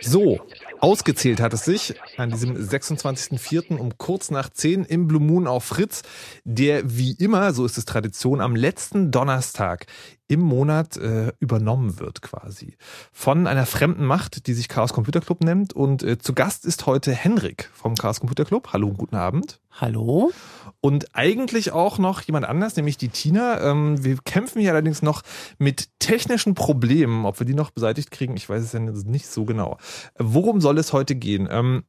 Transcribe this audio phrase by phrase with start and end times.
[0.00, 0.40] So,
[0.80, 3.78] ausgezählt hat es sich an diesem 26.04.
[3.78, 6.02] um kurz nach 10 im Blue Moon auf Fritz,
[6.44, 9.86] der wie immer, so ist es Tradition, am letzten Donnerstag
[10.32, 12.76] im Monat äh, übernommen wird quasi
[13.12, 15.74] von einer fremden Macht, die sich Chaos Computer Club nennt.
[15.74, 18.70] Und äh, zu Gast ist heute Henrik vom Chaos Computer Club.
[18.72, 19.60] Hallo, guten Abend.
[19.78, 20.32] Hallo.
[20.80, 23.60] Und eigentlich auch noch jemand anders, nämlich die Tina.
[23.60, 25.22] Ähm, wir kämpfen hier allerdings noch
[25.58, 27.26] mit technischen Problemen.
[27.26, 29.76] Ob wir die noch beseitigt kriegen, ich weiß es ja nicht so genau.
[30.18, 31.46] Worum soll es heute gehen?
[31.50, 31.84] Ähm,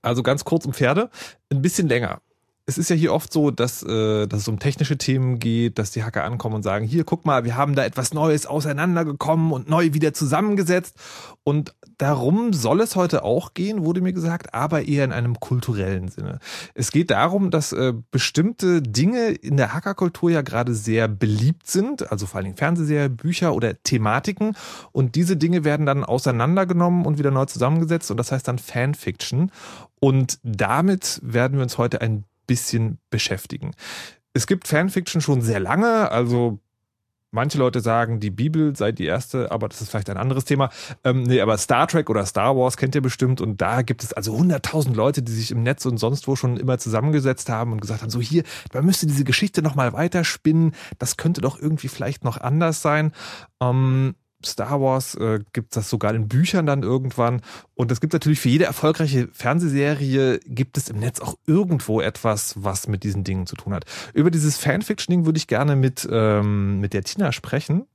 [0.00, 1.10] also ganz kurz um Pferde,
[1.52, 2.22] ein bisschen länger
[2.70, 5.90] es ist ja hier oft so, dass, äh, dass es um technische Themen geht, dass
[5.90, 9.68] die Hacker ankommen und sagen, hier, guck mal, wir haben da etwas Neues auseinandergekommen und
[9.68, 10.94] neu wieder zusammengesetzt.
[11.42, 16.08] Und darum soll es heute auch gehen, wurde mir gesagt, aber eher in einem kulturellen
[16.08, 16.38] Sinne.
[16.74, 22.12] Es geht darum, dass äh, bestimmte Dinge in der Hackerkultur ja gerade sehr beliebt sind,
[22.12, 24.56] also vor allen Dingen Fernsehserien, Bücher oder Thematiken.
[24.92, 29.50] Und diese Dinge werden dann auseinandergenommen und wieder neu zusammengesetzt und das heißt dann Fanfiction.
[29.98, 33.70] Und damit werden wir uns heute ein bisschen beschäftigen.
[34.32, 36.58] Es gibt Fanfiction schon sehr lange, also
[37.32, 40.68] Manche Leute sagen, die Bibel sei die erste, aber das ist vielleicht ein anderes Thema.
[41.04, 44.12] Ähm, nee, aber Star Trek oder Star Wars kennt ihr bestimmt und da gibt es
[44.12, 47.80] also hunderttausend Leute, die sich im Netz und sonst wo schon immer zusammengesetzt haben und
[47.80, 48.42] gesagt haben, so hier,
[48.74, 53.12] man müsste diese Geschichte nochmal weiterspinnen, das könnte doch irgendwie vielleicht noch anders sein.
[53.62, 57.42] Ähm, Star Wars äh, gibt das sogar in Büchern dann irgendwann.
[57.74, 62.54] Und es gibt natürlich für jede erfolgreiche Fernsehserie gibt es im Netz auch irgendwo etwas,
[62.56, 63.84] was mit diesen Dingen zu tun hat.
[64.14, 67.86] Über dieses Fanfiction-Ding würde ich gerne mit, ähm, mit der Tina sprechen,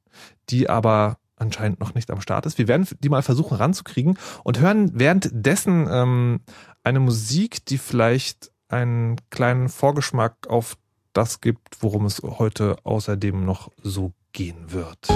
[0.50, 2.58] die aber anscheinend noch nicht am Start ist.
[2.58, 6.40] Wir werden die mal versuchen ranzukriegen und hören währenddessen ähm,
[6.84, 10.78] eine Musik, die vielleicht einen kleinen Vorgeschmack auf
[11.14, 15.08] das gibt, worum es heute außerdem noch so gehen wird.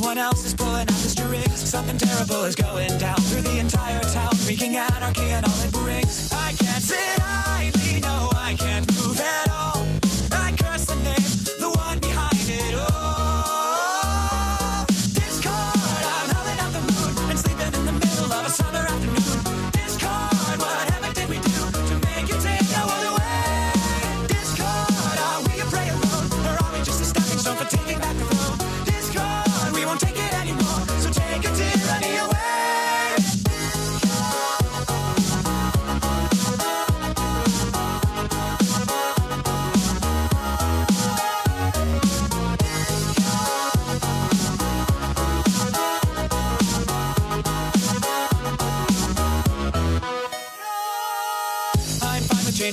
[0.00, 1.68] Someone else is pulling out the strings.
[1.68, 6.32] Something terrible is going down through the entire town, wreaking anarchy and all it brings.
[6.32, 8.89] I can't sit idly, no, I can't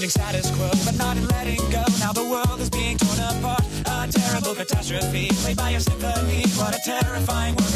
[0.08, 1.84] fine status quo, but not in letting go.
[2.00, 3.64] Now the world is being torn apart.
[3.86, 6.46] A terrible catastrophe played by a symphony.
[6.56, 7.67] What a terrifying work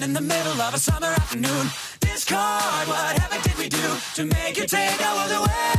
[0.00, 1.66] sleeping in the middle of a summer afternoon.
[2.00, 5.74] Discord, what heaven did we do to make you take our world away?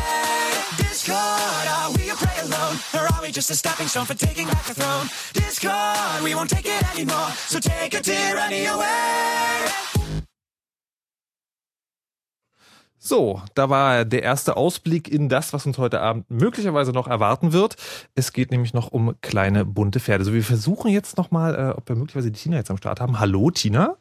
[0.78, 4.48] Discord, are we a prey alone, or are we just a stepping stone for taking
[4.48, 5.08] back the throne?
[5.34, 9.70] Discord, we won't take it anymore, so take your tyranny away.
[13.04, 17.52] So, da war der erste Ausblick in das, was uns heute Abend möglicherweise noch erwarten
[17.52, 17.76] wird.
[18.14, 20.24] Es geht nämlich noch um kleine bunte Pferde.
[20.24, 23.20] So, wir versuchen jetzt nochmal, äh, ob wir möglicherweise die Tina jetzt am Start haben.
[23.20, 23.98] Hallo, Tina?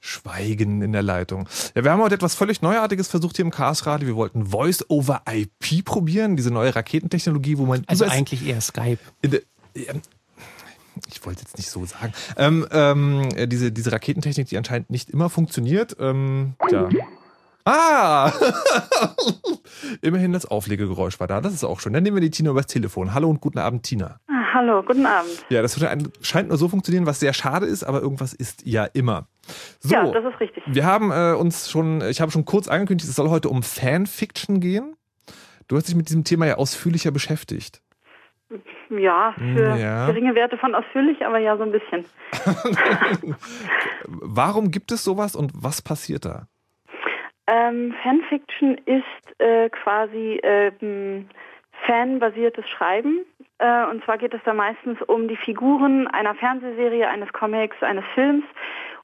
[0.00, 1.46] Schweigen in der Leitung.
[1.74, 4.08] Ja, wir haben heute etwas völlig Neuartiges versucht hier im Chaos Radio.
[4.08, 8.98] Wir wollten Voice over IP probieren, diese neue Raketentechnologie, wo man Also eigentlich eher Skype.
[11.06, 12.12] ich wollte jetzt nicht so sagen.
[12.36, 15.96] Ähm, ähm, äh, diese, diese Raketentechnik, die anscheinend nicht immer funktioniert.
[16.00, 16.88] Ähm, ja.
[17.64, 18.32] Ah!
[20.00, 21.40] Immerhin das Auflegegeräusch war da.
[21.42, 21.92] Das ist auch schön.
[21.92, 23.12] Dann nehmen wir die Tina übers Telefon.
[23.12, 24.18] Hallo und guten Abend, Tina.
[24.52, 25.44] Hallo, guten Abend.
[25.48, 25.78] Ja, das
[26.22, 29.26] scheint nur so funktionieren, was sehr schade ist, aber irgendwas ist ja immer.
[29.80, 30.62] So, ja, das ist richtig.
[30.66, 34.60] Wir haben äh, uns schon, ich habe schon kurz angekündigt, es soll heute um Fanfiction
[34.60, 34.96] gehen.
[35.68, 37.80] Du hast dich mit diesem Thema ja ausführlicher beschäftigt.
[38.88, 40.06] Ja, für ja.
[40.06, 42.04] geringe Werte von ausführlich, aber ja, so ein bisschen.
[44.06, 46.48] Warum gibt es sowas und was passiert da?
[47.46, 51.28] Ähm, Fanfiction ist äh, quasi ähm,
[51.86, 53.24] fanbasiertes Schreiben.
[53.60, 58.04] Äh, und zwar geht es da meistens um die Figuren einer Fernsehserie, eines Comics, eines
[58.14, 58.44] Films.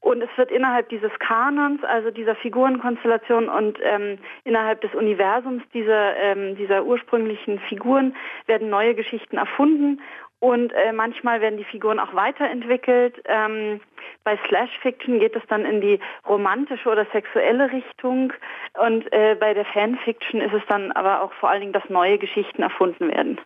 [0.01, 6.17] Und es wird innerhalb dieses Kanons, also dieser Figurenkonstellation und ähm, innerhalb des Universums dieser,
[6.17, 8.15] ähm, dieser ursprünglichen Figuren
[8.47, 10.01] werden neue Geschichten erfunden
[10.39, 13.21] und äh, manchmal werden die Figuren auch weiterentwickelt.
[13.25, 13.81] Ähm,
[14.23, 15.99] bei Slash Fiction geht es dann in die
[16.29, 18.33] romantische oder sexuelle Richtung
[18.79, 22.19] und äh, bei der Fanfiction ist es dann aber auch vor allen Dingen, dass neue
[22.19, 23.41] Geschichten erfunden werden.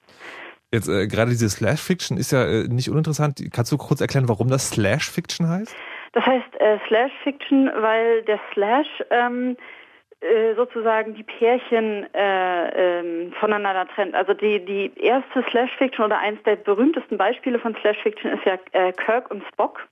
[0.73, 3.43] Jetzt äh, gerade diese Slash Fiction ist ja äh, nicht uninteressant.
[3.53, 5.75] Kannst du kurz erklären, warum das Slash Fiction heißt?
[6.13, 9.57] Das heißt äh, Slash Fiction, weil der Slash ähm,
[10.21, 14.15] äh, sozusagen die Pärchen äh, ähm, voneinander trennt.
[14.15, 18.45] Also die, die erste Slash Fiction oder eines der berühmtesten Beispiele von Slash Fiction ist
[18.45, 19.87] ja äh, Kirk und Spock.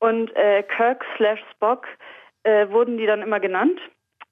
[0.00, 0.32] Und
[0.76, 1.88] Kirk slash Spock
[2.44, 3.80] wurden die dann immer genannt.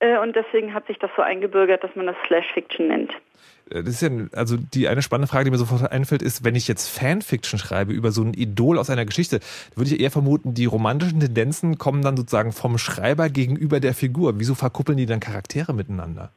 [0.01, 3.13] Äh, und deswegen hat sich das so eingebürgert, dass man das Slash Fiction nennt.
[3.71, 6.55] Äh, das ist ja, also die eine spannende Frage, die mir sofort einfällt, ist, wenn
[6.55, 9.41] ich jetzt Fanfiction schreibe über so ein Idol aus einer Geschichte,
[9.75, 14.35] würde ich eher vermuten, die romantischen Tendenzen kommen dann sozusagen vom Schreiber gegenüber der Figur.
[14.37, 16.31] Wieso verkuppeln die dann Charaktere miteinander?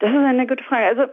[0.00, 0.86] Das ist eine gute Frage.
[0.86, 1.12] Also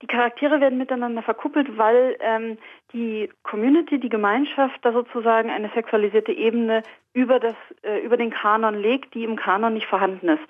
[0.00, 2.56] die Charaktere werden miteinander verkuppelt, weil ähm,
[2.92, 6.84] die Community, die Gemeinschaft da sozusagen eine sexualisierte Ebene
[7.18, 10.42] über das äh, über den Kanon legt, die im Kanon nicht vorhanden ist.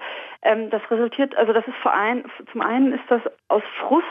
[0.43, 4.05] Ähm, das resultiert, also das ist vor ein, zum einen ist das aus Frust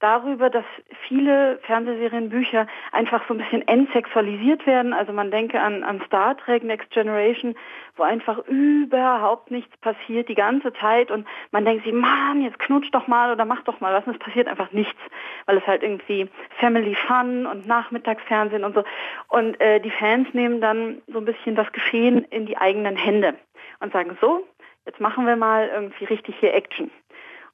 [0.00, 0.64] darüber, dass
[1.06, 4.92] viele Fernsehserien, Bücher einfach so ein bisschen entsexualisiert werden.
[4.92, 7.56] Also man denke an, an Star Trek Next Generation,
[7.96, 12.90] wo einfach überhaupt nichts passiert die ganze Zeit und man denkt sich, Mann, jetzt knutsch
[12.92, 15.00] doch mal oder mach doch mal was und es passiert einfach nichts,
[15.46, 16.28] weil es halt irgendwie
[16.58, 18.84] Family Fun und Nachmittagsfernsehen und so.
[19.28, 23.34] Und äh, die Fans nehmen dann so ein bisschen das Geschehen in die eigenen Hände
[23.80, 24.46] und sagen, so,
[24.86, 26.90] jetzt machen wir mal irgendwie richtig hier Action.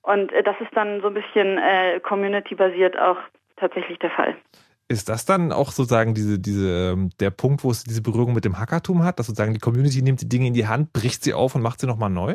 [0.05, 3.17] Und äh, das ist dann so ein bisschen äh, community-basiert auch
[3.57, 4.37] tatsächlich der Fall.
[4.87, 8.45] Ist das dann auch sozusagen diese, diese, ähm, der Punkt, wo es diese Berührung mit
[8.45, 11.33] dem Hackertum hat, dass sozusagen die Community nimmt die Dinge in die Hand, bricht sie
[11.33, 12.35] auf und macht sie nochmal neu?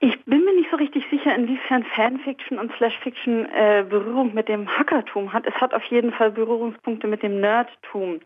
[0.00, 4.68] Ich bin mir nicht so richtig sicher, inwiefern Fanfiction und Slashfiction äh, Berührung mit dem
[4.68, 5.46] Hackertum hat.
[5.46, 8.20] Es hat auf jeden Fall Berührungspunkte mit dem Nerdtum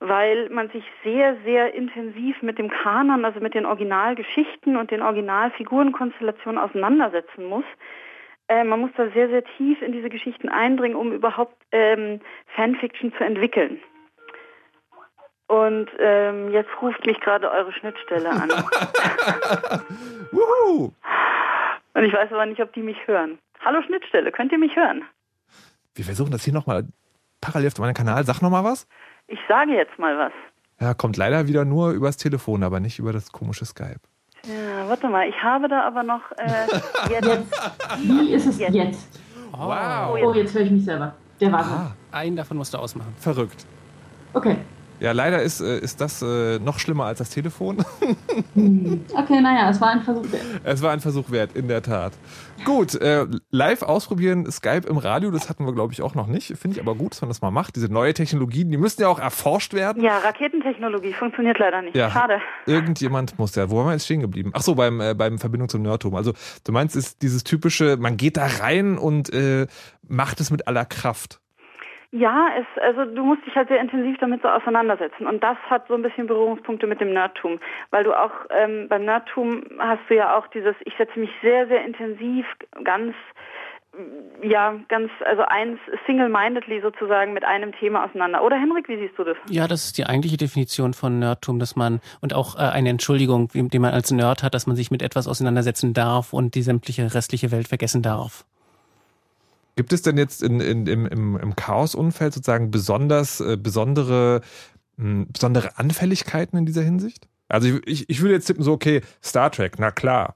[0.00, 5.02] weil man sich sehr, sehr intensiv mit dem Kanon, also mit den Originalgeschichten und den
[5.02, 7.64] Originalfigurenkonstellationen auseinandersetzen muss.
[8.48, 12.20] Äh, man muss da sehr, sehr tief in diese Geschichten eindringen, um überhaupt ähm,
[12.54, 13.80] Fanfiction zu entwickeln.
[15.48, 18.50] Und ähm, jetzt ruft mich gerade eure Schnittstelle an.
[21.94, 23.38] Und ich weiß aber nicht, ob die mich hören.
[23.64, 25.04] Hallo Schnittstelle, könnt ihr mich hören?
[25.94, 26.84] Wir versuchen das hier nochmal
[27.40, 28.24] parallel auf meinem Kanal.
[28.24, 28.86] Sag nochmal was.
[29.28, 30.32] Ich sage jetzt mal was.
[30.80, 34.00] Ja, kommt leider wieder nur übers Telefon, aber nicht über das komische Skype.
[34.46, 36.66] Ja, warte mal, ich habe da aber noch äh,
[37.10, 37.52] jetzt.
[37.98, 38.74] Wie ist es jetzt?
[38.74, 39.20] jetzt?
[39.52, 40.18] Wow.
[40.22, 41.14] Oh, jetzt höre ich mich selber.
[41.40, 41.96] Der war ah.
[42.10, 43.14] Einen davon musst du ausmachen.
[43.18, 43.66] Verrückt.
[44.32, 44.56] Okay.
[45.00, 47.84] Ja, leider ist, äh, ist das äh, noch schlimmer als das Telefon.
[48.54, 49.04] Hm.
[49.14, 50.42] okay, naja, es war ein Versuch wert.
[50.64, 52.12] Es war ein Versuch wert, in der Tat.
[52.64, 56.56] Gut, äh, live ausprobieren, Skype im Radio, das hatten wir, glaube ich, auch noch nicht.
[56.56, 57.76] Finde ich aber gut, dass man das mal macht.
[57.76, 60.02] Diese neue Technologien, die müssen ja auch erforscht werden.
[60.02, 61.96] Ja, Raketentechnologie funktioniert leider nicht.
[61.96, 62.40] Ja, Schade.
[62.66, 63.70] Irgendjemand muss ja.
[63.70, 64.50] Wo haben wir jetzt stehen geblieben?
[64.54, 66.14] Ach so, beim, äh, beim Verbindung zum Nerdtum.
[66.14, 66.32] Also,
[66.64, 69.66] du meinst, ist dieses typische, man geht da rein und äh,
[70.06, 71.40] macht es mit aller Kraft.
[72.10, 75.26] Ja, es, also du musst dich halt sehr intensiv damit so auseinandersetzen.
[75.26, 77.60] Und das hat so ein bisschen Berührungspunkte mit dem Nerdtum.
[77.90, 81.66] Weil du auch ähm, beim Nerdtum hast du ja auch dieses, ich setze mich sehr,
[81.68, 82.46] sehr intensiv,
[82.82, 83.14] ganz
[84.42, 88.44] ja, ganz, also eins single-mindedly sozusagen mit einem Thema auseinander.
[88.44, 89.36] Oder Henrik, wie siehst du das?
[89.48, 93.48] Ja, das ist die eigentliche Definition von Nerdtum, dass man, und auch äh, eine Entschuldigung,
[93.52, 97.12] die man als Nerd hat, dass man sich mit etwas auseinandersetzen darf und die sämtliche
[97.12, 98.44] restliche Welt vergessen darf.
[99.78, 104.40] Gibt es denn jetzt in, in, im, im, im Chaos-Umfeld sozusagen besonders äh, besondere,
[104.96, 107.28] mh, hm, besondere Anfälligkeiten in dieser Hinsicht?
[107.46, 110.34] Also ich, ich würde jetzt tippen, so, okay, Star Trek, na klar.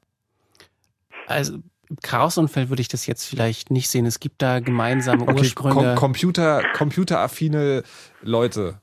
[1.26, 1.54] Also
[1.90, 4.06] im Chaos-Umfeld würde ich das jetzt vielleicht nicht sehen.
[4.06, 5.74] Es gibt da gemeinsame okay, Ursprünge.
[5.74, 7.82] Com Computer, computeraffine
[8.20, 8.78] Leute.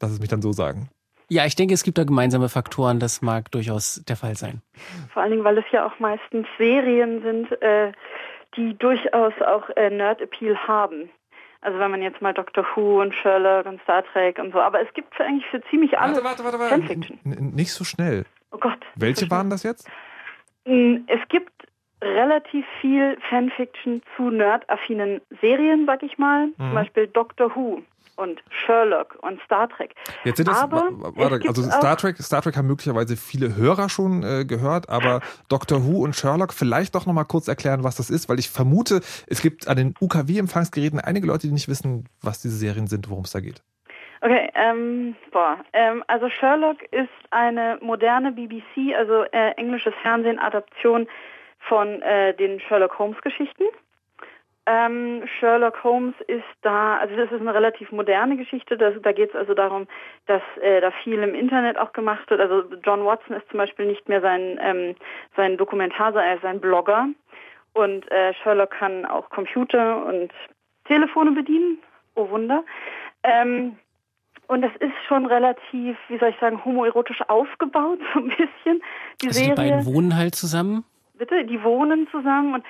[0.00, 0.88] Lass es mich dann so sagen.
[1.28, 3.00] Ja, ich denke, es gibt da gemeinsame Faktoren.
[3.00, 4.62] Das mag durchaus der Fall sein.
[5.12, 7.90] Vor allen Dingen, weil es ja auch meistens Serien sind, äh,
[8.56, 11.10] die durchaus auch äh, Nerd-Appeal haben.
[11.60, 14.60] Also wenn man jetzt mal Doctor Who und Sherlock und Star Trek und so.
[14.60, 16.74] Aber es gibt für eigentlich für ziemlich alle Warte, warte, warte, warte.
[16.74, 17.18] Fanfiction.
[17.24, 18.24] Nicht so schnell.
[18.52, 18.78] Oh Gott.
[18.94, 19.88] Welche waren das jetzt?
[20.64, 21.50] Mm, Es gibt
[22.02, 26.46] relativ viel Fanfiction zu nerdaffinen Serien, sag ich mal.
[26.46, 26.54] Mhm.
[26.56, 27.82] Zum Beispiel Doctor Who
[28.16, 29.94] und Sherlock und Star Trek.
[30.24, 34.22] Jetzt sind das, Aber warte, also Star Trek, Star Trek haben möglicherweise viele Hörer schon
[34.22, 38.10] äh, gehört, aber Doctor Who und Sherlock vielleicht doch noch mal kurz erklären, was das
[38.10, 42.42] ist, weil ich vermute, es gibt an den UKW-Empfangsgeräten einige Leute, die nicht wissen, was
[42.42, 43.62] diese Serien sind, worum es da geht.
[44.22, 51.06] Okay, ähm, boah, ähm, also Sherlock ist eine moderne BBC, also äh, englisches Fernsehen Adaption
[51.60, 53.64] von äh, den Sherlock Holmes Geschichten.
[54.68, 58.76] Ähm, Sherlock Holmes ist da, also das ist eine relativ moderne Geschichte.
[58.76, 59.86] Das, da geht es also darum,
[60.26, 62.40] dass äh, da viel im Internet auch gemacht wird.
[62.40, 64.96] Also John Watson ist zum Beispiel nicht mehr sein ähm,
[65.36, 67.08] sein Dokumentar, sondern er ist ein Blogger.
[67.74, 70.32] Und äh, Sherlock kann auch Computer und
[70.86, 71.78] Telefone bedienen.
[72.16, 72.64] Oh Wunder.
[73.22, 73.76] Ähm,
[74.48, 78.82] und das ist schon relativ, wie soll ich sagen, homoerotisch aufgebaut, so ein bisschen.
[79.20, 80.84] Die Also die beiden wohnen halt zusammen.
[81.18, 82.64] Bitte, die wohnen zusammen und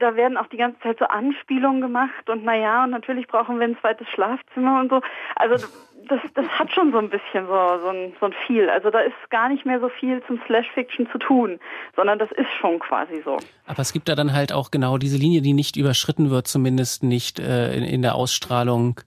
[0.00, 3.66] da werden auch die ganze Zeit so Anspielungen gemacht und naja, und natürlich brauchen wir
[3.66, 5.00] ein zweites Schlafzimmer und so.
[5.36, 5.66] Also
[6.08, 8.68] das, das hat schon so ein bisschen so, so, ein, so ein viel.
[8.70, 11.58] Also da ist gar nicht mehr so viel zum Slash-Fiction zu tun,
[11.96, 13.36] sondern das ist schon quasi so.
[13.66, 17.02] Aber es gibt da dann halt auch genau diese Linie, die nicht überschritten wird, zumindest
[17.02, 19.00] nicht äh, in, in der Ausstrahlung,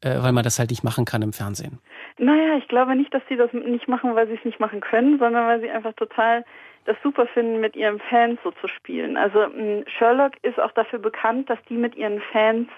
[0.00, 1.78] äh, weil man das halt nicht machen kann im Fernsehen.
[2.18, 5.18] Naja, ich glaube nicht, dass sie das nicht machen, weil sie es nicht machen können,
[5.18, 6.44] sondern weil sie einfach total
[6.88, 9.16] das super finden, mit ihren Fans so zu spielen.
[9.16, 12.68] Also mh, Sherlock ist auch dafür bekannt, dass die mit ihren Fans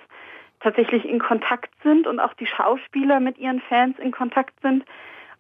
[0.61, 4.85] tatsächlich in Kontakt sind und auch die Schauspieler mit ihren Fans in Kontakt sind.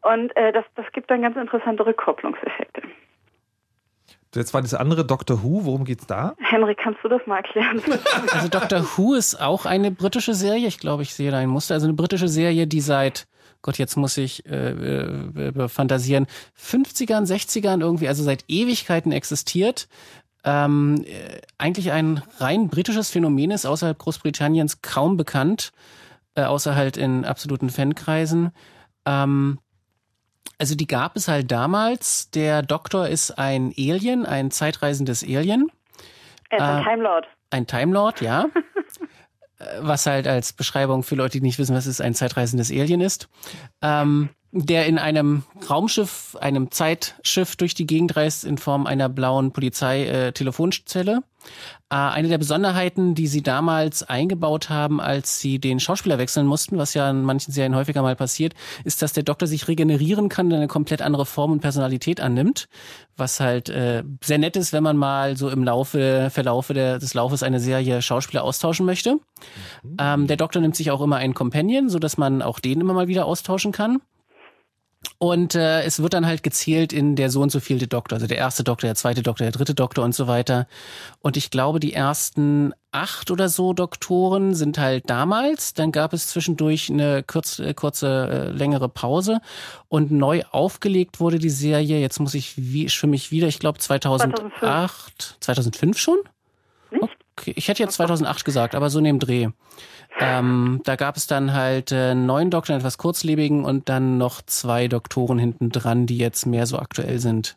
[0.02, 2.82] Und äh, das, das gibt dann ganz interessante Rückkopplungseffekte.
[4.34, 6.34] Jetzt war das andere Doctor Who, worum geht's da?
[6.38, 7.82] Henry, kannst du das mal erklären?
[8.32, 10.68] Also Doctor Who ist auch eine britische Serie.
[10.68, 11.74] Ich glaube, ich sehe da ein Muster.
[11.74, 13.26] Also eine britische Serie, die seit,
[13.62, 16.26] Gott, jetzt muss ich äh, äh, fantasieren,
[16.58, 19.88] 50ern, 60ern irgendwie, also seit Ewigkeiten existiert.
[20.44, 25.72] Ähm, äh, eigentlich ein rein britisches Phänomen ist, außerhalb Großbritanniens kaum bekannt,
[26.34, 28.52] äh, außer halt in absoluten Fankreisen.
[29.04, 29.58] Ähm,
[30.58, 32.30] also die gab es halt damals.
[32.30, 35.68] Der Doktor ist ein Alien, ein zeitreisendes Alien.
[36.50, 37.26] er ist ein Äh, Time Lord.
[37.50, 38.46] Ein Time Lord, ja.
[39.80, 43.28] Was halt als Beschreibung für Leute, die nicht wissen, was es ein zeitreisendes Alien ist.
[43.82, 49.52] Ähm, der in einem Raumschiff, einem Zeitschiff durch die Gegend reist in Form einer blauen
[49.52, 51.22] Polizei-Telefonzelle.
[51.88, 56.78] Äh, eine der Besonderheiten, die sie damals eingebaut haben, als sie den Schauspieler wechseln mussten,
[56.78, 60.46] was ja in manchen Serien häufiger mal passiert, ist, dass der Doktor sich regenerieren kann
[60.46, 62.68] und eine komplett andere Form und Personalität annimmt,
[63.16, 67.14] was halt äh, sehr nett ist, wenn man mal so im Laufe, Verlaufe der, des
[67.14, 69.20] Laufes eine Serie Schauspieler austauschen möchte.
[69.98, 72.94] Ähm, der Doktor nimmt sich auch immer einen Companion, so dass man auch den immer
[72.94, 74.00] mal wieder austauschen kann.
[75.22, 78.26] Und äh, es wird dann halt gezählt in der so und so vielte Doktor, also
[78.26, 80.66] der erste Doktor, der zweite Doktor, der dritte Doktor und so weiter.
[81.20, 85.74] Und ich glaube, die ersten acht oder so Doktoren sind halt damals.
[85.74, 89.42] Dann gab es zwischendurch eine kurz, äh, kurze, äh, längere Pause.
[89.88, 93.78] Und neu aufgelegt wurde die Serie, jetzt muss ich, wie, schwimme ich wieder, ich glaube
[93.78, 96.18] 2008, 2005 schon?
[96.92, 97.14] Nicht?
[97.36, 99.48] Okay, ich hätte jetzt 2008 gesagt, aber so dem Dreh.
[100.20, 104.42] Ähm, da gab es dann halt äh, neun Doktor, einen etwas kurzlebigen und dann noch
[104.42, 107.56] zwei Doktoren hinten dran, die jetzt mehr so aktuell sind.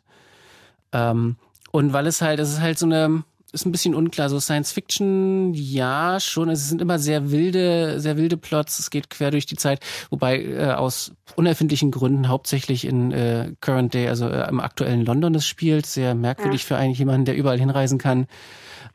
[0.92, 1.36] Ähm,
[1.72, 4.72] und weil es halt, es ist halt so eine, ist ein bisschen unklar, so Science
[4.72, 9.46] Fiction, ja, schon, es sind immer sehr wilde, sehr wilde Plots, es geht quer durch
[9.46, 14.60] die Zeit, wobei äh, aus unerfindlichen Gründen hauptsächlich in äh, Current Day, also äh, im
[14.60, 18.26] aktuellen London es spielt, sehr merkwürdig für eigentlich jemanden, der überall hinreisen kann.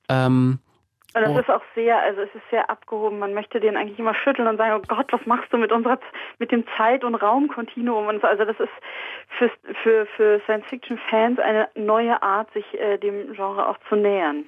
[0.09, 0.59] Ähm,
[1.15, 1.39] Und das Oh.
[1.39, 3.17] ist auch sehr, also es ist sehr abgehoben.
[3.17, 5.99] Man möchte den eigentlich immer schütteln und sagen, oh Gott, was machst du mit unserer,
[6.37, 8.27] mit dem Zeit- und Raumkontinuum und so.
[8.27, 8.69] Also das ist
[9.37, 9.49] für,
[9.81, 14.45] für, für Science-Fiction-Fans eine neue Art, sich äh, dem Genre auch zu nähern.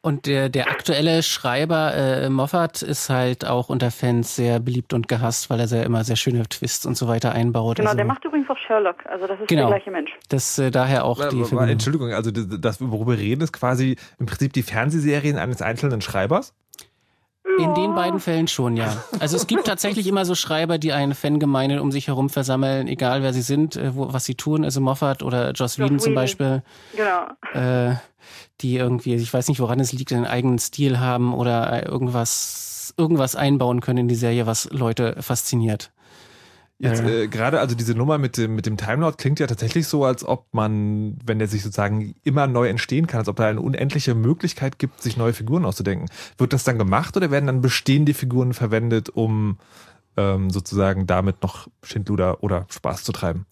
[0.00, 5.08] Und der, der aktuelle Schreiber äh, Moffat ist halt auch unter Fans sehr beliebt und
[5.08, 7.76] gehasst, weil er sehr immer sehr schöne Twists und so weiter einbaut.
[7.76, 9.04] Genau, also, der macht übrigens auch Sherlock.
[9.06, 9.68] Also das ist Genau.
[9.68, 10.10] der gleiche Mensch.
[10.28, 11.68] das äh, daher auch die Aber- aber Verbindung.
[11.70, 16.00] Entschuldigung, also das, das, worüber wir reden, ist quasi im Prinzip die Fernsehserien eines einzelnen
[16.00, 16.54] Schreibers.
[17.58, 19.02] In den beiden Fällen schon, ja.
[19.18, 23.22] Also es gibt tatsächlich immer so Schreiber, die eine Fangemeinde um sich herum versammeln, egal
[23.22, 24.64] wer sie sind, äh, wo, was sie tun.
[24.64, 26.14] Also Moffat oder Joss Whedon zum.
[26.14, 26.62] Beispiel,
[26.96, 27.26] Genau.
[27.54, 27.96] äh,
[28.60, 32.92] die irgendwie, ich weiß nicht, woran es liegt, einen eigenen Stil haben oder äh, irgendwas,
[32.96, 35.90] irgendwas einbauen können in die Serie, was Leute fasziniert.
[36.80, 40.04] Jetzt äh, gerade, also diese Nummer mit dem, mit dem Timelord klingt ja tatsächlich so,
[40.04, 43.60] als ob man, wenn der sich sozusagen immer neu entstehen kann, als ob da eine
[43.60, 46.08] unendliche Möglichkeit gibt, sich neue Figuren auszudenken.
[46.36, 49.58] Wird das dann gemacht oder werden dann bestehende Figuren verwendet, um
[50.16, 53.46] ähm, sozusagen damit noch Schindluder oder Spaß zu treiben?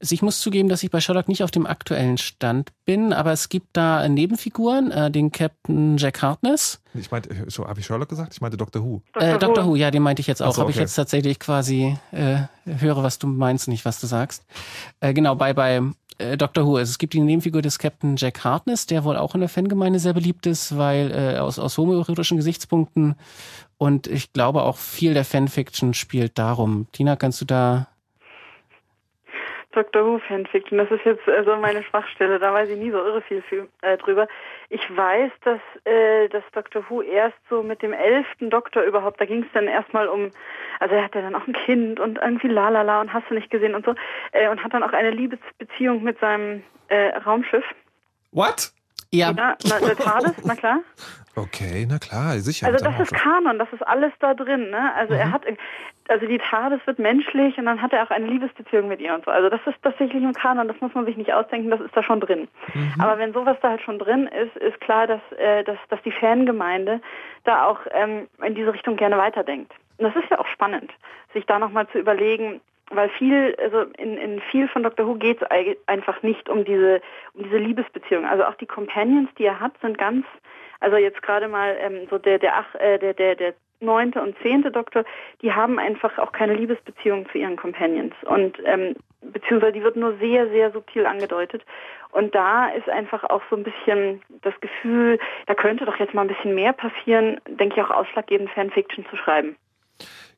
[0.00, 3.32] Also ich muss zugeben, dass ich bei Sherlock nicht auf dem aktuellen Stand bin, aber
[3.32, 6.80] es gibt da Nebenfiguren, äh, den Captain Jack Harkness.
[6.94, 8.32] Ich meinte, habe ich Sherlock gesagt?
[8.32, 9.02] Ich meinte Doctor Who.
[9.12, 9.28] Dr.
[9.28, 9.70] Äh, Doctor Who.
[9.70, 10.54] Who, ja, den meinte ich jetzt auch.
[10.54, 14.44] so, Habe ich jetzt tatsächlich quasi äh, höre, was du meinst, nicht was du sagst.
[15.00, 15.82] Äh, genau, bei bei
[16.18, 16.76] äh, Doctor Who.
[16.76, 19.98] Also es gibt die Nebenfigur des Captain Jack Harkness, der wohl auch in der Fangemeinde
[19.98, 23.16] sehr beliebt ist, weil äh, aus aus homoerotischen Gesichtspunkten
[23.78, 26.86] und ich glaube auch viel der Fanfiction spielt darum.
[26.92, 27.88] Tina, kannst du da
[29.78, 30.04] Dr.
[30.04, 33.22] Who Fanfiction, das ist jetzt äh, so meine Schwachstelle, da weiß ich nie so irre
[33.22, 34.26] viel, viel äh, drüber.
[34.70, 36.84] Ich weiß, dass, äh, dass Dr.
[36.88, 40.30] Who erst so mit dem elften Doktor überhaupt, da ging es dann erstmal um,
[40.80, 43.50] also er hat ja dann auch ein Kind und irgendwie lalala und hast du nicht
[43.50, 43.94] gesehen und so,
[44.32, 47.64] äh, und hat dann auch eine Liebesbeziehung mit seinem äh, Raumschiff.
[48.32, 48.72] What?
[49.10, 50.80] ja, Ja, na, TARDIS, na klar.
[51.38, 52.66] Okay, na klar, sicher.
[52.66, 53.14] Also das ist.
[53.14, 54.94] Kanon, das ist alles da drin, ne?
[54.94, 55.42] Also er hat,
[56.08, 59.24] also die TARDIS wird menschlich und dann hat er auch eine Liebesbeziehung mit ihr und
[59.24, 59.30] so.
[59.30, 62.02] Also das ist tatsächlich im Kanon, das muss man sich nicht ausdenken, das ist da
[62.02, 62.48] schon drin.
[62.98, 66.12] Aber wenn sowas da halt schon drin ist, ist klar, dass, äh, dass, dass die
[66.12, 67.00] Fangemeinde
[67.44, 69.72] da auch ähm, in diese Richtung gerne weiterdenkt.
[69.98, 70.90] Und das ist ja auch spannend,
[71.34, 75.06] sich da nochmal zu überlegen, weil viel, also in, in viel von Dr.
[75.06, 75.48] Who geht es
[75.86, 77.00] einfach nicht um diese,
[77.34, 78.24] um diese Liebesbeziehung.
[78.24, 80.24] Also auch die Companions, die er hat, sind ganz,
[80.80, 84.36] also jetzt gerade mal ähm, so der, der, ach, äh, der, der, der neunte und
[84.42, 85.04] zehnte Doktor,
[85.42, 88.14] die haben einfach auch keine Liebesbeziehung zu ihren Companions.
[88.26, 91.62] Und ähm, beziehungsweise die wird nur sehr, sehr subtil angedeutet.
[92.10, 96.22] Und da ist einfach auch so ein bisschen das Gefühl, da könnte doch jetzt mal
[96.22, 99.56] ein bisschen mehr passieren, denke ich auch ausschlaggebend, Fanfiction zu schreiben.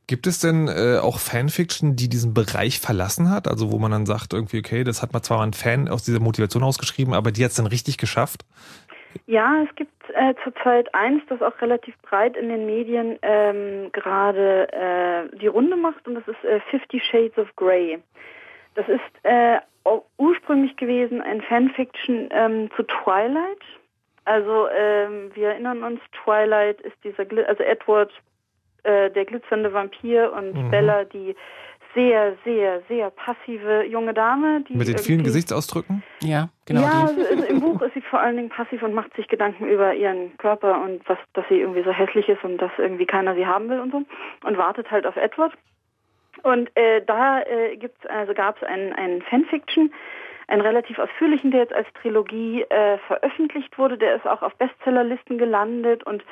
[0.06, 3.46] Gibt es denn äh, auch Fanfiction, die diesen Bereich verlassen hat?
[3.46, 6.02] Also wo man dann sagt, irgendwie, okay, das hat man zwar mal ein Fan aus
[6.02, 8.44] dieser Motivation ausgeschrieben, aber die hat es dann richtig geschafft?
[9.26, 14.68] Ja, es gibt äh, zurzeit eins, das auch relativ breit in den Medien ähm, gerade
[14.72, 17.98] äh, die Runde macht und das ist äh, Fifty Shades of Grey.
[18.74, 19.58] Das ist äh,
[20.18, 23.62] ursprünglich gewesen ein Fanfiction ähm, zu Twilight.
[24.24, 28.12] Also ähm, wir erinnern uns, Twilight ist dieser, Gli also Edward,
[28.84, 30.70] äh, der glitzernde Vampir und Mhm.
[30.70, 31.34] Bella, die
[31.94, 34.62] sehr, sehr, sehr passive junge Dame.
[34.68, 36.02] Die Mit den vielen Gesichtsausdrücken?
[36.20, 37.26] ja, genau ja, die.
[37.26, 40.36] also im Buch ist sie vor allen Dingen passiv und macht sich Gedanken über ihren
[40.38, 43.68] Körper und was, dass sie irgendwie so hässlich ist und dass irgendwie keiner sie haben
[43.68, 44.02] will und so
[44.44, 45.52] und wartet halt auf Edward.
[46.42, 49.92] Und äh, da äh, gibt's also gab es einen, einen Fanfiction,
[50.46, 53.98] einen relativ ausführlichen, der jetzt als Trilogie äh, veröffentlicht wurde.
[53.98, 56.24] Der ist auch auf Bestsellerlisten gelandet und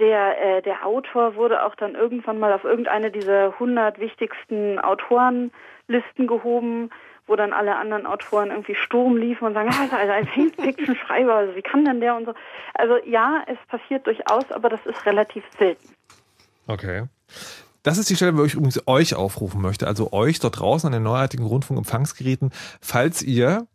[0.00, 6.26] der, äh, der Autor wurde auch dann irgendwann mal auf irgendeine dieser 100 wichtigsten Autorenlisten
[6.26, 6.90] gehoben,
[7.26, 11.54] wo dann alle anderen Autoren irgendwie Sturm liefen und sagen, ja, also ein Fanfiction-Schreiber, also
[11.54, 12.34] wie kann denn der und so.
[12.74, 15.94] Also ja, es passiert durchaus, aber das ist relativ selten.
[16.66, 17.04] Okay.
[17.82, 20.92] Das ist die Stelle, wo ich übrigens euch aufrufen möchte, also euch dort draußen an
[20.92, 23.66] den neuartigen Rundfunkempfangsgeräten, falls ihr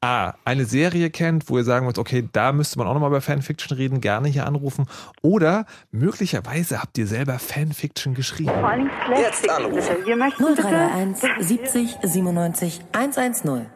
[0.00, 3.20] A, eine Serie kennt, wo ihr sagen wollt, okay, da müsste man auch nochmal über
[3.20, 4.86] Fanfiction reden, gerne hier anrufen.
[5.22, 8.50] Oder möglicherweise habt ihr selber Fanfiction geschrieben.
[8.50, 9.94] Vor allen Dingen Slash Jetzt Fiction, anrufen.
[9.94, 10.06] bitte.
[10.06, 13.66] Wir möchten bitte 0331 70 97 110.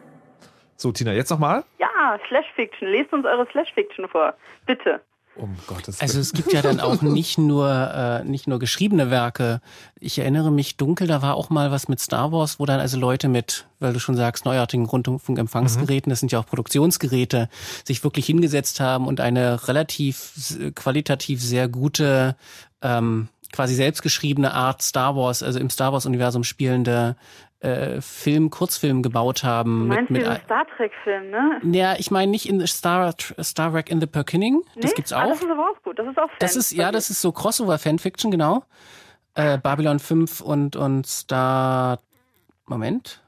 [0.77, 1.63] So, Tina, jetzt nochmal.
[1.79, 2.87] Ja, Slash Fiction.
[2.87, 4.33] Lest uns eure Slash Fiction vor.
[4.65, 5.01] Bitte.
[5.35, 6.21] Um Gottes Also Willen.
[6.21, 9.61] es gibt ja dann auch nicht nur äh, nicht nur geschriebene Werke.
[9.99, 12.97] Ich erinnere mich dunkel, da war auch mal was mit Star Wars, wo dann also
[12.97, 17.47] Leute mit, weil du schon sagst, neuartigen Rundfunkempfangsgeräten, das sind ja auch Produktionsgeräte,
[17.85, 22.35] sich wirklich hingesetzt haben und eine relativ qualitativ sehr gute
[22.81, 27.15] ähm, quasi selbstgeschriebene Art Star Wars, also im Star Wars Universum spielende
[27.61, 29.81] äh, Film, Kurzfilm gebaut haben.
[29.81, 31.59] Du meinst mit, mit, Star Trek-Film, ne?
[31.77, 34.95] ja, ich meine nicht in Star, Star Trek in the Perkinning, das Nee?
[34.95, 35.29] gibt's Ah, auch.
[35.29, 35.99] das ist aber auch gut.
[35.99, 36.37] Das ist auch Fan.
[36.39, 38.63] Das ist, ja, das ist so Crossover-Fanfiction, genau.
[39.35, 41.99] Äh, Babylon 5 und, und Star.
[42.65, 43.21] Moment.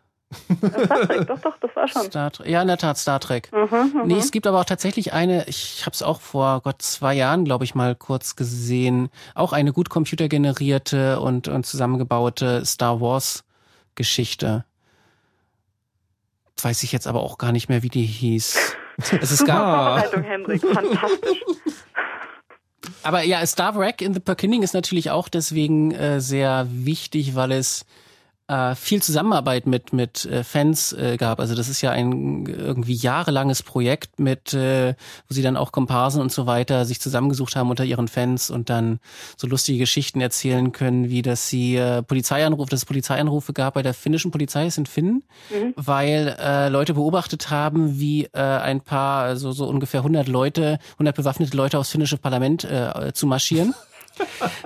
[0.57, 1.27] Star Trek.
[1.27, 2.01] Doch, doch, das war schon.
[2.03, 3.51] Star, ja, in der Tat, Star Trek.
[3.51, 7.13] Mhm, Nee, es gibt aber auch tatsächlich eine, ich habe es auch vor Gott zwei
[7.13, 13.43] Jahren, glaube ich, mal kurz gesehen, auch eine gut computergenerierte und, und zusammengebaute Star Wars
[13.95, 14.65] Geschichte.
[16.61, 18.75] Weiß ich jetzt aber auch gar nicht mehr, wie die hieß.
[19.21, 20.61] Es ist gar, Vorbereitung, Hendrik.
[20.73, 21.43] Fantastisch.
[23.01, 27.51] Aber ja, Star Wreck in the Perkinning ist natürlich auch deswegen äh, sehr wichtig, weil
[27.51, 27.85] es
[28.53, 31.39] äh, viel Zusammenarbeit mit mit äh, Fans äh, gab.
[31.39, 34.95] Also das ist ja ein irgendwie jahrelanges Projekt mit, äh,
[35.27, 38.69] wo sie dann auch Komparsen und so weiter sich zusammengesucht haben unter ihren Fans und
[38.69, 38.99] dann
[39.37, 43.81] so lustige Geschichten erzählen können, wie dass sie äh, Polizeianrufe, dass es Polizeianrufe gab bei
[43.81, 45.73] der finnischen Polizei ist in Finnen, mhm.
[45.75, 51.15] weil äh, Leute beobachtet haben, wie äh, ein paar, also so ungefähr 100 Leute, 100
[51.15, 53.73] bewaffnete Leute aufs finnische Parlament äh, zu marschieren.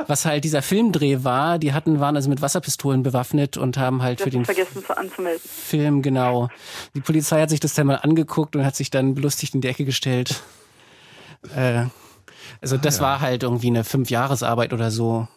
[0.07, 4.19] Was halt dieser Filmdreh war, die hatten, waren also mit Wasserpistolen bewaffnet und haben halt
[4.19, 5.41] das für den vergessen anzumelden.
[5.43, 6.49] Film, genau.
[6.95, 9.67] Die Polizei hat sich das dann mal angeguckt und hat sich dann belustigt in die
[9.67, 10.41] Ecke gestellt.
[11.55, 11.85] Äh,
[12.61, 13.03] also das ja.
[13.03, 15.27] war halt irgendwie eine Fünfjahresarbeit oder so.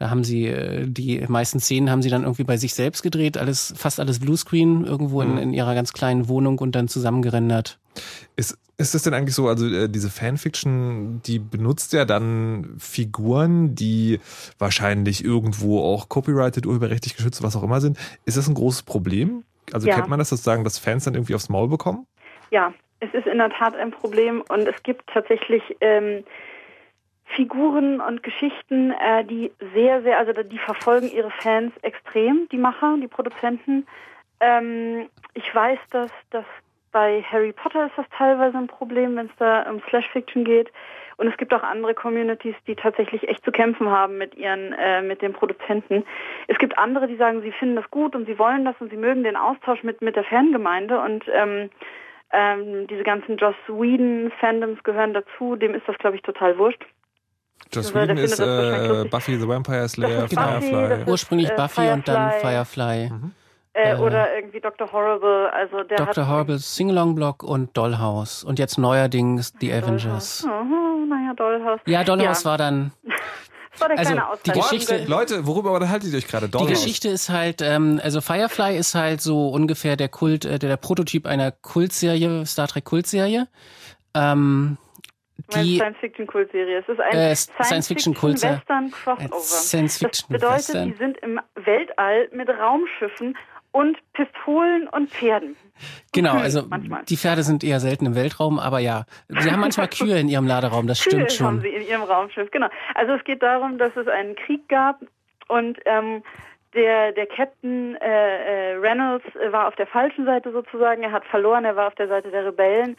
[0.00, 3.36] Da haben sie äh, die meisten Szenen haben sie dann irgendwie bei sich selbst gedreht,
[3.36, 5.38] alles fast alles Bluescreen irgendwo in, mhm.
[5.38, 7.78] in ihrer ganz kleinen Wohnung und dann zusammengerendert.
[8.34, 13.74] Ist ist das denn eigentlich so, also äh, diese Fanfiction, die benutzt ja dann Figuren,
[13.74, 14.20] die
[14.58, 17.98] wahrscheinlich irgendwo auch copyrighted, urheberrechtlich geschützt, was auch immer sind.
[18.24, 19.44] Ist das ein großes Problem?
[19.70, 19.96] Also ja.
[19.96, 22.06] kennt man das sozusagen, dass Fans dann irgendwie aufs Maul bekommen?
[22.50, 26.24] Ja, es ist in der Tat ein Problem und es gibt tatsächlich ähm,
[27.34, 32.96] Figuren und Geschichten, äh, die sehr, sehr, also die verfolgen ihre Fans extrem, die Macher,
[33.00, 33.86] die Produzenten.
[34.40, 36.44] Ähm, ich weiß, dass, dass
[36.92, 40.72] bei Harry Potter ist das teilweise ein Problem, wenn es da um Slash-Fiction geht.
[41.18, 45.02] Und es gibt auch andere Communities, die tatsächlich echt zu kämpfen haben mit ihren, äh,
[45.02, 46.04] mit den Produzenten.
[46.48, 48.96] Es gibt andere, die sagen, sie finden das gut und sie wollen das und sie
[48.96, 51.68] mögen den Austausch mit, mit der Fangemeinde und ähm,
[52.32, 56.86] ähm, diese ganzen Joss Whedon-Fandoms gehören dazu, dem ist das, glaube ich, total wurscht.
[57.72, 61.10] Joss Whedon ist äh, Buffy the Vampire Slayer, Firefly.
[61.10, 61.92] Ursprünglich äh, Buffy Firefly.
[61.92, 63.10] und dann Firefly.
[63.10, 63.32] Mhm.
[63.72, 64.90] Äh, äh, oder irgendwie Dr.
[64.92, 66.28] Horrible, also der Dr.
[66.28, 70.44] Horrible, Singalong Block und Dollhouse und jetzt neuerdings The Avengers.
[70.44, 71.80] Oh, naja, Dollhouse.
[71.86, 72.50] Ja, Dollhouse ja.
[72.50, 72.90] war dann
[73.78, 76.48] war der also die Geschichte, Leute, worüber unterhaltet ihr euch gerade?
[76.48, 80.68] Die Geschichte ist halt, ähm, also Firefly ist halt so ungefähr der Kult, äh, der,
[80.68, 83.46] der Prototyp einer Kultserie, Star Trek Kultserie.
[84.14, 84.78] Ähm,
[85.54, 86.78] die Science-Fiction-Kultserie.
[86.78, 89.40] Es ist ein Science-Fiction-Western-Crossover.
[89.40, 93.36] Science das bedeutet, die sind im Weltall mit Raumschiffen
[93.72, 95.56] und Pistolen und Pferden.
[96.12, 97.04] Genau, also manchmal.
[97.04, 100.46] die Pferde sind eher selten im Weltraum, aber ja, sie haben manchmal Kühe in ihrem
[100.46, 101.46] Laderaum, das Kühe stimmt schon.
[101.46, 102.68] haben sie in ihrem Raumschiff, genau.
[102.94, 105.00] Also es geht darum, dass es einen Krieg gab
[105.48, 106.22] und ähm,
[106.74, 111.64] der, der Captain äh, äh, Reynolds war auf der falschen Seite sozusagen, er hat verloren,
[111.64, 112.96] er war auf der Seite der Rebellen.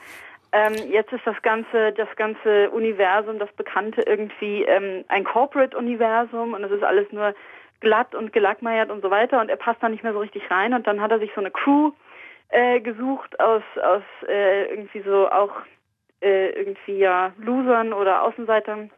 [0.53, 6.63] Ähm, jetzt ist das ganze, das ganze Universum, das Bekannte irgendwie ähm, ein Corporate-Universum und
[6.63, 7.33] es ist alles nur
[7.79, 10.73] glatt und gelackmeiert und so weiter und er passt da nicht mehr so richtig rein
[10.73, 11.91] und dann hat er sich so eine Crew
[12.49, 15.51] äh, gesucht aus, aus äh, irgendwie so auch
[16.21, 18.91] äh, irgendwie ja Losern oder Außenseitern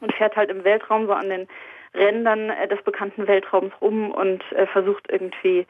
[0.00, 1.48] und fährt halt im Weltraum so an den
[1.94, 5.66] Rändern äh, des bekannten Weltraums rum und äh, versucht irgendwie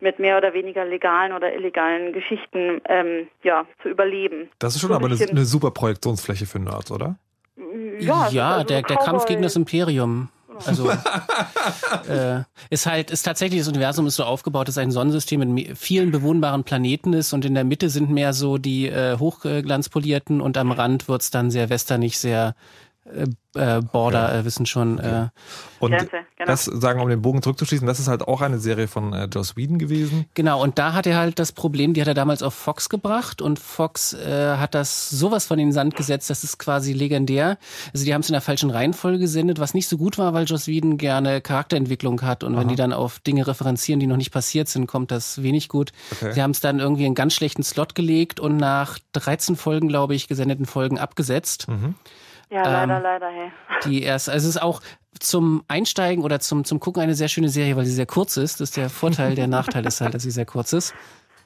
[0.00, 4.48] mit mehr oder weniger legalen oder illegalen Geschichten ähm, ja zu überleben.
[4.58, 7.16] Das ist schon so aber eine, eine, super Projektionsfläche für Nerds, oder?
[7.98, 10.28] Ja, ja also der, der Kampf gegen das Imperium.
[10.66, 10.90] Also
[12.08, 16.10] äh, ist halt, ist tatsächlich das Universum ist so aufgebaut, dass ein Sonnensystem mit vielen
[16.10, 20.72] bewohnbaren Planeten ist und in der Mitte sind mehr so die äh, hochglanzpolierten und am
[20.72, 22.54] Rand wird's dann sehr westernig, sehr
[23.14, 24.38] äh, äh, Border, okay.
[24.38, 24.98] äh, wissen schon.
[24.98, 25.28] Äh,
[25.80, 26.06] und genau.
[26.46, 29.56] das sagen, um den Bogen zurückzuschließen, das ist halt auch eine Serie von äh, Joss
[29.56, 30.26] Whedon gewesen.
[30.34, 33.42] Genau, und da hat er halt das Problem, die hat er damals auf Fox gebracht
[33.42, 37.58] und Fox äh, hat das sowas von in den Sand gesetzt, das ist quasi legendär.
[37.92, 40.44] Also die haben es in der falschen Reihenfolge gesendet, was nicht so gut war, weil
[40.44, 42.60] Joss Whedon gerne Charakterentwicklung hat und Aha.
[42.60, 45.90] wenn die dann auf Dinge referenzieren, die noch nicht passiert sind, kommt das wenig gut.
[46.12, 46.34] Okay.
[46.34, 49.88] Sie haben es dann irgendwie in einen ganz schlechten Slot gelegt und nach 13 Folgen,
[49.88, 51.66] glaube ich, gesendeten Folgen abgesetzt.
[51.66, 51.96] Mhm.
[52.50, 53.52] Ja, leider, ähm, leider, hey.
[53.84, 54.80] Die erst, also es ist auch
[55.18, 58.60] zum Einsteigen oder zum, zum Gucken eine sehr schöne Serie, weil sie sehr kurz ist.
[58.60, 60.94] Das ist der Vorteil, der Nachteil ist halt, dass sie sehr kurz ist.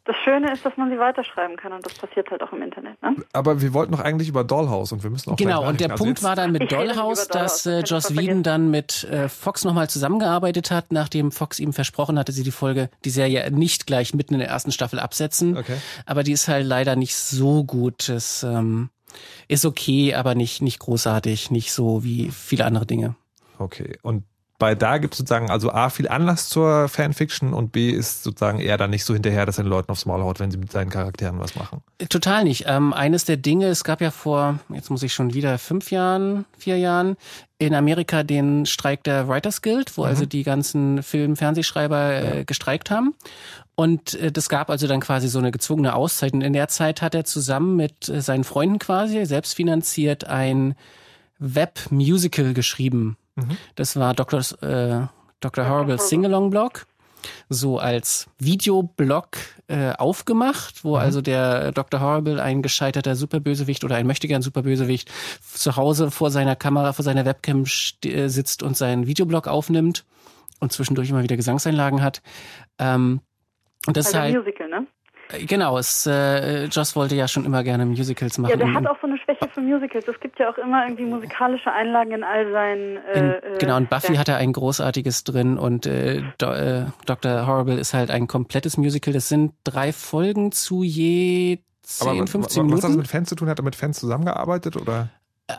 [0.06, 3.02] Das Schöne ist, dass man sie weiterschreiben kann und das passiert halt auch im Internet.
[3.02, 3.16] Ne?
[3.32, 6.04] Aber wir wollten noch eigentlich über Dollhouse und wir müssen auch Genau, und der also
[6.04, 10.70] Punkt war dann mit Dollhouse, dass äh, Joss Whedon dann mit äh, Fox nochmal zusammengearbeitet
[10.70, 14.40] hat, nachdem Fox ihm versprochen hatte, sie die Folge, die Serie nicht gleich mitten in
[14.40, 15.56] der ersten Staffel absetzen.
[15.56, 15.76] Okay.
[16.04, 18.10] Aber die ist halt leider nicht so gut.
[18.10, 18.90] Das, ähm,
[19.48, 23.14] ist okay, aber nicht, nicht großartig, nicht so wie viele andere Dinge.
[23.58, 23.98] Okay.
[24.02, 24.24] Und
[24.58, 28.60] bei da gibt es sozusagen also A, viel Anlass zur Fanfiction und B ist sozusagen
[28.60, 30.70] eher dann nicht so hinterher, dass er den Leuten aufs Maul haut, wenn sie mit
[30.70, 31.82] seinen Charakteren was machen.
[32.08, 32.64] Total nicht.
[32.66, 36.44] Ähm, eines der Dinge, es gab ja vor, jetzt muss ich schon wieder fünf Jahren,
[36.56, 37.16] vier Jahren,
[37.58, 40.08] in Amerika den Streik der Writers Guild, wo mhm.
[40.08, 43.14] also die ganzen Film-, Fernsehschreiber äh, gestreikt haben.
[43.76, 46.32] Und äh, das gab also dann quasi so eine gezwungene Auszeit.
[46.32, 50.74] Und in der Zeit hat er zusammen mit äh, seinen Freunden quasi selbst finanziert ein
[51.38, 53.16] Web-Musical geschrieben.
[53.34, 53.56] Mhm.
[53.74, 54.40] Das war Dr.
[54.62, 55.06] Äh,
[55.40, 55.68] Dr.
[55.68, 56.86] Horrible Singalong Blog.
[57.48, 61.02] so als Videoblog äh, aufgemacht, wo mhm.
[61.02, 62.00] also der Dr.
[62.00, 65.10] Horrible, ein gescheiterter Superbösewicht oder ein möchtegern Superbösewicht,
[65.52, 67.64] zu Hause vor seiner Kamera, vor seiner Webcam
[68.04, 70.04] äh, sitzt und seinen Videoblog aufnimmt
[70.60, 72.22] und zwischendurch immer wieder Gesangseinlagen hat.
[72.78, 73.20] Ähm,
[73.86, 74.86] und das also ist halt, Musical, ne?
[75.46, 78.50] Genau, es, äh, Joss wollte ja schon immer gerne Musicals machen.
[78.50, 80.06] Ja, der hat auch so eine Schwäche für Musicals.
[80.06, 82.96] Es gibt ja auch immer irgendwie musikalische Einlagen in all seinen.
[82.98, 84.20] Äh, in, äh, genau, und Buffy ja.
[84.20, 87.46] hat er ein großartiges drin und äh, Do, äh, Dr.
[87.46, 89.14] Horrible ist halt ein komplettes Musical.
[89.14, 92.78] Das sind drei Folgen zu je 10, Aber 15 Minuten.
[92.78, 93.48] Was hat das mit Fans zu tun?
[93.48, 95.08] Hat er mit Fans zusammengearbeitet oder?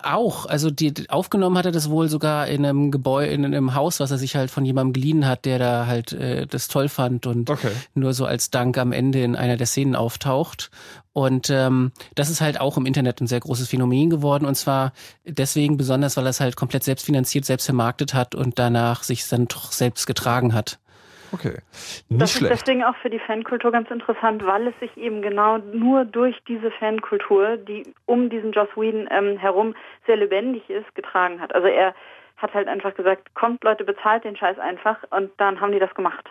[0.02, 4.00] Auch, also die aufgenommen hat er das wohl sogar in einem Gebäude, in einem Haus,
[4.00, 7.28] was er sich halt von jemandem geliehen hat, der da halt äh, das toll fand
[7.28, 7.70] und okay.
[7.94, 10.72] nur so als Dank am Ende in einer der Szenen auftaucht.
[11.14, 14.92] Und ähm, das ist halt auch im Internet ein sehr großes Phänomen geworden und zwar
[15.24, 19.48] deswegen besonders, weil er es halt komplett selbstfinanziert, selbst vermarktet hat und danach sich dann
[19.48, 20.80] doch selbst getragen hat.
[21.36, 21.58] Okay.
[22.08, 22.54] Nicht das schlecht.
[22.54, 26.38] ist deswegen auch für die Fankultur ganz interessant, weil es sich eben genau nur durch
[26.48, 31.54] diese Fankultur, die um diesen Joss Whedon ähm, herum sehr lebendig ist, getragen hat.
[31.54, 31.94] Also er
[32.38, 35.94] hat halt einfach gesagt, kommt Leute, bezahlt den Scheiß einfach und dann haben die das
[35.94, 36.30] gemacht.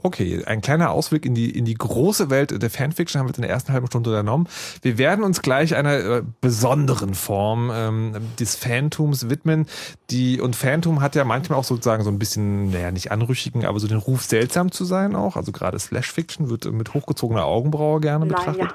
[0.00, 3.42] Okay, ein kleiner Ausblick in die, in die große Welt der Fanfiction haben wir in
[3.42, 4.48] der ersten halben Stunde unternommen.
[4.80, 9.66] Wir werden uns gleich einer äh, besonderen Form ähm, des Fantums widmen.
[10.10, 13.80] Die, und Phantom hat ja manchmal auch sozusagen so ein bisschen, naja, nicht anrüchigen, aber
[13.80, 15.34] so den Ruf seltsam zu sein auch.
[15.34, 18.56] Also gerade Slash Fiction wird mit hochgezogener Augenbraue gerne betrachtet.
[18.56, 18.74] Nein, ja.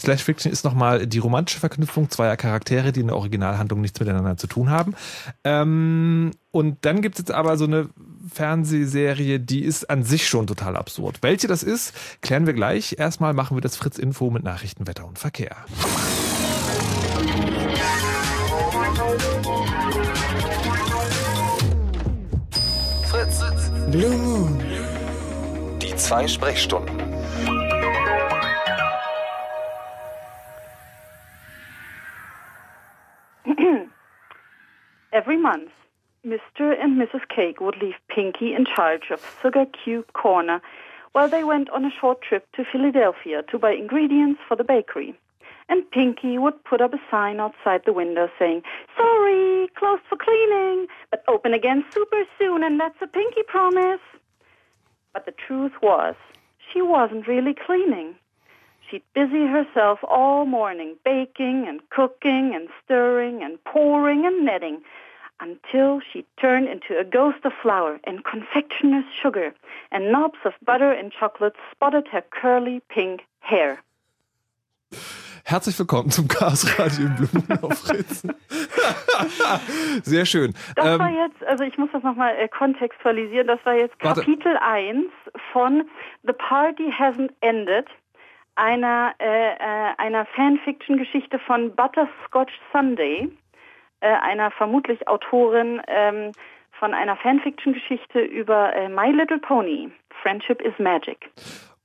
[0.00, 4.36] Slash Fiction ist nochmal die romantische Verknüpfung zweier Charaktere, die in der Originalhandlung nichts miteinander
[4.36, 4.96] zu tun haben.
[5.44, 7.88] Ähm, und dann gibt es jetzt aber so eine
[8.32, 11.18] Fernsehserie, die ist an sich schon total absurd.
[11.20, 12.94] Welche das ist, klären wir gleich.
[12.96, 15.56] Erstmal machen wir das Fritz Info mit Nachrichten, Wetter und Verkehr.
[23.02, 23.42] Fritz.
[23.90, 24.62] Blue Moon.
[25.82, 27.00] Die zwei Sprechstunden.
[35.10, 35.70] Every month.
[36.24, 36.74] Mr.
[36.80, 37.28] and Mrs.
[37.28, 40.62] Cake would leave Pinky in charge of Sugar Cube Corner
[41.12, 45.14] while they went on a short trip to Philadelphia to buy ingredients for the bakery.
[45.68, 48.62] And Pinky would put up a sign outside the window saying,
[48.96, 54.00] Sorry, closed for cleaning, but open again super soon, and that's a Pinky promise.
[55.12, 56.14] But the truth was,
[56.72, 58.14] she wasn't really cleaning.
[58.90, 64.82] She'd busy herself all morning, baking and cooking and stirring and pouring and netting
[65.44, 69.52] until she turned into a ghost of flour and confectioner's sugar,
[69.90, 73.78] and knobs of butter and chocolate spotted her curly pink hair.
[75.44, 78.26] Herzlich willkommen zum Chaos Radio Blumen auf Fritz.
[80.02, 80.54] Sehr schön.
[80.76, 84.54] Das ähm, war jetzt, also ich muss das nochmal äh, kontextualisieren, das war jetzt Kapitel
[84.54, 84.62] warte.
[84.62, 85.06] 1
[85.52, 85.84] von
[86.22, 87.86] The Party Hasn't Ended,
[88.54, 93.30] einer, äh, äh, einer Fanfiction-Geschichte von Butterscotch Sunday
[94.04, 96.32] äh, einer vermutlich Autorin ähm,
[96.78, 99.90] von einer Fanfiction-Geschichte über äh, My Little Pony.
[100.22, 101.30] Friendship is Magic.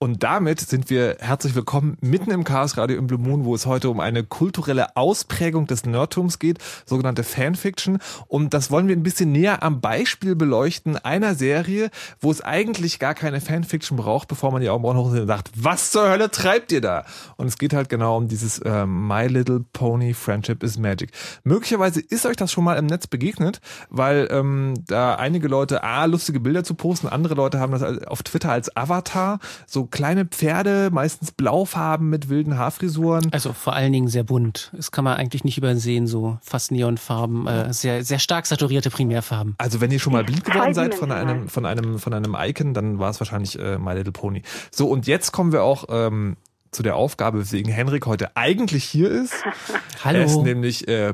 [0.02, 3.66] Und damit sind wir herzlich willkommen mitten im Chaos Radio im Blue Moon, wo es
[3.66, 8.00] heute um eine kulturelle Ausprägung des Nerdtums geht, sogenannte Fanfiction.
[8.28, 11.90] Und das wollen wir ein bisschen näher am Beispiel beleuchten einer Serie,
[12.22, 15.92] wo es eigentlich gar keine Fanfiction braucht, bevor man die Augen hoch und sagt, was
[15.92, 17.04] zur Hölle treibt ihr da?
[17.36, 21.12] Und es geht halt genau um dieses äh, My Little Pony Friendship is Magic.
[21.44, 23.60] Möglicherweise ist euch das schon mal im Netz begegnet,
[23.90, 28.24] weil ähm, da einige Leute A, lustige Bilder zu posten, andere Leute haben das auf
[28.24, 33.32] Twitter als Avatar, so kleine Pferde, meistens blaufarben mit wilden Haarfrisuren.
[33.32, 34.72] Also vor allen Dingen sehr bunt.
[34.76, 39.56] Das kann man eigentlich nicht übersehen, so fast Neonfarben, äh, sehr, sehr stark saturierte Primärfarben.
[39.58, 42.74] Also wenn ihr schon mal blind geworden seid von einem, von einem, von einem Icon,
[42.74, 44.44] dann war es wahrscheinlich äh, My Little Pony.
[44.72, 46.38] So, und jetzt kommen wir auch ähm,
[46.72, 49.34] zu der Aufgabe, weswegen Henrik heute eigentlich hier ist.
[50.04, 50.20] Hallo.
[50.20, 51.14] Er ist nämlich äh,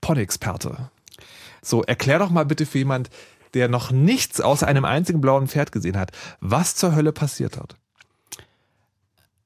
[0.00, 0.90] Pony-Experte.
[1.62, 3.10] So, erklär doch mal bitte für jemand,
[3.54, 7.76] der noch nichts außer einem einzigen blauen Pferd gesehen hat, was zur Hölle passiert hat.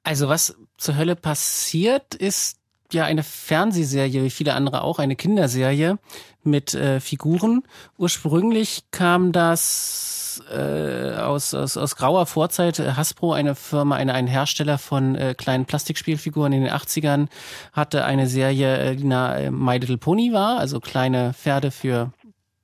[0.04, 2.58] Also was zur Hölle passiert, ist
[2.92, 5.98] ja eine Fernsehserie, wie viele andere auch, eine Kinderserie
[6.42, 7.62] mit äh, Figuren.
[7.96, 12.78] Ursprünglich kam das äh, aus, aus, aus grauer Vorzeit.
[12.78, 17.28] Hasbro, eine Firma, eine, ein Hersteller von äh, kleinen Plastikspielfiguren in den 80ern,
[17.72, 22.12] hatte eine Serie, äh, die na, äh, My Little Pony war, also kleine Pferde für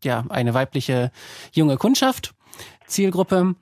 [0.04, 1.10] ja eine weibliche
[1.52, 2.34] junge Kundschaft.
[2.86, 3.54] Zielgruppe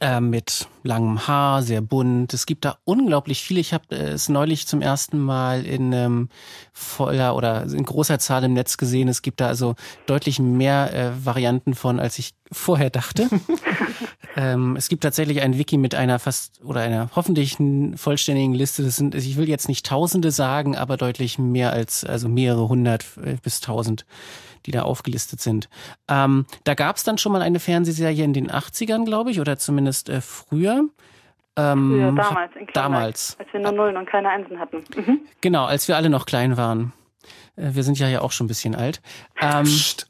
[0.00, 2.34] äh, mit langem Haar, sehr bunt.
[2.34, 3.60] Es gibt da unglaublich viele.
[3.60, 6.28] Ich habe äh, es neulich zum ersten Mal in ähm,
[6.72, 9.08] voller oder in großer Zahl im Netz gesehen.
[9.08, 9.74] Es gibt da also
[10.06, 13.28] deutlich mehr äh, Varianten von, als ich vorher dachte.
[14.36, 17.58] Ähm, es gibt tatsächlich ein Wiki mit einer fast oder einer hoffentlich
[17.96, 18.82] vollständigen Liste.
[18.82, 23.04] Das sind, ich will jetzt nicht Tausende sagen, aber deutlich mehr als, also mehrere hundert
[23.22, 24.06] äh, bis tausend,
[24.66, 25.68] die da aufgelistet sind.
[26.08, 29.58] Ähm, da gab es dann schon mal eine Fernsehserie in den 80ern, glaube ich, oder
[29.58, 30.84] zumindest äh, früher.
[31.56, 33.36] Ähm, früher, damals, in damals.
[33.38, 34.84] Als wir nur Nullen und keine Einsen hatten.
[34.96, 35.20] Mhm.
[35.40, 36.92] Genau, als wir alle noch klein waren.
[37.56, 39.02] Äh, wir sind ja ja auch schon ein bisschen alt.
[39.40, 40.08] Ähm, Psst.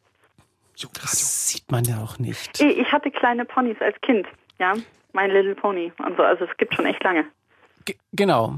[0.95, 2.61] Das sieht man ja auch nicht.
[2.61, 4.27] Ich hatte kleine Ponys als Kind,
[4.59, 4.75] ja.
[5.13, 6.23] My Little Pony und so.
[6.23, 7.25] Also es gibt schon echt lange.
[7.85, 8.57] G genau.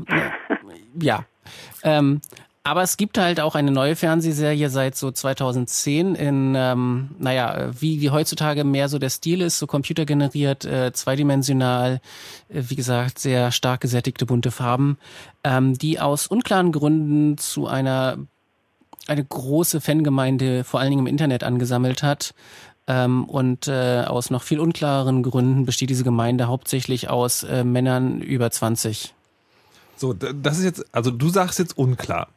[1.00, 1.24] ja.
[1.82, 2.22] Ähm,
[2.66, 8.00] aber es gibt halt auch eine neue Fernsehserie seit so 2010 in, ähm, naja, wie,
[8.00, 12.00] wie heutzutage mehr so der Stil ist, so computergeneriert, äh, zweidimensional,
[12.48, 14.96] äh, wie gesagt, sehr stark gesättigte bunte Farben,
[15.44, 18.16] ähm, die aus unklaren Gründen zu einer
[19.06, 22.32] eine große Fangemeinde vor allen Dingen im Internet angesammelt hat.
[22.86, 28.22] Ähm, und äh, aus noch viel unklareren Gründen besteht diese Gemeinde hauptsächlich aus äh, Männern
[28.22, 29.14] über 20.
[29.96, 32.28] So, das ist jetzt, also du sagst jetzt unklar.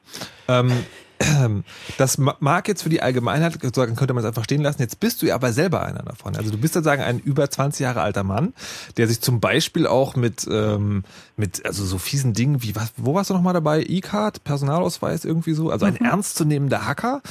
[0.47, 0.71] Ähm,
[1.97, 4.81] das mag jetzt für die Allgemeinheit, sagen könnte man es einfach stehen lassen.
[4.81, 6.35] Jetzt bist du ja aber selber einer davon.
[6.35, 8.53] Also du bist sozusagen ein über 20 Jahre alter Mann,
[8.97, 11.03] der sich zum Beispiel auch mit, ähm,
[11.35, 13.83] mit also so fiesen Dingen wie, was, wo warst du nochmal dabei?
[13.87, 16.05] E-Card, Personalausweis irgendwie so, also ein mhm.
[16.05, 17.21] ernstzunehmender Hacker.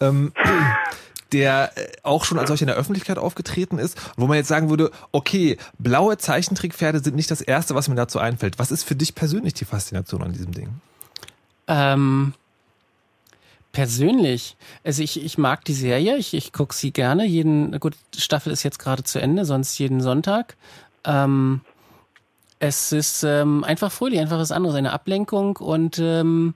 [0.00, 0.32] Ähm,
[1.32, 4.70] der äh, auch schon als solch in der Öffentlichkeit aufgetreten ist, wo man jetzt sagen
[4.70, 8.58] würde, okay, blaue Zeichentrickpferde sind nicht das Erste, was mir dazu einfällt.
[8.58, 10.68] Was ist für dich persönlich die Faszination an diesem Ding?
[11.66, 12.34] Ähm,
[13.72, 17.26] persönlich, also ich, ich mag die Serie, ich, ich gucke sie gerne.
[17.26, 20.56] Jeden, gut, Staffel ist jetzt gerade zu Ende, sonst jeden Sonntag.
[21.04, 21.60] Ähm,
[22.58, 26.54] es ist ähm, einfach fröhlich, einfach was anderes, eine Ablenkung und ähm,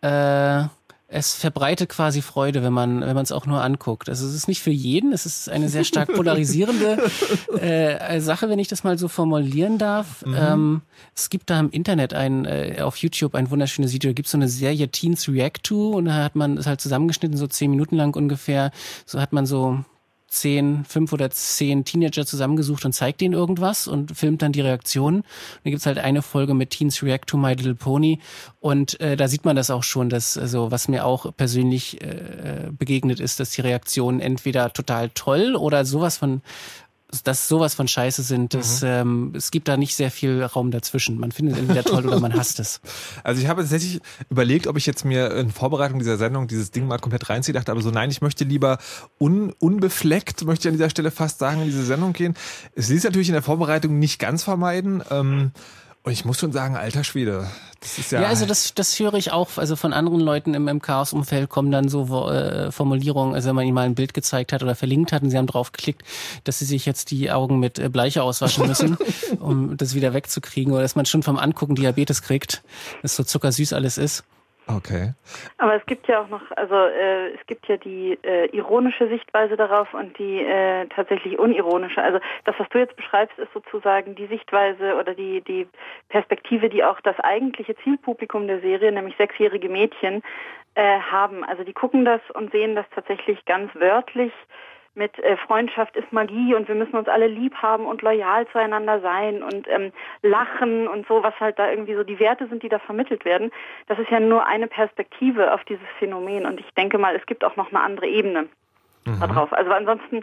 [0.00, 0.64] äh,
[1.10, 4.10] es verbreitet quasi Freude, wenn man wenn man es auch nur anguckt.
[4.10, 6.98] Also es ist nicht für jeden, es ist eine sehr stark polarisierende
[7.60, 10.24] äh, Sache, wenn ich das mal so formulieren darf.
[10.26, 10.36] Mhm.
[10.38, 10.82] Ähm,
[11.16, 14.10] es gibt da im Internet ein äh, auf YouTube ein wunderschönes Video.
[14.10, 17.38] Da gibt so eine Serie Teens React to und da hat man es halt zusammengeschnitten,
[17.38, 18.70] so zehn Minuten lang ungefähr.
[19.06, 19.82] So hat man so
[20.28, 25.20] zehn, fünf oder zehn Teenager zusammengesucht und zeigt ihnen irgendwas und filmt dann die Reaktionen.
[25.20, 25.26] Und
[25.64, 28.20] dann gibt's halt eine Folge mit Teens React to My Little Pony
[28.60, 32.70] und äh, da sieht man das auch schon, dass also was mir auch persönlich äh,
[32.70, 36.42] begegnet ist, dass die Reaktionen entweder total toll oder sowas von
[37.24, 38.88] dass sowas von Scheiße sind, dass, mhm.
[38.88, 41.18] ähm, es gibt da nicht sehr viel Raum dazwischen.
[41.18, 42.80] Man findet es entweder toll oder man hasst es.
[43.24, 44.00] Also ich habe tatsächlich
[44.30, 47.72] überlegt, ob ich jetzt mir in Vorbereitung dieser Sendung dieses Ding mal komplett reinziehe, dachte
[47.72, 48.78] aber so, nein, ich möchte lieber
[49.18, 52.34] un, unbefleckt, möchte ich an dieser Stelle fast sagen, in diese Sendung gehen.
[52.74, 55.02] Es ließ natürlich in der Vorbereitung nicht ganz vermeiden.
[55.10, 55.52] Ähm,
[56.08, 57.50] und ich muss schon sagen, alter Schwede.
[57.80, 59.50] Das ist ja, ja, also das, das höre ich auch.
[59.56, 63.66] Also von anderen Leuten im, im Chaos-Umfeld kommen dann so äh, Formulierungen, also wenn man
[63.66, 66.02] ihnen mal ein Bild gezeigt hat oder verlinkt hat und sie haben drauf geklickt,
[66.44, 68.96] dass sie sich jetzt die Augen mit äh, Bleiche auswaschen müssen,
[69.38, 70.72] um das wieder wegzukriegen.
[70.72, 72.62] Oder dass man schon vom Angucken Diabetes kriegt,
[73.02, 74.24] dass so zuckersüß alles ist.
[74.70, 75.14] Okay.
[75.56, 79.56] Aber es gibt ja auch noch, also äh, es gibt ja die äh, ironische Sichtweise
[79.56, 82.02] darauf und die äh, tatsächlich unironische.
[82.02, 85.66] Also das, was du jetzt beschreibst, ist sozusagen die Sichtweise oder die die
[86.10, 90.22] Perspektive, die auch das eigentliche Zielpublikum der Serie, nämlich sechsjährige Mädchen,
[90.74, 91.44] äh, haben.
[91.44, 94.32] Also die gucken das und sehen das tatsächlich ganz wörtlich
[94.98, 99.00] mit äh, Freundschaft ist Magie und wir müssen uns alle lieb haben und loyal zueinander
[99.00, 99.92] sein und ähm,
[100.22, 103.50] lachen und so, was halt da irgendwie so die Werte sind, die da vermittelt werden.
[103.86, 107.44] Das ist ja nur eine Perspektive auf dieses Phänomen und ich denke mal, es gibt
[107.44, 108.48] auch noch eine andere Ebene
[109.06, 109.20] mhm.
[109.20, 109.52] darauf.
[109.52, 110.22] Also ansonsten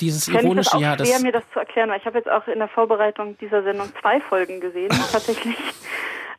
[0.00, 2.30] dieses ironische, ich das auch ja, schwer, mir das zu erklären, weil ich habe jetzt
[2.30, 5.56] auch in der Vorbereitung dieser Sendung zwei Folgen gesehen, tatsächlich.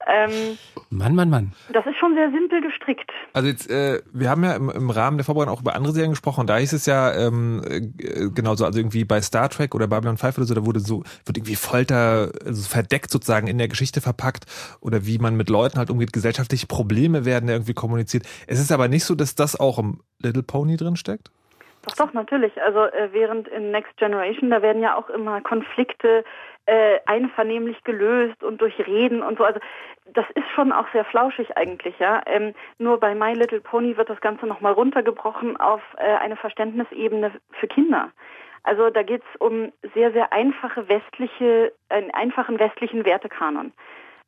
[0.09, 0.57] Ähm,
[0.89, 1.51] Mann, Mann, Mann.
[1.71, 3.11] Das ist schon sehr simpel gestrickt.
[3.33, 6.11] Also jetzt, äh, wir haben ja im, im Rahmen der Vorbereitung auch über andere Serien
[6.11, 9.87] gesprochen und da hieß es ja ähm, äh, genauso, also irgendwie bei Star Trek oder
[9.87, 13.67] Babylon 5 oder so, da wurde so, wird irgendwie Folter also verdeckt sozusagen in der
[13.67, 14.45] Geschichte verpackt
[14.81, 18.23] oder wie man mit Leuten halt umgeht, gesellschaftliche Probleme werden irgendwie kommuniziert.
[18.47, 21.29] Es ist aber nicht so, dass das auch im Little Pony drin steckt?
[21.87, 22.61] Doch, doch, natürlich.
[22.61, 26.23] Also äh, während in Next Generation, da werden ja auch immer Konflikte
[26.69, 29.43] äh, einvernehmlich gelöst und durch Reden und so.
[29.43, 29.59] Also
[30.13, 32.21] das ist schon auch sehr flauschig eigentlich, ja.
[32.27, 37.31] Ähm, nur bei My Little Pony wird das Ganze nochmal runtergebrochen auf äh, eine Verständnisebene
[37.59, 38.11] für Kinder.
[38.63, 43.71] Also da geht es um sehr, sehr einfache westliche, einen einfachen westlichen Wertekanon.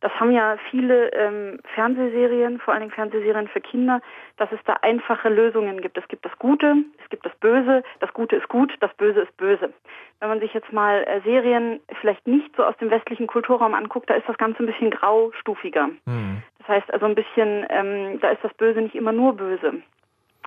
[0.02, 4.02] Das haben ja viele ähm, Fernsehserien, vor allen Dingen Fernsehserien für Kinder,
[4.38, 5.95] dass es da einfache Lösungen gibt.
[5.95, 9.38] Es gibt das Gute, es gibt das Böse, das Gute ist gut, das Böse ist
[9.38, 9.72] böse.
[10.20, 14.10] Wenn man sich jetzt mal äh, Serien vielleicht nicht so aus dem westlichen Kulturraum anguckt,
[14.10, 15.89] da ist das Ganze ein bisschen graustufiger.
[16.06, 16.41] Mhm.
[16.60, 19.82] Das heißt also ein bisschen, ähm, da ist das Böse nicht immer nur böse.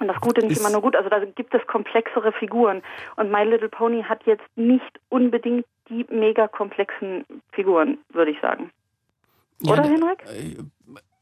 [0.00, 0.96] Und das Gute nicht immer nur gut.
[0.96, 2.82] Also da gibt es komplexere Figuren.
[3.14, 8.70] Und My Little Pony hat jetzt nicht unbedingt die mega komplexen Figuren, würde ich sagen.
[9.62, 10.24] Ja, Oder, d- Henrik?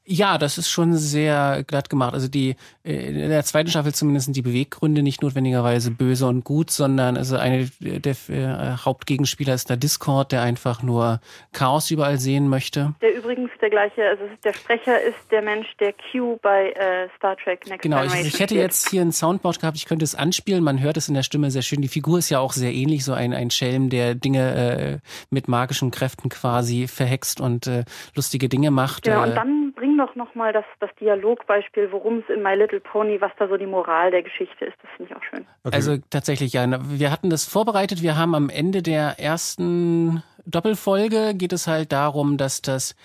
[0.05, 2.13] Ja, das ist schon sehr glatt gemacht.
[2.13, 6.43] Also die äh, in der zweiten Staffel zumindest sind die Beweggründe nicht notwendigerweise böse und
[6.43, 11.21] gut, sondern also eine der äh, Hauptgegenspieler ist der Discord, der einfach nur
[11.53, 12.95] Chaos überall sehen möchte.
[13.01, 17.37] Der übrigens der gleiche, also der Sprecher ist der Mensch, der Q bei äh, Star
[17.37, 20.65] Trek Next Genau, ich, ich hätte jetzt hier ein Soundboard gehabt, ich könnte es anspielen,
[20.65, 21.81] man hört es in der Stimme sehr schön.
[21.81, 25.47] Die Figur ist ja auch sehr ähnlich, so ein, ein Schelm, der Dinge äh, mit
[25.47, 27.85] magischen Kräften quasi verhext und äh,
[28.17, 29.05] lustige Dinge macht.
[29.05, 32.81] Genau, äh, und dann bring doch nochmal das, das Dialogbeispiel, worum es in My Little
[32.81, 34.77] Pony, was da so die Moral der Geschichte ist.
[34.83, 35.47] Das finde ich auch schön.
[35.65, 35.75] Okay.
[35.75, 36.67] Also tatsächlich, ja.
[36.89, 38.03] Wir hatten das vorbereitet.
[38.03, 42.97] Wir haben am Ende der ersten Doppelfolge geht es halt darum, dass das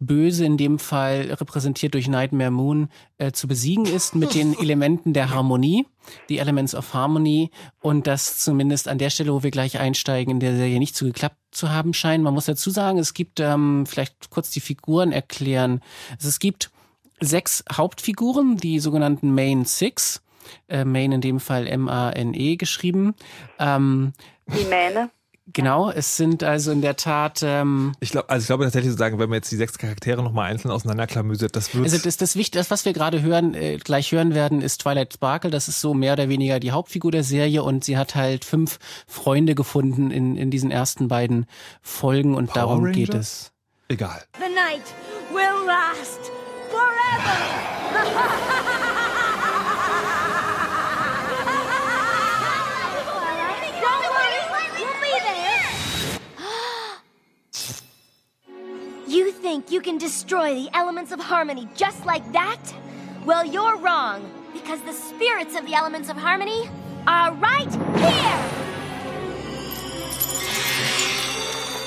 [0.00, 5.12] Böse in dem Fall repräsentiert durch Nightmare Moon äh, zu besiegen ist mit den Elementen
[5.12, 5.86] der Harmonie,
[6.28, 10.40] die Elements of Harmony und das zumindest an der Stelle, wo wir gleich einsteigen, in
[10.40, 12.22] der Serie nicht so geklappt zu haben scheint.
[12.24, 15.80] Man muss dazu sagen, es gibt ähm, vielleicht kurz die Figuren erklären.
[16.12, 16.70] Also es gibt
[17.20, 20.20] sechs Hauptfiguren, die sogenannten Main Six.
[20.68, 23.14] Äh, Main in dem Fall M-A-N-E geschrieben.
[23.58, 24.12] Ähm,
[24.46, 25.10] Die Mähne.
[25.52, 28.98] Genau, es sind also in der Tat, ähm, ich glaube, also ich glaube tatsächlich zu
[28.98, 31.84] sagen, wenn man jetzt die sechs Charaktere nochmal einzeln auseinanderklamüsert, das wird.
[31.84, 35.14] also das, das Wichtige, das, was wir gerade hören, äh, gleich hören werden, ist Twilight
[35.14, 35.50] Sparkle.
[35.50, 38.78] Das ist so mehr oder weniger die Hauptfigur der Serie und sie hat halt fünf
[39.06, 41.46] Freunde gefunden in, in diesen ersten beiden
[41.82, 42.94] Folgen und Power darum Rangers?
[42.94, 43.52] geht es.
[43.88, 44.22] egal.
[44.38, 44.82] The night
[45.30, 46.30] will last
[46.70, 47.34] forever.
[59.14, 62.58] You think you can destroy the elements of harmony just like that?
[63.24, 66.68] Well, you're wrong, because the spirits of the elements of harmony
[67.06, 68.38] are right here.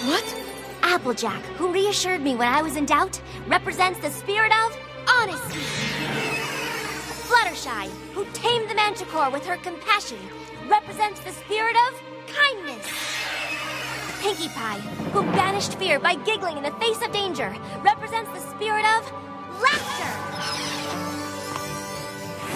[0.08, 0.36] What?
[0.84, 4.78] Applejack, who reassured me when I was in doubt, represents the spirit of
[5.10, 5.60] honesty.
[7.28, 10.20] Fluttershy, who tamed the manticore with her compassion,
[10.70, 12.02] represents the spirit of
[12.34, 13.07] kindness.
[14.20, 14.80] Pinkie Pie,
[15.14, 19.12] who banished fear by giggling in the face of danger, represents the spirit of
[19.62, 20.12] laughter.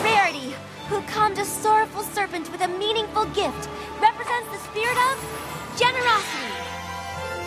[0.04, 0.56] Rarity,
[0.90, 3.70] who calmed a sorrowful serpent with a meaningful gift,
[4.02, 6.54] represents the spirit of generosity.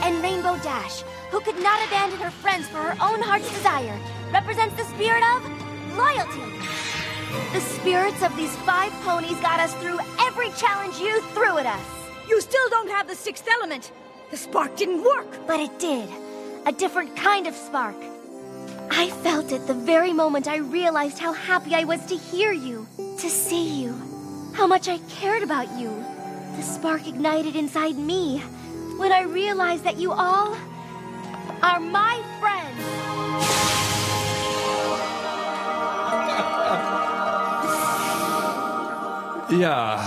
[0.03, 3.99] And Rainbow Dash, who could not abandon her friends for her own heart's desire,
[4.33, 5.43] represents the spirit of
[5.97, 6.55] loyalty.
[7.53, 11.87] The spirits of these five ponies got us through every challenge you threw at us.
[12.29, 13.93] You still don't have the sixth element.
[14.35, 15.47] The spark didn't work.
[15.47, 16.09] But it did.
[16.67, 17.95] A different kind of spark.
[18.91, 22.89] I felt it the very moment I realized how happy I was to hear you,
[22.97, 23.95] to see you,
[24.53, 26.05] how much I cared about you.
[26.57, 28.41] The spark ignited inside me
[28.99, 30.57] when I realized that you all
[31.63, 33.04] are my friends.
[39.51, 40.01] Ja.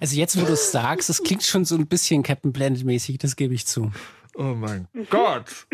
[0.00, 3.18] Also jetzt, wo du es sagst, das klingt schon so ein bisschen Captain Planet mäßig,
[3.18, 3.90] das gebe ich zu.
[4.34, 5.66] Oh mein Gott.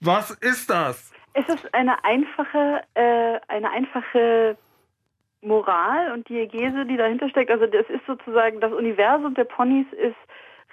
[0.00, 1.12] Was ist das?
[1.34, 4.56] Es ist eine einfache, äh, eine einfache
[5.42, 7.50] Moral und Diegese, die dahinter steckt.
[7.50, 10.16] Also das ist sozusagen, das Universum der Ponys ist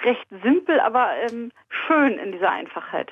[0.03, 1.51] recht simpel, aber ähm,
[1.87, 3.11] schön in dieser Einfachheit.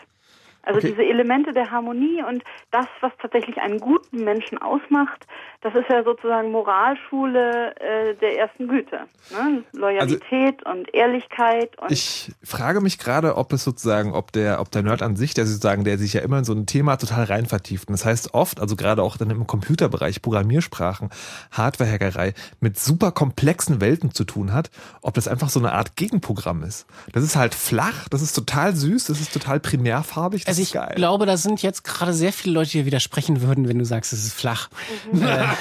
[0.64, 0.90] Also Okay.
[0.92, 5.26] diese Elemente der Harmonie und das, was tatsächlich einen guten Menschen ausmacht,
[5.62, 9.02] das ist ja sozusagen Moralschule äh, der ersten Güte.
[9.32, 9.64] Ne?
[9.74, 14.82] Loyalität und Ehrlichkeit und Ich frage mich gerade, ob es sozusagen, ob der, ob der
[14.82, 17.46] Nerd an sich, der sozusagen, der sich ja immer in so ein Thema total rein
[17.46, 17.88] vertieft.
[17.90, 21.10] Und das heißt oft, also gerade auch dann im Computerbereich, Programmiersprachen,
[21.52, 26.64] Hardwarehackerei, mit super komplexen Welten zu tun hat, ob das einfach so eine Art Gegenprogramm
[26.64, 26.88] ist.
[27.14, 30.94] Das ist halt flach, das ist total süß, das ist total primärfarbig, Also ich geil.
[30.96, 34.14] glaube, da sind jetzt gerade sehr viele Leute, die dir widersprechen würden, wenn du sagst,
[34.14, 34.70] es ist flach.
[35.14, 35.56] ja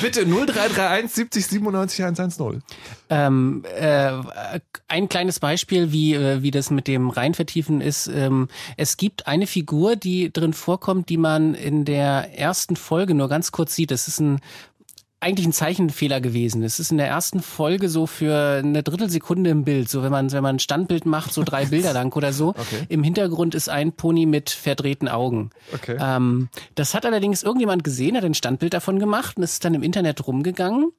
[0.00, 2.62] bitte, 0331 70 97 110.
[3.08, 4.12] Ähm, äh,
[4.88, 8.08] ein kleines Beispiel, wie, äh, wie das mit dem Reinvertiefen ist.
[8.08, 13.28] Ähm, es gibt eine Figur, die drin vorkommt, die man in der ersten Folge nur
[13.28, 13.90] ganz kurz sieht.
[13.90, 14.40] Das ist ein
[15.20, 16.62] eigentlich ein Zeichenfehler gewesen.
[16.62, 20.30] Es ist in der ersten Folge so für eine Drittelsekunde im Bild, so wenn man
[20.30, 22.50] wenn man ein Standbild macht, so drei Bilder lang oder so.
[22.50, 22.84] Okay.
[22.88, 25.50] Im Hintergrund ist ein Pony mit verdrehten Augen.
[25.72, 25.96] Okay.
[25.98, 29.74] Ähm, das hat allerdings irgendjemand gesehen, hat ein Standbild davon gemacht und es ist dann
[29.74, 30.92] im Internet rumgegangen.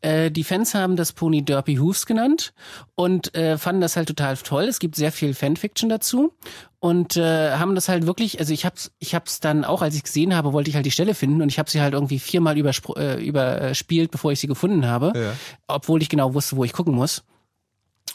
[0.00, 2.52] Äh, die Fans haben das Pony Derpy Hooves genannt
[2.94, 4.64] und äh, fanden das halt total toll.
[4.64, 6.32] Es gibt sehr viel Fanfiction dazu
[6.80, 10.02] und äh, haben das halt wirklich, also ich hab's, ich hab's dann auch, als ich
[10.04, 12.56] gesehen habe, wollte ich halt die Stelle finden und ich habe sie halt irgendwie viermal
[12.56, 15.32] überspro- äh, überspielt, bevor ich sie gefunden habe, Ja.
[15.66, 17.22] obwohl ich genau wusste, wo ich gucken muss.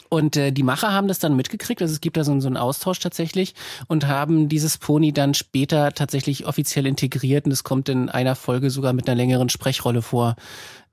[0.08, 2.56] Und äh, die Macher haben das dann mitgekriegt, also es gibt da so, so einen
[2.56, 3.54] Austausch tatsächlich
[3.86, 8.70] und haben dieses Pony dann später tatsächlich offiziell integriert und es kommt in einer Folge
[8.70, 10.34] sogar mit einer längeren Sprechrolle vor,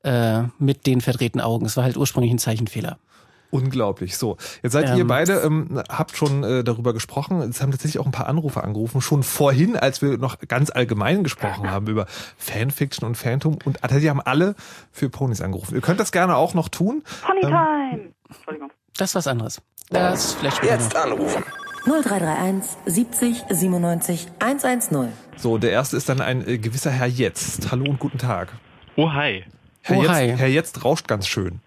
[0.07, 1.65] äh, mit den verdrehten Augen.
[1.65, 2.97] Es war halt ursprünglich ein Zeichenfehler.
[3.49, 4.17] Unglaublich.
[4.17, 4.97] So, jetzt seid Ähm.
[4.97, 7.39] ihr beide, ähm, habt schon äh, darüber gesprochen.
[7.41, 8.99] Es haben tatsächlich auch ein paar Anrufer angerufen.
[8.99, 13.57] Schon vorhin, als wir noch ganz allgemein gesprochen haben über Fanfiction und Phantom.
[13.63, 14.55] Und die haben alle
[14.91, 15.75] für Ponys angerufen.
[15.75, 17.03] Ihr könnt das gerne auch noch tun.
[17.25, 18.11] Ponytime!
[18.27, 18.71] Entschuldigung.
[18.97, 19.61] Das ist was anderes.
[19.89, 21.03] Das ist vielleicht Jetzt noch.
[21.05, 21.43] anrufen.
[21.85, 25.07] 0331 70 97 110.
[25.37, 27.71] So, der erste ist dann ein äh, gewisser Herr Jetzt.
[27.71, 28.49] Hallo und guten Tag.
[28.97, 29.45] Oh, hi.
[29.87, 30.39] Herr, Oh, Jetzt.
[30.39, 31.59] Herr Jetzt rauscht ganz schön.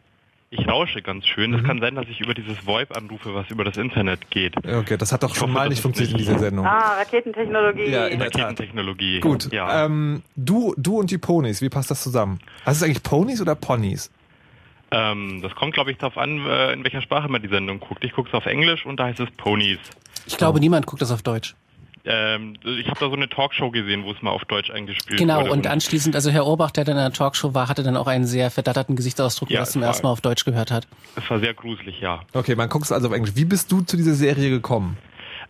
[0.52, 1.54] Ich rausche ganz schön.
[1.54, 4.56] Es kann sein, dass ich über dieses VoIP anrufe, was über das Internet geht.
[4.66, 6.66] Okay, das hat doch Ich schon hoffe, mal nicht funktioniert in nicht- dieser Sendung.
[6.66, 7.86] Ah, Raketentechnologie.
[7.88, 8.20] Ja, in.
[8.20, 9.20] Raketentechnologie.
[9.20, 9.84] Gut, Ja.
[9.84, 12.40] ähm, du, du und die Ponys, wie passt das zusammen?
[12.64, 14.10] Also ist es eigentlich Ponys oder Ponys?
[14.90, 18.02] Ähm, das kommt, glaube ich, darauf an, äh, in welcher Sprache man die Sendung guckt.
[18.02, 19.78] Ich gucke es auf Englisch und da heißt es Ponys.
[20.26, 21.54] Ich glaube, niemand guckt das auf Deutsch.
[22.04, 25.40] Ähm, ich habe da so eine Talkshow gesehen, wo es mal auf Deutsch eingespielt Genau,
[25.42, 25.50] wurde.
[25.52, 28.24] und anschließend, also Herr Orbach, der dann in der Talkshow war, hatte dann auch einen
[28.24, 30.88] sehr verdatterten Gesichtsausdruck, Ja, das zum ersten Mal auf Deutsch gehört hat.
[31.16, 32.20] es war sehr gruselig, ja.
[32.32, 33.32] Okay, man guckt es also auf Englisch.
[33.36, 34.96] Wie bist du zu dieser Serie gekommen?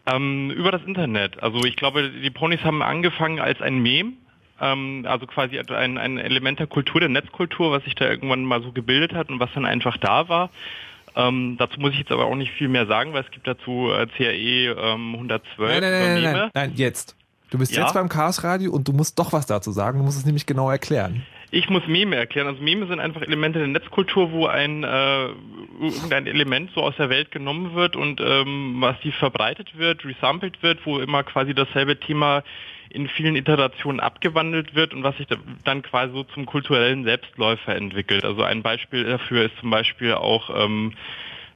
[0.06, 1.42] Ähm, über das Internet.
[1.42, 4.14] Also ich glaube, die Ponys haben angefangen als ein Meme.
[4.60, 8.60] Ähm, also quasi ein, ein Element der Kultur, der Netzkultur, was sich da irgendwann mal
[8.62, 10.50] so gebildet hat und was dann einfach da war.
[11.16, 13.90] Ähm, dazu muss ich jetzt aber auch nicht viel mehr sagen, weil es gibt dazu
[13.92, 17.16] äh, CRE ähm, 112 Nein, nein, nein, nein, nein, jetzt.
[17.50, 17.82] Du bist Ja?
[17.82, 19.98] jetzt beim Chaos Radio und du musst doch was dazu sagen.
[19.98, 21.24] Du musst es nämlich genau erklären.
[21.50, 22.46] Ich muss Meme erklären.
[22.46, 25.24] Also Meme sind einfach Elemente der Netzkultur, wo ein äh,
[25.80, 30.62] irgendein Element so aus der Welt genommen wird und ähm, was die verbreitet wird, resampled
[30.62, 32.44] wird, wo immer quasi dasselbe Thema
[32.90, 37.74] in vielen Iterationen abgewandelt wird und was sich da- dann quasi so zum kulturellen Selbstläufer
[37.74, 38.24] entwickelt.
[38.24, 40.92] Also ein Beispiel dafür ist zum Beispiel auch ähm,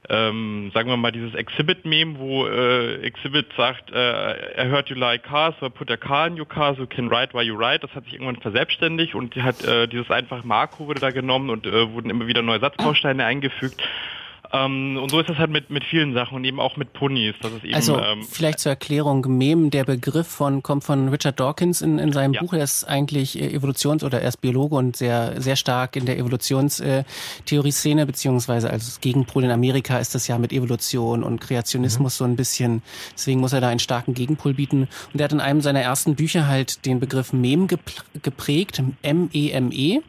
[0.07, 5.23] ähm, sagen wir mal dieses Exhibit-Meme, wo äh, Exhibit sagt, äh, I heard you like
[5.23, 7.79] cars, so put a car in your car, so you can ride while you ride.
[7.79, 11.65] Das hat sich irgendwann verselbstständigt und hat äh, dieses einfache Marco wurde da genommen und
[11.65, 13.81] äh, wurden immer wieder neue Satzbausteine eingefügt.
[14.55, 17.35] Ähm, und so ist das halt mit, mit vielen Sachen und eben auch mit Ponys.
[17.41, 21.39] Das ist eben Also ähm, vielleicht zur Erklärung, Mem, der Begriff von kommt von Richard
[21.39, 22.41] Dawkins in, in seinem Ja.
[22.41, 22.53] Buch.
[22.53, 26.17] Er ist eigentlich äh, Evolutions- oder er ist Biologe und sehr sehr stark in der
[26.17, 32.35] Evolutionstheorie-Szene beziehungsweise als Gegenpol in Amerika ist das ja mit Evolution und Kreationismus so ein
[32.35, 32.81] bisschen.
[33.13, 34.87] Deswegen muss er da einen starken Gegenpol bieten.
[35.13, 39.99] Und er hat in einem seiner ersten Bücher halt den Begriff Mem geprägt, M-E-M-E,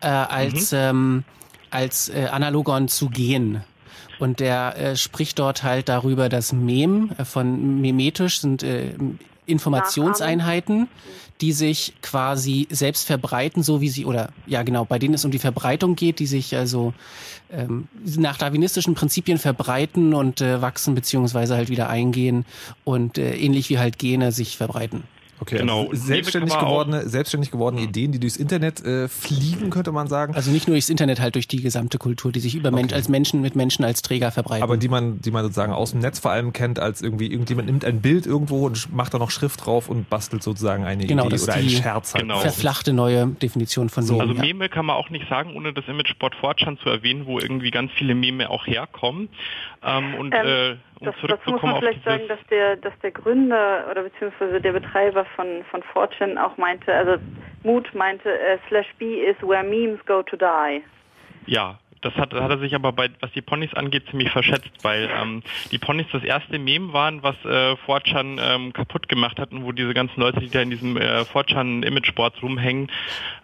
[0.00, 1.24] äh, als ähm,
[1.70, 3.62] als äh, Analogon zu gehen.
[4.18, 8.94] Und der äh, spricht dort halt darüber, dass Mem äh, von memetisch sind äh,
[9.46, 10.88] Informationseinheiten,
[11.40, 15.30] die sich quasi selbst verbreiten, so wie sie, oder ja genau, bei denen es um
[15.30, 16.94] die Verbreitung geht, die sich also
[17.50, 22.46] ähm, nach darwinistischen Prinzipien verbreiten und äh, wachsen beziehungsweise halt wieder eingehen
[22.84, 25.02] und äh, ähnlich wie halt Gene sich verbreiten.
[25.40, 25.88] Okay, Genau.
[25.90, 30.34] also selbstständig gewordene, selbstständig gewordene Ideen, die durchs Internet äh, fliegen, könnte man sagen.
[30.34, 33.08] Also nicht nur durchs Internet, halt durch die gesamte Kultur, die sich über Mensch, als
[33.08, 34.62] Menschen mit Menschen als Träger verbreiten.
[34.62, 37.66] aber die man, die man sozusagen aus dem Netz vor allem kennt, als irgendwie irgendjemand
[37.66, 41.24] nimmt ein Bild irgendwo und macht da noch Schrift drauf und bastelt sozusagen eine Genau,
[41.24, 42.22] Idee das oder ist einen Scherz halt.
[42.22, 42.38] Genau.
[42.38, 44.14] verflachte neue Definition von So.
[44.14, 44.22] Meme.
[44.30, 44.40] Also ja.
[44.40, 47.70] Meme kann man auch nicht sagen, ohne das Image Sport Fortran zu erwähnen, wo irgendwie
[47.70, 49.28] ganz viele Meme auch herkommen.
[49.82, 53.10] Ähm, und Ähm, äh, um Das, dazu muss man vielleicht sagen, dass der, dass der
[53.10, 57.16] Gründer oder beziehungsweise der Betreiber von, von Fortune auch meinte, also
[57.62, 60.82] Mood meinte, äh, slash B is where memes go to die.
[61.46, 65.08] Ja, das hat, hat er sich aber bei, was die Ponys angeht, ziemlich verschätzt, weil
[65.10, 69.64] ähm, die Ponys das erste Meme waren, was äh, Fortran ähm, kaputt gemacht hat und
[69.64, 72.90] wo diese ganzen Leute, die da in diesem äh, Fortran Imagesport rumhängen,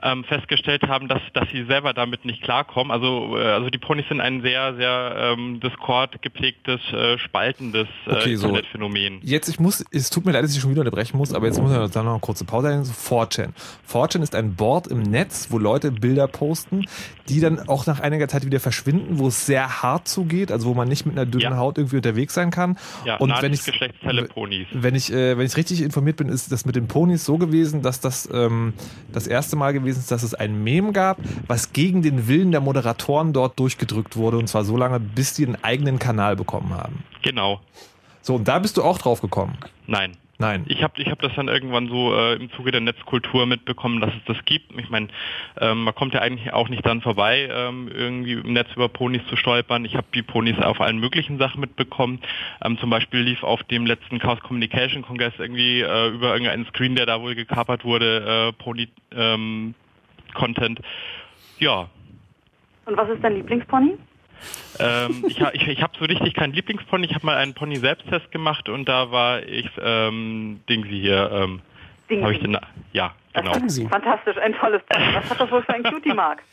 [0.02, 2.90] ähm, festgestellt haben, dass, dass sie selber damit nicht klarkommen.
[2.90, 8.10] Also, äh, also die Ponys sind ein sehr, sehr ähm, Discord geprägtes, äh, spaltendes äh,
[8.10, 8.48] Okay, so.
[8.48, 9.20] Internetphänomen.
[9.22, 11.60] Jetzt, ich muss, es tut mir leid, dass ich schon wieder unterbrechen muss, aber jetzt
[11.60, 12.84] muss ich dann noch eine kurze Pause halten.
[12.84, 13.50] 4chan.
[13.90, 16.86] 4chan ist ein Board im Netz, wo Leute Bilder posten,
[17.28, 20.74] die dann auch nach einiger Zeit wieder verschwinden, wo es sehr hart zugeht, also wo
[20.74, 21.56] man nicht mit einer dünnen Ja.
[21.56, 22.78] Haut irgendwie unterwegs sein kann.
[23.04, 23.60] Ja, und wenn ich
[24.72, 27.82] wenn ich äh, wenn ich richtig informiert bin, ist das mit den Ponys so gewesen,
[27.82, 28.74] dass das ähm,
[29.12, 32.60] das erste Mal gewesen ist, dass es ein Meme gab, was gegen den Willen der
[32.60, 37.04] Moderatoren dort durchgedrückt wurde und zwar so lange, bis die einen eigenen Kanal bekommen haben.
[37.22, 37.60] Genau.
[38.22, 39.56] So und da bist du auch drauf gekommen.
[39.86, 40.16] Nein.
[40.40, 40.64] Nein.
[40.68, 44.08] Ich habe ich hab das dann irgendwann so äh, im Zuge der Netzkultur mitbekommen, dass
[44.14, 44.72] es das gibt.
[44.78, 45.08] Ich meine,
[45.60, 49.20] ähm, man kommt ja eigentlich auch nicht dann vorbei, ähm, irgendwie im Netz über Ponys
[49.28, 49.84] zu stolpern.
[49.84, 52.20] Ich habe die Ponys auf allen möglichen Sachen mitbekommen.
[52.64, 56.96] Ähm, zum Beispiel lief auf dem letzten Chaos Communication Kongress irgendwie äh, über irgendeinen Screen,
[56.96, 59.74] der da wohl gekapert wurde, äh, Pony ähm,
[60.32, 60.80] Content.
[61.58, 61.90] Ja,
[62.86, 63.98] Und was ist dein Lieblingspony?
[64.78, 67.06] Ähm, ich ich, ich habe so richtig keinen Lieblingspony.
[67.06, 71.30] Ich habe mal einen Pony-Selbsttest gemacht und da war ich ähm, Dingsy hier.
[71.32, 71.60] Ähm,
[72.08, 72.22] Dingsy.
[72.22, 72.56] Habe ich den?
[72.92, 73.52] Ja, genau.
[73.52, 75.04] Fantastisch, ein tolles Pony.
[75.14, 76.42] Was hat das wohl für ein Cutie Mark?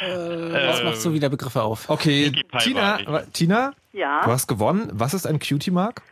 [0.00, 1.88] Das macht so wieder Begriffe auf.
[1.88, 2.98] Okay, Tina,
[3.32, 4.22] Tina, Ja.
[4.24, 4.90] du hast gewonnen.
[4.92, 6.02] Was ist ein Cutie Mark?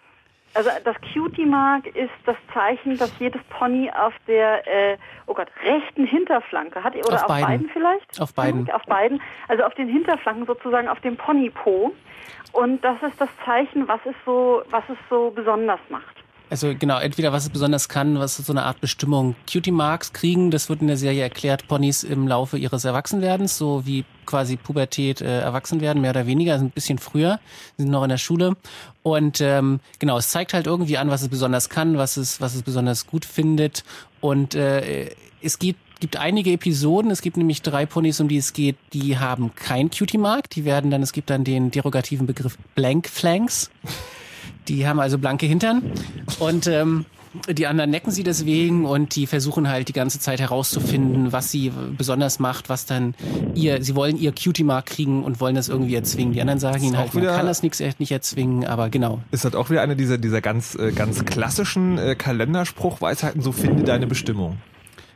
[0.55, 5.49] Also das Cutie Mark ist das Zeichen, dass jedes Pony auf der, äh, oh Gott,
[5.65, 7.47] rechten Hinterflanke hat, oder Auf auf, beiden.
[7.47, 7.71] beiden.
[7.71, 8.21] vielleicht?
[8.21, 8.71] Auf beiden.
[8.71, 11.95] Auf beiden, also auf den Hinterflanken sozusagen, auf dem Ponypo.
[12.53, 16.12] Und das ist das Zeichen, was es so, was es so besonders macht.
[16.53, 19.37] Also genau, entweder was es besonders kann, was so eine Art Bestimmung.
[19.51, 23.87] Cutie Marks kriegen, das wird in der Serie erklärt, Ponys im Laufe ihres Erwachsenwerdens, so
[23.87, 27.41] wie quasi Pubertät äh, erwachsen werden, mehr oder weniger, also ein bisschen früher,
[27.79, 28.55] sind noch in der Schule.
[29.03, 32.55] Und ähm, genau, es zeigt halt irgendwie an, was es besonders kann, was es, was
[32.55, 33.83] es besonders gut findet.
[34.21, 35.09] Und äh,
[35.41, 39.19] es geht gibt einige Episoden, es gibt nämlich drei Ponys, um die es geht, die
[39.19, 43.71] haben kein Cutie Mark, die werden dann, es gibt dann den derogativen Begriff Blank Flanks.
[44.69, 45.83] Die haben also blanke Hintern
[46.39, 47.05] und ähm,
[47.49, 51.73] die anderen necken sie deswegen und die versuchen halt die ganze Zeit herauszufinden, was sie
[51.97, 53.15] besonders macht, was dann
[53.55, 56.35] ihr, sie wollen ihr Cutie Mark kriegen und wollen das irgendwie erzwingen.
[56.35, 59.21] Die anderen sagen ihnen halt, man kann das nix, nicht erzwingen, aber genau.
[59.31, 63.85] Ist halt auch wieder eine dieser, dieser ganz, äh, ganz klassischen äh, Kalenderspruchweisheiten, so finde
[63.85, 64.59] deine Bestimmung.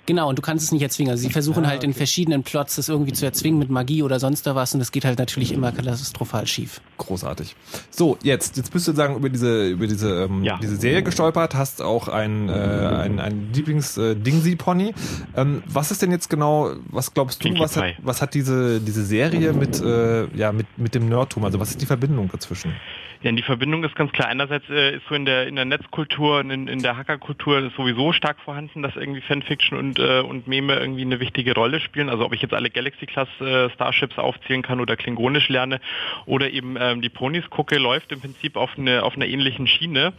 [0.06, 1.10] Genau, und du kannst es nicht erzwingen.
[1.10, 4.46] Also sie versuchen halt in verschiedenen Plots das irgendwie zu erzwingen mit Magie oder sonst
[4.46, 6.80] da was und das geht halt natürlich immer katastrophal schief.
[6.98, 7.56] Großartig.
[7.90, 10.58] So, jetzt, jetzt bist du sagen über diese, über diese, ähm, Ja.
[10.62, 14.94] diese Serie gestolpert, hast auch ein, äh, ein, ein Lieblings-Dingsy-Pony.
[15.36, 18.80] Ähm, was ist denn jetzt genau, was glaubst du, Pinkie was hat, was hat diese,
[18.80, 21.44] diese Serie mit, äh, ja, mit, mit dem Nerdtum?
[21.44, 22.74] Also was ist die Verbindung dazwischen?
[23.22, 24.28] Ja, die Verbindung ist ganz klar.
[24.28, 28.12] Einerseits äh, ist so in der in der Netzkultur und in, in der Hackerkultur sowieso
[28.12, 32.08] stark vorhanden, dass irgendwie Fanfiction und äh, und Meme irgendwie eine wichtige Rolle spielen.
[32.08, 35.80] Also ob ich jetzt alle Galaxy Class äh, Starships aufzählen kann oder Klingonisch lerne
[36.26, 40.12] oder eben ähm, die Ponys gucke, läuft im Prinzip auf eine auf einer ähnlichen Schiene.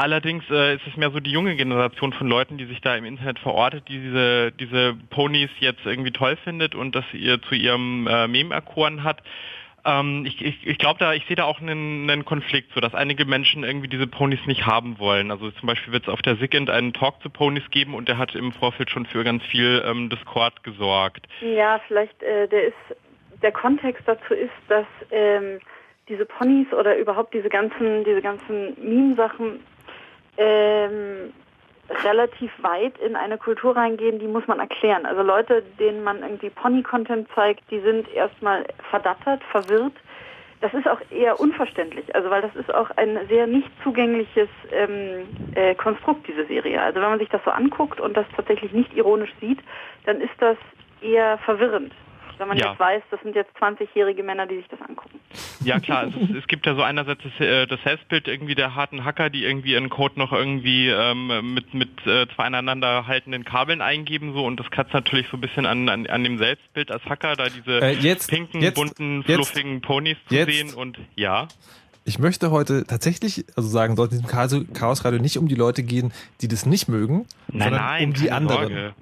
[0.00, 3.04] Allerdings äh, ist es mehr so die junge Generation von Leuten, die sich da im
[3.04, 8.06] Internet verortet, die diese, diese Ponys jetzt irgendwie toll findet und das ihr zu ihrem
[8.06, 9.22] äh, Meme erkoren hat.
[9.84, 12.94] Ähm, ich ich, ich glaube da, ich sehe da auch einen, einen Konflikt, so dass
[12.94, 15.30] einige Menschen irgendwie diese Ponys nicht haben wollen.
[15.30, 18.18] Also zum Beispiel wird es auf der SIGINT einen Talk zu Ponys geben und der
[18.18, 21.26] hat im Vorfeld schon für ganz viel ähm, Discord gesorgt.
[21.40, 22.96] Ja, vielleicht äh, der ist
[23.42, 25.60] der Kontext dazu ist, dass ähm,
[26.08, 29.60] diese Ponys oder überhaupt diese ganzen diese ganzen Meme-Sachen
[30.36, 31.32] ähm,
[32.04, 35.06] relativ weit in eine Kultur reingehen, die muss man erklären.
[35.06, 39.94] Also Leute, denen man irgendwie Pony-Content zeigt, die sind erstmal verdattert, verwirrt.
[40.60, 45.26] Das ist auch eher unverständlich, also weil das ist auch ein sehr nicht zugängliches ähm,
[45.54, 46.82] äh, Konstrukt, diese Serie.
[46.82, 49.60] Also wenn man sich das so anguckt und das tatsächlich nicht ironisch sieht,
[50.04, 50.58] dann ist das
[51.00, 51.92] eher verwirrend.
[52.40, 52.70] Wenn man Ja.
[52.70, 55.20] jetzt weiß, das sind jetzt 20-jährige Männer, die sich das angucken.
[55.62, 58.74] Ja klar, es, ist- es gibt ja so einerseits das, äh, das Selbstbild irgendwie der
[58.74, 63.44] harten Hacker, die irgendwie ihren Code noch irgendwie ähm, mit, mit äh, zwei aneinander haltenden
[63.44, 66.90] Kabeln eingeben so und das kratzt natürlich so ein bisschen an, an, an dem Selbstbild
[66.90, 70.72] als Hacker, da diese Äh, jetzt- pinken, jetzt- bunten, jetzt- fluffigen Ponys zu jetzt- sehen
[70.74, 71.46] und ja.
[72.06, 75.82] Ich möchte heute tatsächlich, also sagen, sollte in diesem Chaos- Chaosradio nicht um die Leute
[75.82, 78.60] gehen, die das nicht mögen, Nein, sondern nein, um die anderen.
[78.68, 78.94] Sorge.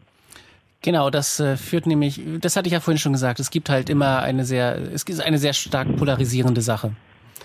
[0.83, 3.91] Genau, das äh, führt nämlich, das hatte ich ja vorhin schon gesagt, es gibt halt
[3.91, 6.93] immer eine sehr, es ist eine sehr stark polarisierende Sache.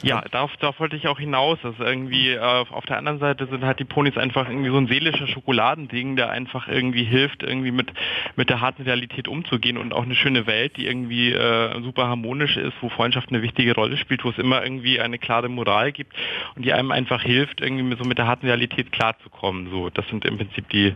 [0.04, 1.58] Ja, darauf, darauf wollte ich auch hinaus.
[1.64, 4.88] Dass irgendwie äh, auf der anderen Seite sind halt die Ponys einfach irgendwie so ein
[4.88, 7.92] seelischer Schokoladending, der einfach irgendwie hilft, irgendwie mit
[8.36, 12.58] mit der harten Realität umzugehen und auch eine schöne Welt, die irgendwie äh, super harmonisch
[12.58, 16.14] ist, wo Freundschaft eine wichtige Rolle spielt, wo es immer irgendwie eine klare Moral gibt
[16.56, 19.70] und die einem einfach hilft, irgendwie so mit der harten Realität klarzukommen.
[19.72, 20.94] So, das sind im Prinzip die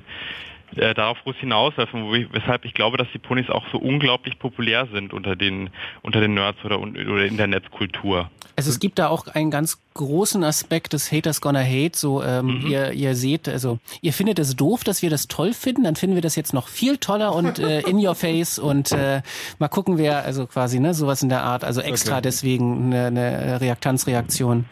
[0.75, 4.37] äh, darauf muss hinauswerfen, wo ich, weshalb ich glaube, dass die Ponys auch so unglaublich
[4.39, 5.69] populär sind unter den
[6.01, 8.29] unter den Nerds oder, oder in der Netzkultur.
[8.57, 11.91] Also es gibt da auch einen ganz großen Aspekt des Haters Gonna Hate.
[11.95, 15.83] So, ähm, ihr, ihr seht, also ihr findet es doof, dass wir das toll finden,
[15.83, 19.21] dann finden wir das jetzt noch viel toller und äh, in your face und äh,
[19.59, 22.21] mal gucken, wer, also quasi, ne, sowas in der Art, also extra Okay.
[22.23, 24.65] deswegen eine, eine Reaktanzreaktion.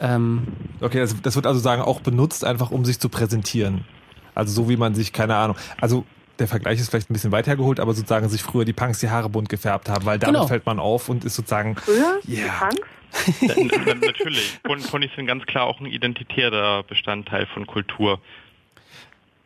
[0.00, 0.46] Ähm,
[0.80, 3.84] Okay, das, das wird also sagen auch benutzt, einfach um sich zu präsentieren.
[4.34, 6.04] Also so wie man sich, keine Ahnung, also
[6.38, 9.10] der Vergleich ist vielleicht ein bisschen weit hergeholt, aber sozusagen sich früher die Punks die
[9.10, 10.46] Haare bunt gefärbt haben, weil damit Genau.
[10.48, 12.18] fällt man auf und ist sozusagen, Früher?
[12.26, 12.68] Ja.
[12.70, 12.88] Punks?
[13.42, 14.58] Na- Natürlich.
[14.62, 18.20] Pon- Ponys sind ganz klar auch ein identitärer Bestandteil von Kultur.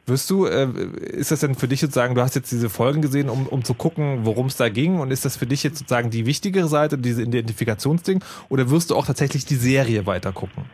[0.08, 0.68] wirst du, äh,
[1.02, 3.74] ist das denn für dich sozusagen, du hast jetzt diese Folgen gesehen, um, um zu
[3.74, 6.96] gucken, worum es da ging und ist das für dich jetzt sozusagen die wichtigere Seite,
[6.96, 10.64] diese Identifikationsding oder wirst du auch tatsächlich die Serie weiter gucken?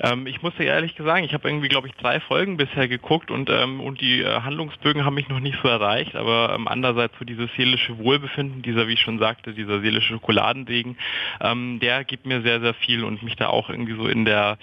[0.00, 3.30] Ähm, ich muss dir ehrlich sagen, ich habe irgendwie, glaube ich, drei Folgen bisher geguckt
[3.30, 7.14] und, ähm, und die äh, Handlungsbögen haben mich noch nicht so erreicht, aber ähm, andererseits
[7.18, 10.96] so dieses seelische Wohlbefinden, dieser, wie ich schon sagte, dieser seelische Schokoladensegen,
[11.40, 14.58] ähm, der gibt mir sehr, sehr viel und mich da auch irgendwie so in der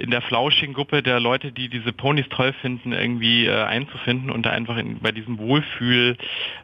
[0.00, 4.46] in der flauschigen Gruppe der Leute, die diese Ponys toll finden, irgendwie äh, einzufinden und
[4.46, 6.16] da einfach in, bei diesem Wohlfühl,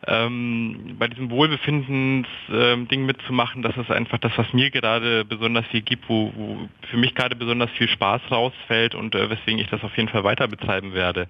[0.06, 5.82] ähm, bei diesem Wohlbefindens-Ding ähm, mitzumachen, das ist einfach das, was mir gerade besonders viel
[5.82, 9.82] gibt, wo, wo für mich gerade besonders viel Spaß rausfällt und äh, weswegen ich das
[9.82, 11.28] auf jeden Fall weiter betreiben werde.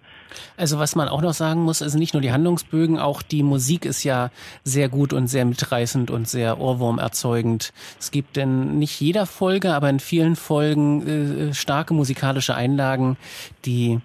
[0.56, 3.84] Also was man auch noch sagen muss, also nicht nur die Handlungsbögen, auch die Musik
[3.84, 4.30] ist ja
[4.64, 7.72] sehr gut und sehr mitreißend und sehr Ohrwurm erzeugend.
[7.98, 13.16] Es gibt in nicht jeder Folge, aber in vielen Folgen äh, starke musikalische Einlagen,
[13.64, 14.00] die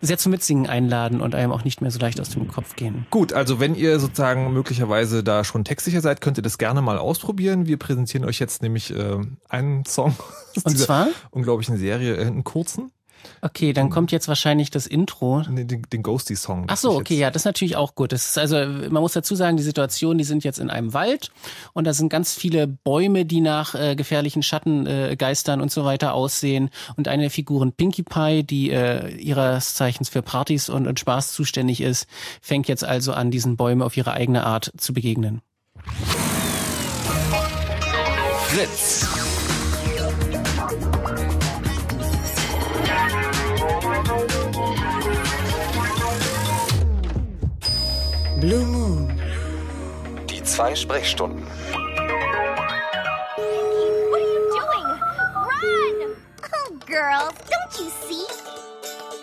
[0.00, 3.06] sehr zum Mitsingen einladen und einem auch nicht mehr so leicht aus dem Kopf gehen.
[3.10, 6.98] Gut, also wenn ihr sozusagen möglicherweise da schon textsicher seid, könnt ihr das gerne mal
[6.98, 7.66] ausprobieren.
[7.66, 10.14] Wir präsentieren euch jetzt nämlich äh, einen Song
[10.64, 12.90] und zwar unglaublichen Serie, äh, einen kurzen.
[13.42, 15.42] Okay, dann kommt jetzt wahrscheinlich das Intro.
[15.48, 16.66] Nee, den, den Ghosty-Song.
[16.68, 18.12] Ach so, okay, ja, das ist natürlich auch gut.
[18.12, 21.30] Das ist also, man muss dazu sagen, die Situation, die sind jetzt in einem Wald
[21.72, 26.14] und da sind ganz viele Bäume, die nach äh, gefährlichen Schattengeistern äh, und so weiter
[26.14, 26.70] aussehen.
[26.96, 31.32] Und eine der Figuren, Pinkie Pie, die äh, ihres Zeichens für Partys und, und Spaß
[31.32, 32.06] zuständig ist,
[32.42, 35.40] fängt jetzt also an, diesen Bäumen auf ihre eigene Art zu begegnen.
[38.48, 39.29] Fritz.
[48.40, 49.20] Blue Moon.
[50.26, 51.46] Die zwei Sprechstunden.
[54.08, 54.86] What are you doing?
[55.44, 56.16] Run!
[56.54, 58.26] Oh, girls, don't you see?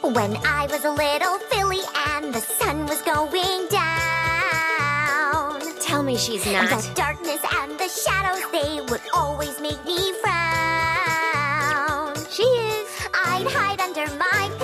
[0.03, 1.81] When I was a little filly
[2.13, 5.61] and the sun was going down.
[5.81, 6.69] Tell me she's not.
[6.69, 12.13] The darkness and the shadows, they would always make me frown.
[12.29, 12.87] She is.
[13.15, 14.56] I'd hide under my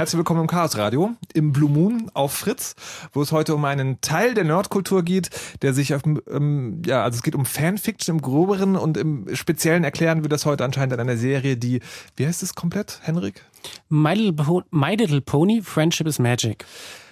[0.00, 2.74] herzlich willkommen im Chaos Radio, im Blue Moon auf Fritz,
[3.12, 5.28] wo es heute um einen Teil der Nerdkultur geht,
[5.60, 9.84] der sich auf, ähm, ja, also es geht um Fanfiction im Groberen und im Speziellen
[9.84, 11.80] erklären wir das heute anscheinend in einer Serie, die,
[12.16, 13.44] wie heißt es komplett, Henrik?
[13.90, 16.64] My Little, My Little Pony, Friendship is Magic.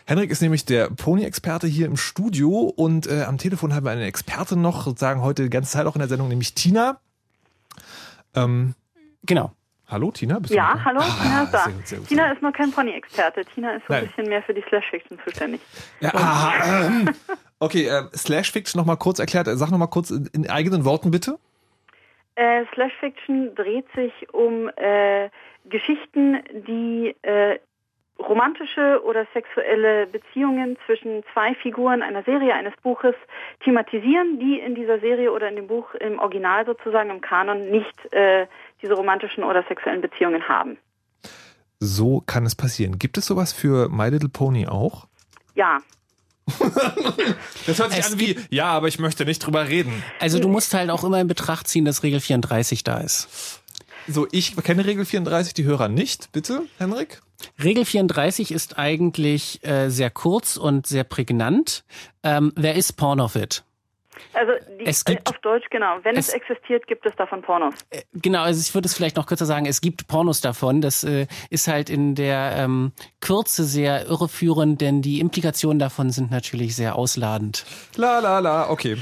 [0.07, 4.07] Henrik ist nämlich der Pony-Experte hier im Studio und äh, am Telefon haben wir eine
[4.07, 6.99] Expertin noch, sozusagen heute die ganze Zeit auch in der Sendung, nämlich Tina.
[8.35, 8.75] Ähm,
[9.27, 9.53] genau.
[9.91, 11.59] Hallo Tina, bist Ja, du hallo, Tina ist da.
[11.61, 13.45] sehr gut, sehr gut, Tina ist nur kein Pony-Experte.
[13.47, 15.61] Tina ist so ein bisschen mehr für die Slash-Fiction zuständig.
[16.01, 17.09] Ja, aha, ähm,
[17.59, 19.49] okay, äh, Slash Fiction nochmal kurz erklärt.
[19.51, 21.39] Sag nochmal kurz in, in eigenen Worten bitte.
[22.35, 25.31] Äh, Slash-Fiction dreht sich um äh,
[25.65, 27.59] Geschichten, die äh,
[28.19, 33.15] romantische oder sexuelle Beziehungen zwischen zwei Figuren einer Serie, eines Buches
[33.65, 38.13] thematisieren, die in dieser Serie oder in dem Buch im Original sozusagen im Kanon nicht
[38.13, 38.47] äh,
[38.83, 40.79] diese romantischen oder sexuellen Beziehungen haben.
[41.81, 42.99] So kann es passieren.
[42.99, 45.07] Gibt es sowas für My Little Pony auch?
[45.55, 45.79] Ja,
[47.67, 50.03] Das hört sich Es an wie, ja, aber ich möchte nicht drüber reden.
[50.21, 53.63] Also du musst halt auch immer in Betracht ziehen, dass Regel 34 da ist.
[54.07, 56.33] So, ich kenne Regel 34, die Hörer nicht.
[56.33, 57.21] Bitte, Henrik?
[57.63, 61.85] Regel 34 ist eigentlich äh, sehr kurz und sehr prägnant.
[62.23, 63.65] Ähm, wer ist Pornofit?
[64.35, 65.99] Also die, Es gibt- äh, auf Deutsch genau.
[66.03, 67.75] Wenn es, es- existiert, gibt es davon Pornos.
[68.15, 70.81] Genau, also ich würde es vielleicht noch kürzer sagen, es gibt Pornos davon.
[70.81, 76.31] Das äh, ist halt in der ähm, Kürze sehr irreführend, denn die Implikationen davon sind
[76.31, 77.65] natürlich sehr ausladend.
[77.97, 78.97] La la la, okay.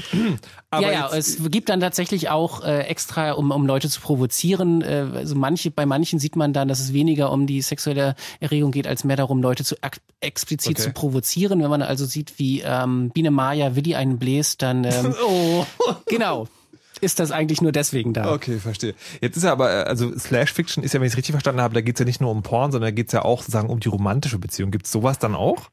[0.69, 4.81] Aber ja, ja, es gibt dann tatsächlich auch äh, extra, um, um Leute zu provozieren.
[4.81, 8.71] Äh, also manche, bei manchen sieht man dann, dass es weniger um die sexuelle Erregung
[8.71, 9.75] geht, als mehr darum, Leute zu
[10.19, 10.81] explizit Okay.
[10.81, 11.61] zu provozieren.
[11.61, 15.65] Wenn man also sieht, wie ähm, Biene Maya Willi einen bläst, dann ähm, oh.
[16.05, 16.47] genau.
[16.99, 18.33] ist das eigentlich nur deswegen da.
[18.33, 18.93] Okay, verstehe.
[19.21, 21.61] Jetzt ist ja aber, äh, also Slash Fiction ist ja, wenn ich es richtig verstanden
[21.61, 23.39] habe, da geht es ja nicht nur um Porn, sondern da geht es ja auch
[23.39, 24.71] sozusagen um die romantische Beziehung.
[24.71, 25.69] Gibt es sowas dann auch?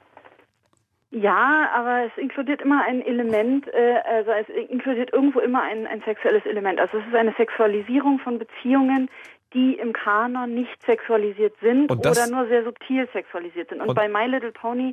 [1.14, 6.02] Ja, aber es inkludiert immer ein Element, äh, also es inkludiert irgendwo immer ein, ein
[6.04, 6.80] sexuelles Element.
[6.80, 9.08] Also es ist eine Sexualisierung von Beziehungen,
[9.52, 13.80] die im Kanon nicht sexualisiert sind das- oder nur sehr subtil sexualisiert sind.
[13.80, 14.92] Und, Und- bei My Little Pony,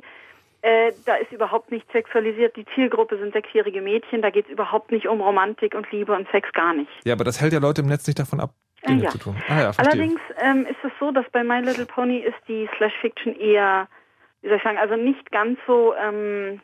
[0.62, 2.54] äh, da ist überhaupt nicht sexualisiert.
[2.54, 6.28] Die Zielgruppe sind sechsjährige Mädchen, da geht es überhaupt nicht um Romantik und Liebe und
[6.30, 6.90] Sex gar nicht.
[7.04, 8.50] Ja, aber das hält ja Leute im Netz nicht davon ab,
[8.88, 9.10] Dinge ja.
[9.10, 9.34] zu tun.
[9.48, 9.72] Ah ja.
[9.76, 13.88] Allerdings ähm, ist es so, dass bei My Little Pony ist die Slash Fiction eher,
[14.42, 16.60] wie soll ich sagen, also nicht ganz so ähm,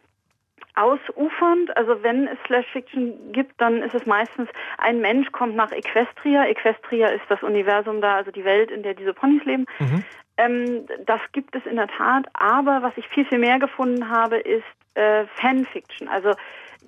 [0.74, 1.76] ausufernd.
[1.76, 4.48] Also wenn es Slash Fiction gibt, dann ist es meistens,
[4.78, 6.46] ein Mensch kommt nach Equestria.
[6.46, 9.66] Equestria ist das Universum da, also die Welt, in der diese Ponys leben.
[9.78, 10.04] Mhm.
[10.36, 14.36] Ähm, das gibt es in der Tat, aber was ich viel, viel mehr gefunden habe,
[14.36, 14.64] ist
[14.94, 16.08] äh, Fanfiction.
[16.08, 16.32] Also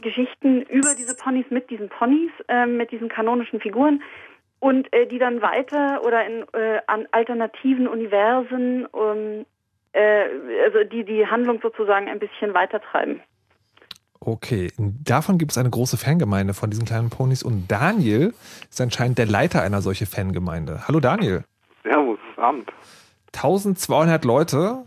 [0.01, 4.03] Geschichten über diese Ponys mit diesen Ponys, ähm, mit diesen kanonischen Figuren
[4.61, 9.47] und äh, die dann weiter oder in äh, an alternativen Universen, um,
[9.93, 10.25] äh,
[10.65, 13.21] also die die Handlung sozusagen ein bisschen weitertreiben.
[14.23, 18.35] Okay, davon gibt es eine große Fangemeinde von diesen kleinen Ponys und Daniel
[18.69, 20.87] ist anscheinend der Leiter einer solchen Fangemeinde.
[20.87, 21.45] Hallo Daniel.
[21.83, 22.71] Servus, Abend.
[23.35, 24.85] 1200 Leute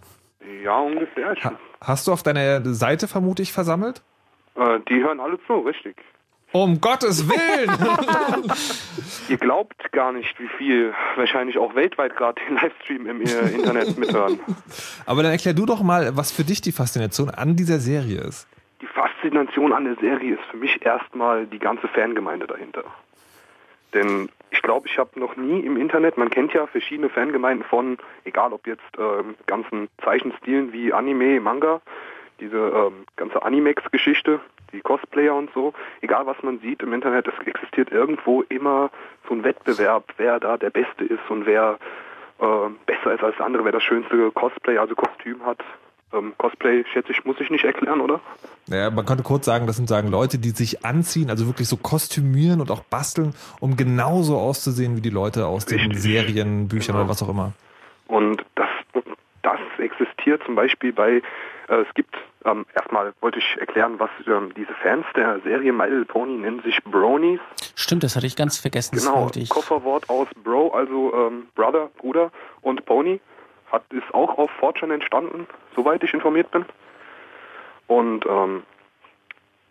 [0.63, 1.35] Ja, ungefähr.
[1.43, 4.03] ha hast du auf deiner Seite vermutlich versammelt?
[4.55, 5.95] Äh, die hören alle zu, richtig.
[6.53, 7.71] Um Gottes Willen!
[9.27, 13.97] Ihr glaubt gar nicht, wie viel wahrscheinlich auch weltweit gerade den Livestream im äh, Internet
[13.97, 14.39] mithören.
[15.07, 18.47] Aber dann erklär du doch mal, was für dich die Faszination an dieser Serie ist.
[18.81, 22.83] Die Faszination an der Serie ist für mich erstmal die ganze Fangemeinde dahinter.
[23.95, 27.97] Denn ich glaube, ich habe noch nie im Internet, man kennt ja verschiedene Fangemeinden von,
[28.25, 31.81] egal ob jetzt ähm, ganzen Zeichenstilen wie Anime, Manga,
[32.39, 34.39] diese ähm, ganze Animex-Geschichte,
[34.71, 38.89] die Cosplayer und so, egal was man sieht im Internet, es existiert irgendwo immer
[39.27, 41.77] so ein Wettbewerb, wer da der Beste ist und wer
[42.39, 42.45] äh,
[42.85, 45.59] besser ist als der andere, wer das schönste Cosplay, also Kostüm hat.
[46.13, 48.19] Ähm, Cosplay, schätze ich, muss ich nicht erklären, oder?
[48.67, 51.77] Naja, man könnte kurz sagen, das sind sagen Leute, die sich anziehen, also wirklich so
[51.77, 56.01] kostümieren und auch basteln, um genauso auszusehen wie die Leute aus den Richtig.
[56.01, 57.53] Serien, Büchern oder was auch immer.
[58.07, 58.69] Und das,
[59.41, 61.21] das existiert zum Beispiel bei,
[61.81, 62.15] es gibt,
[62.45, 66.61] ähm, erstmal wollte ich erklären, was ähm, diese Fans der Serie My Little Pony nennen
[66.61, 67.39] sich Bronies.
[67.75, 68.97] Stimmt, das hatte ich ganz vergessen.
[68.97, 69.29] Genau.
[69.49, 73.19] Kofferwort aus Bro, also ähm, Brother, Bruder und Pony.
[73.71, 76.65] Hat, ist auch auf Fortune entstanden, soweit ich informiert bin.
[77.87, 78.63] Und ähm,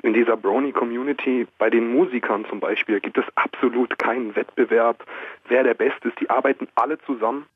[0.03, 5.05] in dieser Brony-Community, bei den Musikern zum Beispiel, gibt es absolut keinen Wettbewerb,
[5.49, 6.21] wer der Beste ist.
[6.21, 7.47] Die arbeiten alle zusammen,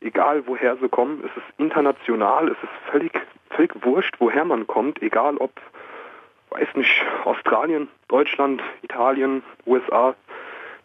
[0.00, 1.22] egal woher sie kommen.
[1.24, 3.12] Es ist international, es ist völlig,
[3.52, 5.52] völlig wurscht, woher man kommt, egal ob,
[6.50, 10.14] weiß nicht, Australien, Deutschland, Italien, USA.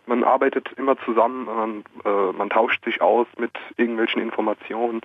[0.06, 5.02] Man arbeitet immer zusammen, man, äh, man tauscht sich aus mit irgendwelchen Informationen,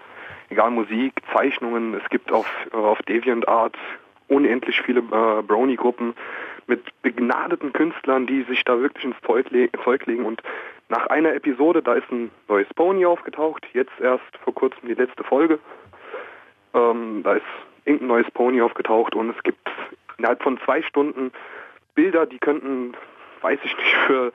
[0.50, 1.94] egal Musik, Zeichnungen.
[1.94, 3.76] Es gibt auf, äh, auf DeviantArt
[4.28, 6.14] unendlich viele äh, Brony-Gruppen
[6.66, 10.24] mit begnadeten Künstlern, die sich da wirklich ins Zeug, le Zeug legen.
[10.24, 10.42] Und
[10.88, 15.24] nach einer Episode, da ist ein neues Pony aufgetaucht, jetzt erst vor kurzem die letzte
[15.24, 15.58] Folge.
[16.74, 17.44] Ähm, da ist
[17.84, 19.68] irgendein neues Pony aufgetaucht und es gibt
[20.18, 21.32] innerhalb von zwei Stunden
[21.94, 22.94] Bilder, die könnten,
[23.42, 24.32] weiß ich nicht, für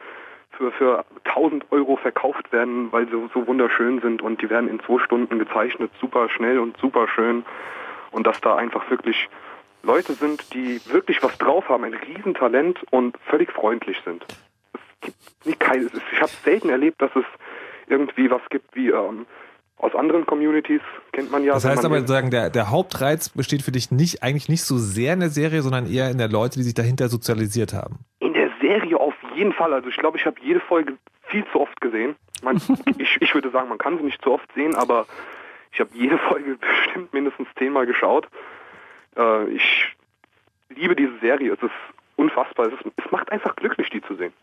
[0.57, 4.79] für, für 1000 Euro verkauft werden, weil sie so wunderschön sind und die werden in
[4.79, 7.45] zwei Stunden gezeichnet, super schnell und super schön
[8.11, 9.29] und dass da einfach wirklich
[9.83, 14.25] Leute sind, die wirklich was drauf haben, ein Riesentalent und völlig freundlich sind.
[14.73, 17.25] Es gibt nicht kein, ich habe selten erlebt, dass es
[17.87, 19.25] irgendwie was gibt wie ähm,
[19.77, 21.53] aus anderen Communities kennt man ja.
[21.53, 25.13] Das heißt aber sagen, der, der Hauptreiz besteht für dich nicht eigentlich nicht so sehr
[25.13, 27.99] in der Serie, sondern eher in der Leute, die sich dahinter sozialisiert haben.
[28.19, 29.73] In der Serie auf jeden Fall.
[29.73, 30.97] Also ich glaube, ich habe jede Folge
[31.27, 32.15] viel zu oft gesehen.
[32.41, 32.57] Man,
[32.97, 35.05] ich, ich würde sagen, man kann sie nicht zu oft sehen, aber
[35.71, 38.27] ich habe jede Folge bestimmt mindestens zehnmal geschaut.
[39.15, 39.95] Äh, ich
[40.69, 41.53] liebe diese Serie.
[41.53, 41.71] Es ist
[42.15, 42.67] unfassbar.
[42.67, 44.33] Es, ist, es macht einfach glücklich, die zu sehen.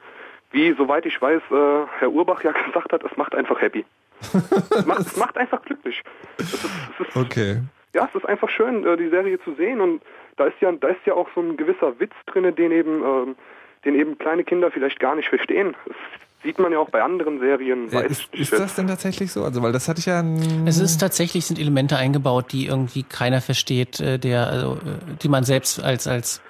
[0.53, 3.85] Wie, soweit ich weiß, äh, Herr Urbach ja gesagt hat, es macht einfach happy.
[4.87, 6.03] macht, macht einfach glücklich.
[6.39, 7.61] Es ist, es ist, Okay.
[7.95, 10.03] ja, es ist einfach schön, äh, die Serie zu sehen und
[10.37, 13.37] da ist ja, da ist ja auch so ein gewisser Witz drin, den eben, ähm,
[13.85, 15.77] den eben kleine Kinder vielleicht gar nicht verstehen.
[15.87, 15.97] Das
[16.43, 17.89] sieht man ja auch bei anderen Serien.
[17.91, 19.45] Ja, weiß ist, ist das denn tatsächlich so?
[19.45, 20.23] Also, weil das hatte ich ja.
[20.67, 25.29] Es ist tatsächlich sind Elemente eingebaut, die irgendwie keiner versteht, äh, der also äh, die
[25.29, 26.43] man selbst als als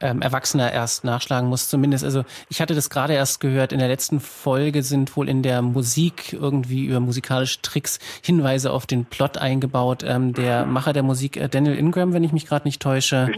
[0.00, 1.68] ähm, Erwachsener erst nachschlagen muss.
[1.68, 3.72] Zumindest, also ich hatte das gerade erst gehört.
[3.72, 8.86] In der letzten Folge sind wohl in der Musik irgendwie über musikalische Tricks Hinweise auf
[8.86, 10.04] den Plot eingebaut.
[10.06, 13.30] Ähm, der Macher der Musik, äh, Daniel Ingram, wenn ich mich gerade nicht täusche,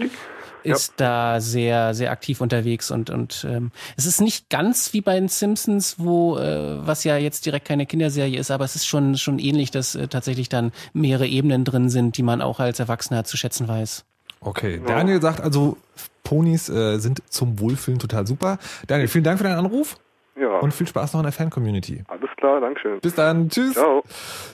[0.62, 5.14] ist da sehr, sehr aktiv unterwegs und, und ähm, es ist nicht ganz wie bei
[5.14, 9.16] den Simpsons, wo, äh, was ja jetzt direkt keine Kinderserie ist, aber es ist schon,
[9.16, 13.24] schon ähnlich, dass äh, tatsächlich dann mehrere Ebenen drin sind, die man auch als Erwachsener
[13.24, 14.04] zu schätzen weiß.
[14.41, 15.76] Okay, Daniel sagt also,
[16.24, 18.59] Ponys äh, sind zum Wohlfühlen total super.
[18.86, 19.97] Daniel, vielen Dank für deinen Anruf.
[20.41, 20.59] Ja.
[20.61, 22.03] Und viel Spaß noch in der Fan-Community.
[22.09, 23.01] Alles klar, Dankeschön.
[23.01, 23.74] Bis dann, tschüss.
[23.74, 24.03] Ciao.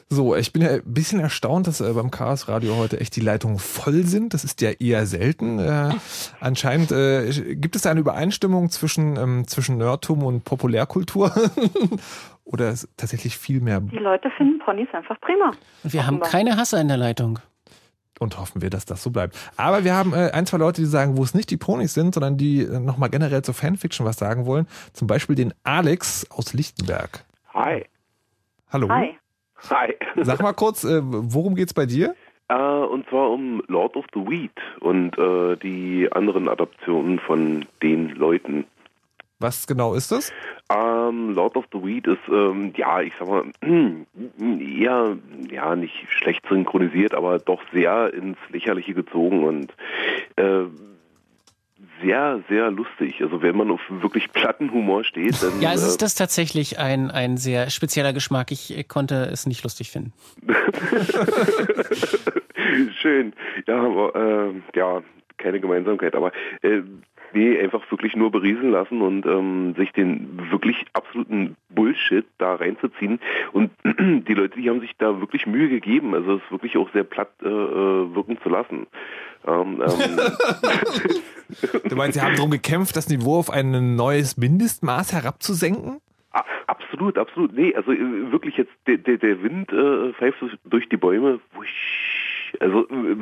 [0.09, 3.21] So, ich bin ja ein bisschen erstaunt, dass äh, beim Chaos Radio heute echt die
[3.21, 4.35] Leitungen voll sind.
[4.35, 5.61] Das ist ja eher selten.
[5.61, 5.91] Äh,
[6.41, 11.31] anscheinend äh, gibt es da eine Übereinstimmung zwischen, ähm, zwischen Nerdtum und Populärkultur.
[12.45, 13.81] Oder ist tatsächlich viel mehr.
[13.81, 15.53] Die Leute finden Ponys einfach prima.
[15.85, 17.39] Und wir haben keine Hasser in der Leitung.
[18.19, 19.37] Und hoffen wir, dass das so bleibt.
[19.59, 22.15] Aber wir haben äh, ein, zwei Leute, die sagen, wo es nicht die Ponys sind,
[22.15, 24.67] sondern die äh, nochmal generell zur Fanfiction was sagen wollen.
[24.95, 27.25] Zum Beispiel den Alex aus Lichtenberg.
[27.53, 27.85] Hi.
[28.73, 28.89] Hallo.
[28.89, 29.19] Hi.
[29.71, 29.95] Hi.
[30.23, 32.15] Sag mal kurz, äh, worum geht's bei dir?
[32.49, 38.11] Äh, und zwar um Lord of the Weed und äh, die anderen Adaptionen von den
[38.11, 38.65] Leuten.
[39.39, 40.33] Was genau ist das?
[40.71, 43.45] Ähm, Lord of the Weed ist, ähm, ja, ich sag mal,
[44.41, 45.17] eher,
[45.51, 49.75] ja, nicht schlecht synchronisiert, aber doch sehr ins Lächerliche gezogen und
[50.37, 50.65] äh,
[52.03, 53.23] sehr, sehr lustig.
[53.23, 55.61] Also wenn man auf wirklich platten Humor steht, dann...
[55.61, 58.51] Ja, es äh, ist das tatsächlich ein, ein sehr spezieller Geschmack.
[58.53, 60.13] Ich äh, konnte es nicht lustig finden.
[63.01, 63.33] Schön.
[63.67, 65.03] Ja, aber äh, ja,
[65.37, 66.15] keine Gemeinsamkeit.
[66.15, 66.33] Aber
[66.63, 66.83] äh,
[67.37, 73.21] nee, einfach wirklich nur berieseln lassen und ähm, sich den wirklich absoluten Bullshit da reinzuziehen.
[73.53, 77.05] Und die Leute, die haben sich da wirklich Mühe gegeben, also es wirklich auch sehr
[77.05, 78.87] platt äh, äh, wirken zu lassen.
[79.47, 80.21] Ähm, ähm,
[81.89, 86.01] Du meinst, sie haben darum gekämpft, das Niveau auf ein neues Mindestmaß herabzusenken?
[86.67, 87.53] absolut, absolut.
[87.53, 91.41] Nee, also äh, wirklich jetzt, der, der, der Wind äh, pfeift durch die Bäume.
[91.55, 92.16] Wusch.
[92.61, 93.17] Also äh,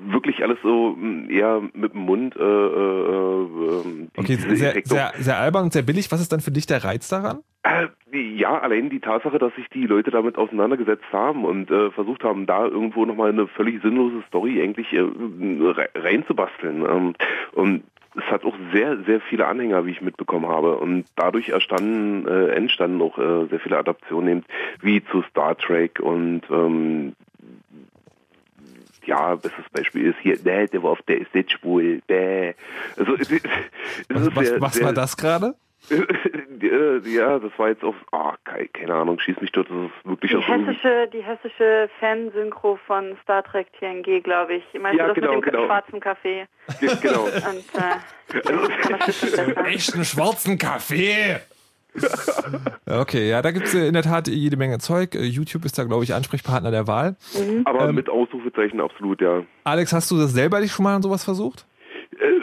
[0.00, 0.96] wirklich alles so
[1.28, 2.36] eher mit dem Mund.
[2.36, 6.10] Äh, äh, äh, Okay, sehr, sehr, sehr albern und sehr billig.
[6.12, 7.38] Was ist dann für dich der Reiz daran?
[7.62, 12.24] Äh, ja, allein die Tatsache, dass sich die Leute damit auseinandergesetzt haben und äh, versucht
[12.24, 16.84] haben, da irgendwo nochmal eine völlig sinnlose Story eigentlich äh, re- reinzubasteln.
[16.88, 17.14] Ähm,
[17.52, 17.82] und
[18.16, 20.76] es hat auch sehr, sehr viele Anhänger, wie ich mitbekommen habe.
[20.78, 24.44] Und dadurch erstanden, äh, entstanden auch äh, sehr viele Adaptionen, eben
[24.80, 27.12] wie zu Star Trek und ähm,
[29.06, 32.00] ja, bestes Beispiel ist hier, nee, der war auf der ist nicht schwul.
[32.06, 32.54] Bäh.
[32.96, 33.50] Also, es ist- es
[34.08, 35.54] Was, ist was, sehr- was sehr- war das gerade?
[37.06, 40.30] Ja, das war jetzt auf, ah, keine, keine Ahnung, schieß mich dort, das ist wirklich
[40.32, 44.64] Die hessische, die hessische Fansynchro von Star Trek TNG, glaube ich.
[44.78, 45.66] Meinst Ja, du das genau, mit dem genau.
[45.66, 46.46] schwarzen Kaffee?
[46.82, 47.24] Ja, genau.
[47.24, 49.66] Und äh, das bisschen besser.
[49.66, 51.40] Echten schwarzen Kaffee.
[52.86, 55.14] Okay, ja, da gibt's äh, in der Tat jede Menge Zeug.
[55.14, 57.16] Äh, YouTube ist da, glaube ich, Ansprechpartner der Wahl.
[57.64, 59.42] Aber Ähm, mit Ausrufezeichen absolut, ja.
[59.64, 61.66] Alex, hast du das selber dich schon mal an sowas versucht?
[62.18, 62.40] Äh,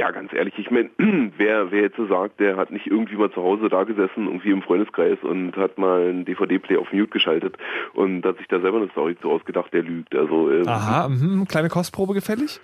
[0.00, 0.88] Ja, ganz ehrlich, ich meine,
[1.36, 4.50] wer, wer jetzt so sagt, der hat nicht irgendwie mal zu Hause da gesessen, irgendwie
[4.50, 7.58] im Freundeskreis und hat mal einen DVD-Player auf Mute geschaltet
[7.92, 10.14] und hat sich da selber eine Story zu ausgedacht, der lügt.
[10.14, 12.62] Also, äh, Aha, mhm, kleine Kostprobe gefällig?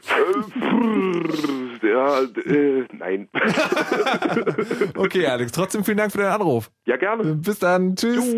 [1.83, 3.29] äh, ja, äh, nein.
[4.97, 6.71] Okay, Alex, trotzdem vielen Dank für deinen Anruf.
[6.87, 7.35] Ja, gerne.
[7.35, 8.35] Bis dann, tschüss.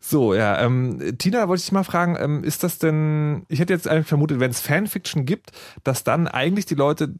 [0.00, 3.72] So, ja, ähm, Tina, wollte ich dich mal fragen, ähm, ist das denn, ich hätte
[3.72, 5.52] jetzt eigentlich vermutet, wenn es Fanfiction gibt,
[5.84, 7.14] dass dann eigentlich die Leute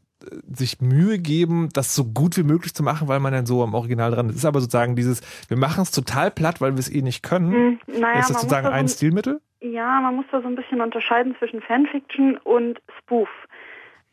[0.51, 3.73] sich Mühe geben, das so gut wie möglich zu machen, weil man dann so am
[3.73, 4.35] Original dran ist.
[4.35, 7.51] Ist aber sozusagen dieses, wir machen es total platt, weil wir es eh nicht können.
[7.53, 9.41] Hm, naja, ist das sozusagen da so ein ein- Stilmittel?
[9.61, 13.27] Ja, man muss da so ein bisschen unterscheiden zwischen Fanfiction und Spoof.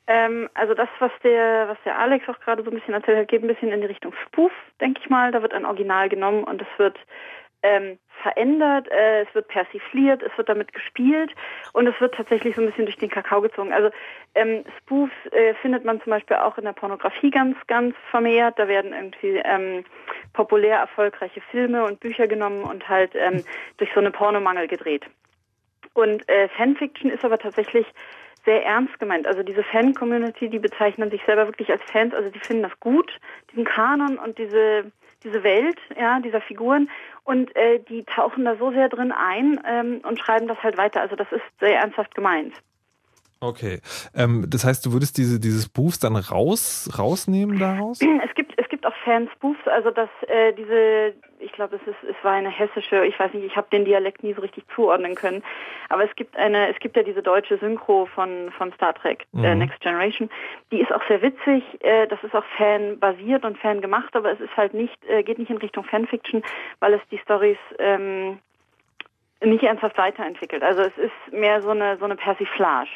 [0.09, 3.29] Ähm, also das, was der, was der Alex auch gerade so ein bisschen erzählt hat,
[3.29, 5.33] geht ein bisschen in die Richtung Spoof, denke ich mal.
[5.33, 6.97] Da wird ein Original genommen und es wird
[7.63, 11.33] ähm, verändert, äh, es wird persifliert, es wird damit gespielt
[11.73, 13.73] und es wird tatsächlich so ein bisschen durch den Kakao gezogen.
[13.73, 13.91] Also
[14.35, 18.59] ähm, Spoofs äh, findet man zum Beispiel auch in der Pornografie ganz, ganz vermehrt.
[18.59, 19.85] Da werden irgendwie ähm,
[20.33, 23.45] populär erfolgreiche Filme und Bücher genommen und halt ähm,
[23.77, 25.05] durch so eine Pornomangel gedreht.
[25.95, 27.87] Und äh, Fanfiction ist aber tatsächlich
[28.45, 29.27] sehr ernst gemeint.
[29.27, 33.11] Also diese Fan-Community, die bezeichnen sich selber wirklich als Fans, also die finden das gut,
[33.51, 34.93] diesen Kanon und diese
[35.27, 36.89] diese Welt, ja, dieser Figuren
[37.27, 41.01] und äh, die tauchen da so sehr drin ein ähm, und schreiben das halt weiter.
[41.01, 42.55] Also das ist sehr ernsthaft gemeint.
[43.41, 43.81] Okay.
[44.15, 48.01] Ähm, das heißt, du würdest diese, dieses Boost dann raus, rausnehmen daraus?
[48.25, 52.17] Es gibt es gibt auch Fanspoofs, also dass äh, diese, ich glaube, es ist es
[52.25, 55.43] war eine hessische, ich weiß nicht, ich habe den Dialekt nie so richtig zuordnen können,
[55.89, 59.55] aber es gibt eine, es gibt ja diese deutsche Synchro von von Star Trek äh,
[59.55, 59.59] Mhm.
[59.61, 60.29] Next Generation,
[60.73, 64.41] die ist auch sehr witzig, äh, das ist auch Fan-basiert und Fan gemacht, aber es
[64.41, 66.43] ist halt nicht, äh, geht nicht in Richtung Fanfiction,
[66.81, 68.39] weil es die Stories ähm,
[69.43, 70.63] nicht ernsthaft weiterentwickelt.
[70.63, 72.91] Also es ist mehr so eine so eine Persiflage.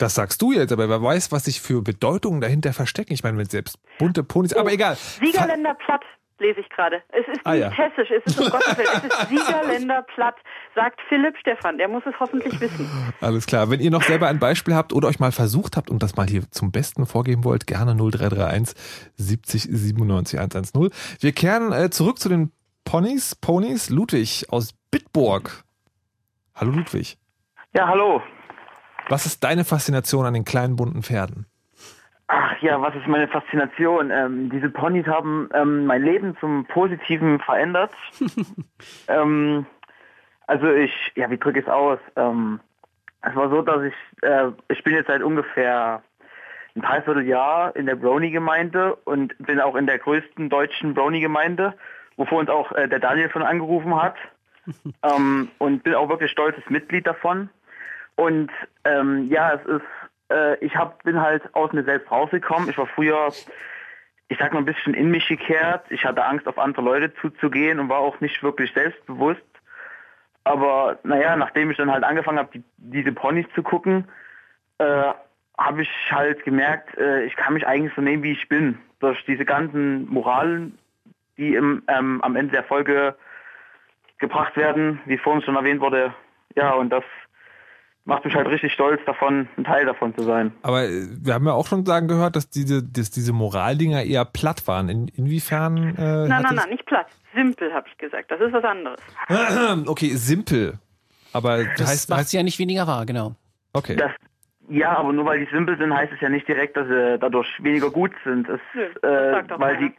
[0.00, 3.12] Das sagst du jetzt, aber wer weiß, was sich für Bedeutungen dahinter verstecken.
[3.12, 4.96] Ich meine, mit selbst bunte Ponys, aber egal.
[4.96, 6.00] Siegerländer Platt
[6.38, 7.02] lese ich gerade.
[7.10, 7.70] Es ist Ah, nicht ja.
[7.70, 10.36] hessisch, es ist um Gottes Willen, es ist Siegerländer Platt,
[10.74, 12.88] sagt Philipp Stephan, der muss es hoffentlich wissen.
[13.20, 13.68] Alles klar.
[13.70, 16.26] Wenn ihr noch selber ein Beispiel habt oder euch mal versucht habt und das mal
[16.26, 18.74] hier zum Besten vorgeben wollt, gerne 0331
[19.16, 20.88] 70 97 110.
[21.20, 22.52] Wir kehren äh, zurück zu den
[22.86, 23.34] Ponys.
[23.34, 25.62] Ponys Ludwig aus Bitburg.
[26.54, 27.18] Hallo Ludwig.
[27.74, 28.22] Ja, hallo.
[29.10, 31.46] Was ist deine Faszination an den kleinen bunten Pferden?
[32.28, 34.12] Ach ja, was ist meine Faszination?
[34.12, 37.90] Ähm, diese Ponys haben ähm, mein Leben zum Positiven verändert.
[39.08, 39.66] ähm,
[40.46, 41.98] also ich, ja, wie drücke ich es aus?
[42.14, 42.60] Ähm,
[43.22, 46.04] es war so, dass ich, äh, ich bin jetzt seit ungefähr
[46.76, 51.74] ein Dreivierteljahr in der Brony-Gemeinde und bin auch in der größten deutschen Brony-Gemeinde,
[52.16, 54.14] wovor uns auch äh, der Daniel von angerufen hat.
[55.02, 57.50] ähm, und bin auch wirklich stolzes Mitglied davon.
[58.20, 58.50] Und
[58.84, 62.68] ähm, ja, es ist, äh, ich hab, bin halt aus mir selbst rausgekommen.
[62.68, 63.32] Ich war früher,
[64.28, 65.86] ich sag mal, ein bisschen in mich gekehrt.
[65.88, 69.40] Ich hatte Angst, auf andere Leute zuzugehen und war auch nicht wirklich selbstbewusst.
[70.44, 74.06] Aber naja, nachdem ich dann halt angefangen habe, die, diese Ponys zu gucken,
[74.76, 75.14] äh,
[75.56, 78.78] habe ich halt gemerkt, äh, ich kann mich eigentlich so nehmen, wie ich bin.
[78.98, 80.78] Durch diese ganzen Moralen,
[81.38, 83.16] die im, ähm, am Ende der Folge
[84.18, 86.12] gebracht werden, wie vorhin schon erwähnt wurde.
[86.54, 87.04] Ja, und das
[88.04, 90.52] macht mich halt richtig stolz davon, ein Teil davon zu sein.
[90.62, 94.24] Aber äh, wir haben ja auch schon sagen gehört, dass diese, dass diese Moraldinger eher
[94.24, 94.88] platt waren.
[94.88, 95.96] In, inwiefern?
[95.96, 97.06] Äh, nein, nein, nein, nicht platt.
[97.34, 98.30] Simpel, habe ich gesagt.
[98.30, 99.00] Das ist was anderes.
[99.86, 100.78] Okay, simpel.
[101.32, 103.34] Aber Das heißt, macht heißt sie ja nicht weniger wahr, genau.
[103.72, 103.96] Okay.
[103.96, 104.10] Das,
[104.68, 107.48] ja, aber nur weil die simpel sind, heißt es ja nicht direkt, dass sie dadurch
[107.62, 108.48] weniger gut sind.
[108.48, 108.60] Es,
[109.02, 109.88] äh, sagt auch weil keiner.
[109.88, 109.94] die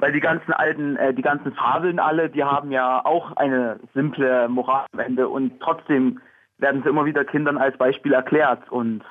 [0.00, 4.48] weil die ganzen alten, äh, die ganzen Fabeln alle, die haben ja auch eine simple
[4.48, 6.20] Moral am Ende und trotzdem
[6.60, 9.02] werden sie immer wieder Kindern als Beispiel erklärt und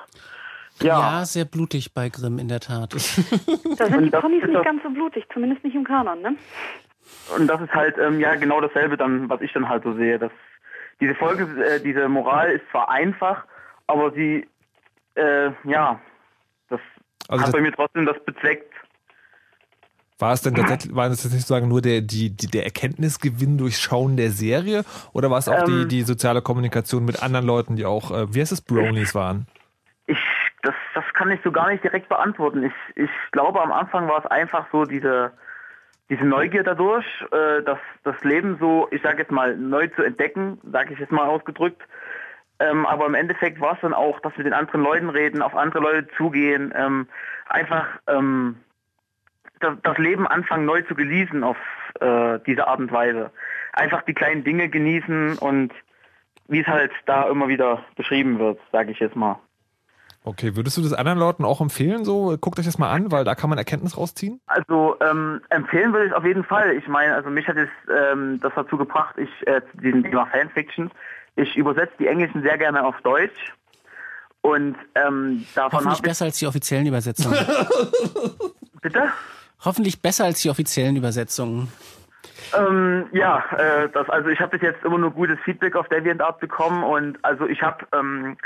[0.80, 2.92] Ja, sehr blutig bei Grimm in der Tat.
[2.94, 2.98] Da
[3.86, 6.36] sind die Ponys nicht ganz so blutig, zumindest nicht im Kanon, ne?
[7.36, 10.18] Und das ist halt ähm, ja genau dasselbe dann, was ich dann halt so sehe.
[10.18, 10.30] Dass
[11.00, 13.44] diese Folge, äh, diese Moral ist zwar einfach,
[13.88, 14.46] aber sie,
[15.16, 16.00] äh, ja,
[16.68, 16.80] das
[17.28, 18.72] Also hat das- bei mir trotzdem das bezweckt.
[20.20, 23.78] War es denn tatsächlich, war es nicht sozusagen nur der, die, die, der Erkenntnisgewinn durch
[23.78, 25.88] Schauen der Serie oder war es auch die, Ähm.
[25.88, 29.46] die soziale Kommunikation mit anderen Leuten, die auch, äh, wie heißt es, Bronies waren?
[30.06, 30.18] Ich,
[30.62, 32.64] das, das kann ich so gar nicht direkt beantworten.
[32.64, 35.32] Ich, ich glaube, am Anfang war es einfach so diese,
[36.10, 40.58] diese Neugier dadurch, äh, das, das Leben so, ich sage jetzt mal, neu zu entdecken,
[40.70, 41.82] sage ich jetzt mal ausgedrückt.
[42.58, 45.56] Ähm, aber im Endeffekt war es dann auch, dass wir den anderen Leuten reden, auf
[45.56, 47.06] andere Leute zugehen, ähm,
[47.48, 48.56] einfach ähm,
[49.60, 51.56] das, Leben anfangen neu zu genießen auf
[52.00, 53.30] äh, diese Art und Weise.
[53.72, 55.72] Einfach die kleinen Dinge genießen und
[56.48, 59.38] wie es halt da immer wieder beschrieben wird, sage ich jetzt mal.
[60.22, 62.36] Okay, würdest du das anderen Leuten auch empfehlen, so?
[62.38, 64.40] Guckt euch das mal an, weil da kann man Erkenntnis rausziehen?
[64.46, 66.74] Also ähm, empfehlen würde ich auf jeden Fall.
[66.76, 70.26] Ich meine, also mich hat es ähm, das dazu gebracht, ich äh, zu diesem Thema
[70.26, 70.90] Fanfiction.
[71.36, 73.54] Ich übersetze die Englischen sehr gerne auf Deutsch.
[74.42, 76.02] Und ähm, davon Hoffentlich habe ich...
[76.02, 77.38] besser als die offiziellen Übersetzungen.
[78.82, 79.10] Bitte?
[79.64, 81.68] Hoffentlich besser als die offiziellen Übersetzungen.
[82.56, 86.40] Ähm, ja, äh, das, also ich habe bis jetzt immer nur gutes Feedback auf DeviantArt
[86.40, 88.36] bekommen und also ich habe ähm,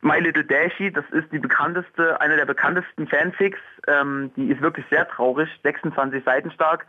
[0.00, 4.86] My Little Dashi, das ist die bekannteste, eine der bekanntesten Fanfics, ähm, die ist wirklich
[4.90, 6.86] sehr traurig, 26 Seiten stark.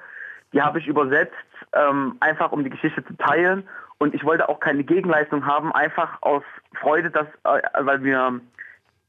[0.54, 1.34] Die habe ich übersetzt,
[1.74, 3.64] ähm, einfach um die Geschichte zu teilen
[3.98, 6.44] und ich wollte auch keine Gegenleistung haben, einfach aus
[6.80, 8.40] Freude, dass, äh, weil mir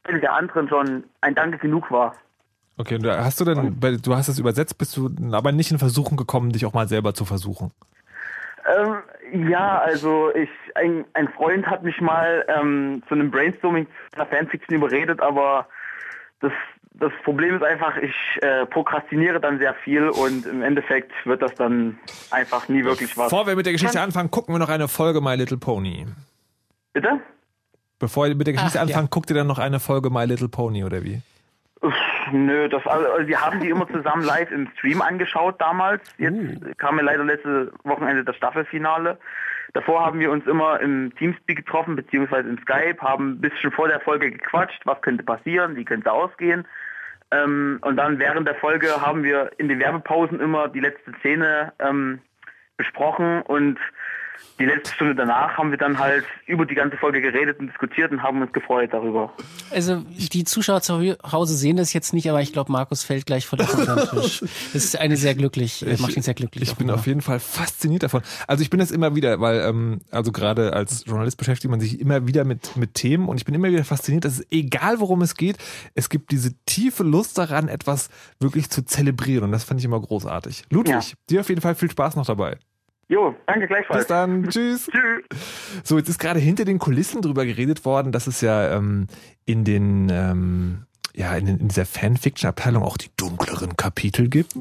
[0.08, 2.14] der anderen schon ein Danke genug war.
[2.76, 6.16] Okay, und hast du denn, du hast das übersetzt, bist du aber nicht in Versuchen
[6.16, 7.70] gekommen, dich auch mal selber zu versuchen?
[8.66, 14.16] Ähm, ja, also ich, ein, ein Freund hat mich mal ähm, zu einem Brainstorming zu
[14.20, 15.68] einer Fanfiction überredet, aber
[16.40, 16.52] das,
[16.94, 21.54] das Problem ist einfach, ich äh, prokrastiniere dann sehr viel und im Endeffekt wird das
[21.54, 21.98] dann
[22.30, 23.30] einfach nie wirklich was.
[23.30, 26.06] Bevor wir mit der Geschichte anfangen, gucken wir noch eine Folge My Little Pony.
[26.92, 27.20] Bitte?
[27.98, 30.48] Bevor ihr mit der Geschichte Ach, anfangen, guckt ihr dann noch eine Folge My Little
[30.48, 31.20] Pony oder wie?
[32.32, 36.02] Nö, das also wir haben die immer zusammen live im Stream angeschaut damals.
[36.18, 39.18] Jetzt kam ja leider letzte Wochenende das Staffelfinale.
[39.74, 43.88] Davor haben wir uns immer im Teamspeak getroffen, beziehungsweise im Skype, haben ein bisschen vor
[43.88, 46.64] der Folge gequatscht, was könnte passieren, wie könnte ausgehen.
[47.30, 51.72] Ähm, und dann während der Folge haben wir in den Werbepausen immer die letzte Szene
[51.80, 52.20] ähm,
[52.76, 53.78] besprochen und
[54.58, 58.12] die letzte Stunde danach haben wir dann halt über die ganze Folge geredet und diskutiert
[58.12, 59.32] und haben uns gefreut darüber.
[59.72, 63.46] Also die Zuschauer zu Hause sehen das jetzt nicht, aber ich glaube, Markus fällt gleich
[63.46, 64.40] vor den Tisch.
[64.40, 66.62] Das ist eine sehr glücklich, Ich- macht ihn sehr glücklich.
[66.70, 68.22] Ich bin auf jeden Fall fasziniert davon.
[68.46, 72.00] Also ich bin es immer wieder, weil ähm, also gerade als Journalist beschäftigt man sich
[72.00, 75.22] immer wieder mit mit Themen und ich bin immer wieder fasziniert, dass es egal worum
[75.22, 75.56] es geht,
[75.94, 78.08] es gibt diese tiefe Lust daran, etwas
[78.40, 80.64] wirklich zu zelebrieren und das fand ich immer großartig.
[80.70, 81.00] Ludwig, Ja.
[81.30, 82.56] dir auf jeden Fall viel Spaß noch dabei.
[83.08, 84.00] Jo, danke gleichfalls.
[84.00, 84.90] Bis dann, tschüss.
[85.82, 89.06] So, jetzt ist gerade hinter den Kulissen drüber geredet worden, dass es ja ähm,
[89.44, 94.54] in den ähm, ja in, in dieser Fanfiction-Abteilung auch die dunkleren Kapitel gibt.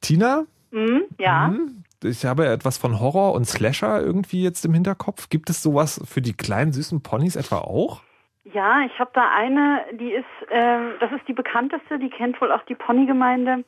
[0.00, 1.48] Tina, Hm, ja.
[1.48, 5.28] hm, ich habe ja etwas von Horror und Slasher irgendwie jetzt im Hinterkopf.
[5.30, 8.02] Gibt es sowas für die kleinen süßen Ponys etwa auch?
[8.54, 12.50] Ja, ich habe da eine, die ist, ähm, das ist die bekannteste, die kennt wohl
[12.52, 13.64] auch die Ponygemeinde.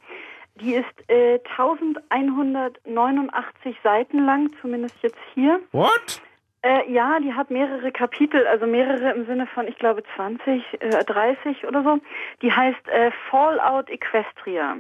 [0.61, 5.61] Die ist äh, 1189 Seiten lang, zumindest jetzt hier.
[5.73, 6.21] What?
[6.63, 11.05] Äh, ja, die hat mehrere Kapitel, also mehrere im Sinne von, ich glaube, 20, äh,
[11.05, 11.99] 30 oder so.
[12.43, 14.77] Die heißt äh, Fallout Equestria.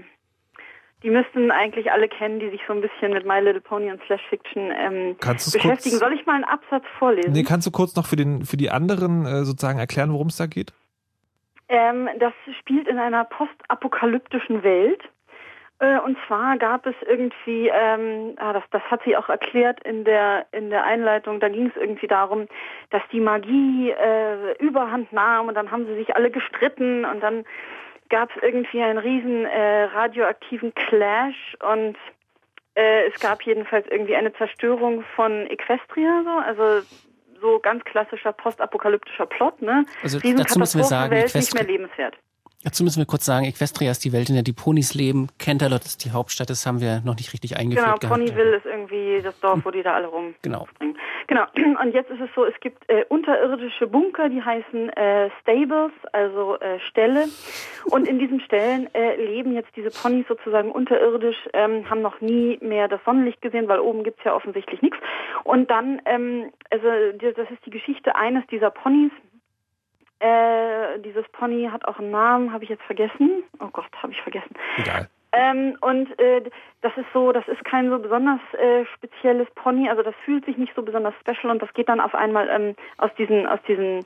[1.02, 4.02] Die müssten eigentlich alle kennen, die sich so ein bisschen mit My Little Pony und
[4.04, 5.70] Slash Fiction ähm, beschäftigen.
[5.70, 7.32] kurz- Soll ich mal einen Absatz vorlesen?
[7.32, 10.36] Nee, kannst du kurz noch für den für die anderen äh, sozusagen erklären, worum es
[10.36, 10.74] da geht?
[11.70, 15.00] Ähm, das spielt in einer postapokalyptischen Welt.
[15.80, 20.04] Äh, und zwar gab es irgendwie, ähm, ah, das, das hat sie auch erklärt in
[20.04, 21.40] der in der Einleitung.
[21.40, 22.46] Da ging es irgendwie darum,
[22.90, 27.44] dass die Magie äh, Überhand nahm und dann haben sie sich alle gestritten und dann
[28.10, 31.96] gab es irgendwie einen riesen äh, radioaktiven Clash und
[32.74, 36.86] äh, es gab jedenfalls irgendwie eine Zerstörung von Equestria, so, also
[37.40, 39.86] so ganz klassischer postapokalyptischer Plot, ne?
[40.02, 42.18] Also dazu müssen wir sagen, Welt nicht mehr lebenswert.
[42.62, 45.28] Dazu müssen wir kurz sagen, Equestria ist die Welt, in der die Ponys leben.
[45.38, 48.20] Canterlot ist die Hauptstadt, das haben wir noch nicht richtig eingeführt Genau, gehabt.
[48.20, 50.34] Ponyville ist irgendwie das Dorf, wo die da alle rum.
[50.42, 50.68] Genau.
[51.26, 51.44] Genau.
[51.80, 56.58] Und jetzt ist es so, es gibt äh, unterirdische Bunker, die heißen äh, Stables, also
[56.60, 57.28] äh, Ställe.
[57.86, 62.58] Und in diesen Ställen äh, leben jetzt diese Ponys sozusagen unterirdisch, ähm, haben noch nie
[62.60, 64.98] mehr das Sonnenlicht gesehen, weil oben gibt's ja offensichtlich nichts.
[65.44, 66.86] Und dann, ähm, also
[67.18, 69.12] das ist die Geschichte eines dieser Ponys.
[70.20, 73.42] Äh, dieses Pony hat auch einen Namen, habe ich jetzt vergessen.
[73.58, 74.54] Oh Gott, habe ich vergessen.
[74.76, 75.08] Egal.
[75.32, 76.42] Ähm, und äh,
[76.82, 80.56] das ist so, das ist kein so besonders äh, spezielles Pony, also das fühlt sich
[80.56, 84.04] nicht so besonders special und das geht dann auf einmal ähm, aus diesen aus diesen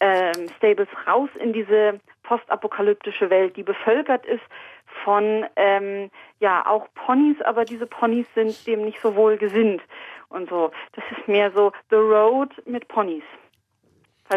[0.00, 4.42] ähm, Stables raus in diese postapokalyptische Welt, die bevölkert ist
[5.04, 6.10] von ähm,
[6.40, 9.82] ja auch Ponys, aber diese Ponys sind dem nicht so wohl gesinnt
[10.30, 10.70] und so.
[10.92, 13.24] Das ist mehr so The Road mit Ponys.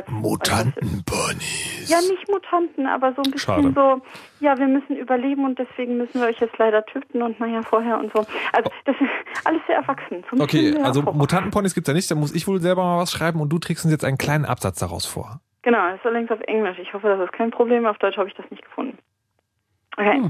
[0.09, 1.89] Mutantenponys.
[1.89, 3.71] ja, nicht Mutanten, aber so ein bisschen Schade.
[3.73, 4.01] so,
[4.39, 7.97] ja, wir müssen überleben und deswegen müssen wir euch jetzt leider töten und naja, vorher
[7.97, 8.25] und so.
[8.53, 9.09] Also das ist
[9.45, 10.23] alles sehr erwachsen.
[10.29, 11.01] So Okay, also.
[11.01, 13.85] Mutantenponys gibt's ja nicht, da muss ich wohl selber mal was schreiben und du trägst
[13.85, 15.39] uns jetzt einen kleinen Absatz daraus vor.
[15.63, 16.77] Genau, das ist allerdings auf Englisch.
[16.79, 17.85] Ich hoffe, das ist kein Problem.
[17.85, 18.97] Auf Deutsch habe ich das nicht gefunden.
[19.97, 20.29] Okay.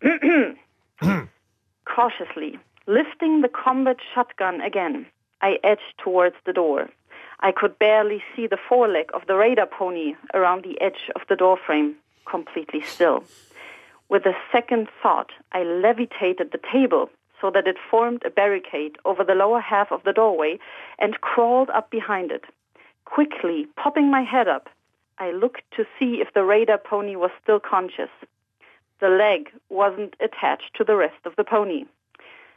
[1.84, 5.06] Cautiously, lifting the combat shotgun again,
[5.42, 6.88] I edged towards the door.
[7.44, 11.36] I could barely see the foreleg of the radar pony around the edge of the
[11.36, 11.94] doorframe,
[12.24, 13.22] completely still.
[14.08, 17.10] With a second thought, I levitated the table
[17.42, 20.58] so that it formed a barricade over the lower half of the doorway
[20.98, 22.44] and crawled up behind it.
[23.04, 24.70] Quickly, popping my head up,
[25.18, 28.10] I looked to see if the radar pony was still conscious.
[29.00, 31.84] The leg wasn't attached to the rest of the pony.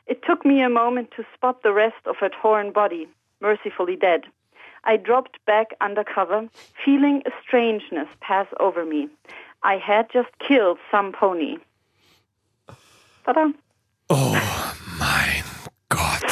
[0.05, 3.09] It took me a moment to spot the rest of her torn body,
[3.41, 4.23] mercifully dead.
[4.83, 6.47] I dropped back under cover,
[6.83, 9.09] feeling a strangeness pass over me.
[9.63, 11.57] I had just killed some pony.
[13.25, 13.53] Tada.
[14.09, 14.37] Oh
[14.99, 15.43] mein
[15.89, 16.23] Gott.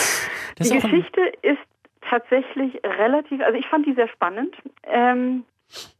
[0.57, 1.59] Das die Geschichte ist
[2.01, 4.55] tatsächlich relativ, also ich fand die sehr spannend.
[4.83, 5.43] Ähm,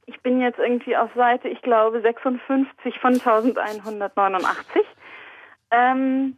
[0.06, 4.84] ich bin jetzt irgendwie auf Seite, ich glaube, 56 von 1189.
[5.72, 6.38] Ähm,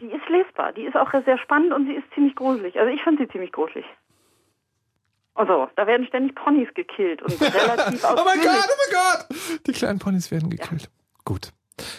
[0.00, 2.78] die ist lesbar, die ist auch sehr spannend und sie ist ziemlich gruselig.
[2.78, 3.84] Also ich fand sie ziemlich gruselig.
[5.38, 8.40] Also, da werden ständig Ponys gekillt und relativ Oh mein.
[8.40, 9.60] Gott, oh mein Gott.
[9.68, 10.90] Die kleinen Ponys werden gekillt.
[11.24, 11.52] Gut.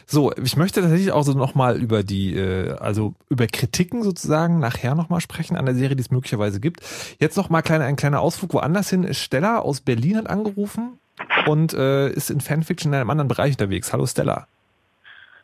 [0.06, 4.94] So, ich möchte tatsächlich auch so nochmal über die, äh, also über Kritiken sozusagen nachher
[4.94, 6.82] nochmal sprechen an der Serie, die es möglicherweise gibt.
[7.20, 9.14] Jetzt nochmal kleine, ein kleiner Ausflug woanders hin.
[9.14, 11.00] Stella aus Berlin hat angerufen
[11.48, 13.94] und äh, ist in Fanfiction in einem anderen Bereich unterwegs.
[13.94, 14.48] Hallo Stella.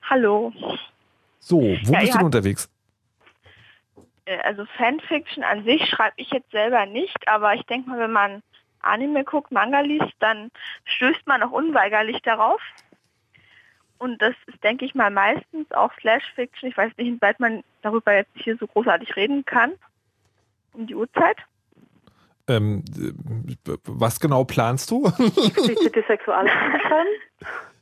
[0.09, 0.51] Hallo.
[1.39, 2.69] So, wo Ja, bist du denn unterwegs?
[4.25, 8.11] Äh, Also Fanfiction an sich schreibe ich jetzt selber nicht, aber ich denke mal, wenn
[8.11, 8.43] man
[8.81, 10.51] Anime guckt, Manga liest, dann
[10.85, 12.61] stößt man auch unweigerlich darauf.
[13.97, 16.69] Und das ist, denke ich mal, meistens auch Slash Fiction.
[16.69, 19.73] Ich weiß nicht, inwieweit man darüber jetzt hier so großartig reden kann.
[20.73, 21.37] um die Uhrzeit.
[22.47, 25.05] Ähm, äh, was genau planst du?
[25.17, 26.03] Explizite
[26.71, 27.07] beschreiben?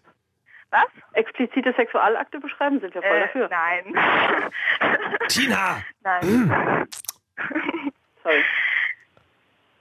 [0.73, 0.87] Was?
[1.13, 3.47] Explizite Sexualakte beschreiben sind wir voll Äh, dafür.
[3.49, 3.93] nein.
[5.29, 5.83] Tina!
[6.01, 6.87] Nein.
[8.23, 8.43] Sorry.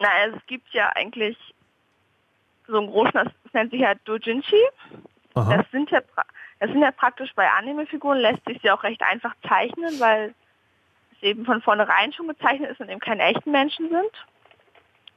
[0.00, 1.36] Na, also es gibt ja eigentlich
[2.66, 4.60] so einen großen, das nennt sich ja Dojinshi.
[5.34, 5.56] Aha.
[5.56, 6.00] Das sind ja,
[6.60, 10.34] das sind ja praktisch bei Anime-Figuren lässt sich ja auch recht einfach zeichnen, weil
[11.16, 14.26] es eben von vornherein schon gezeichnet ist und eben keine echten Menschen sind.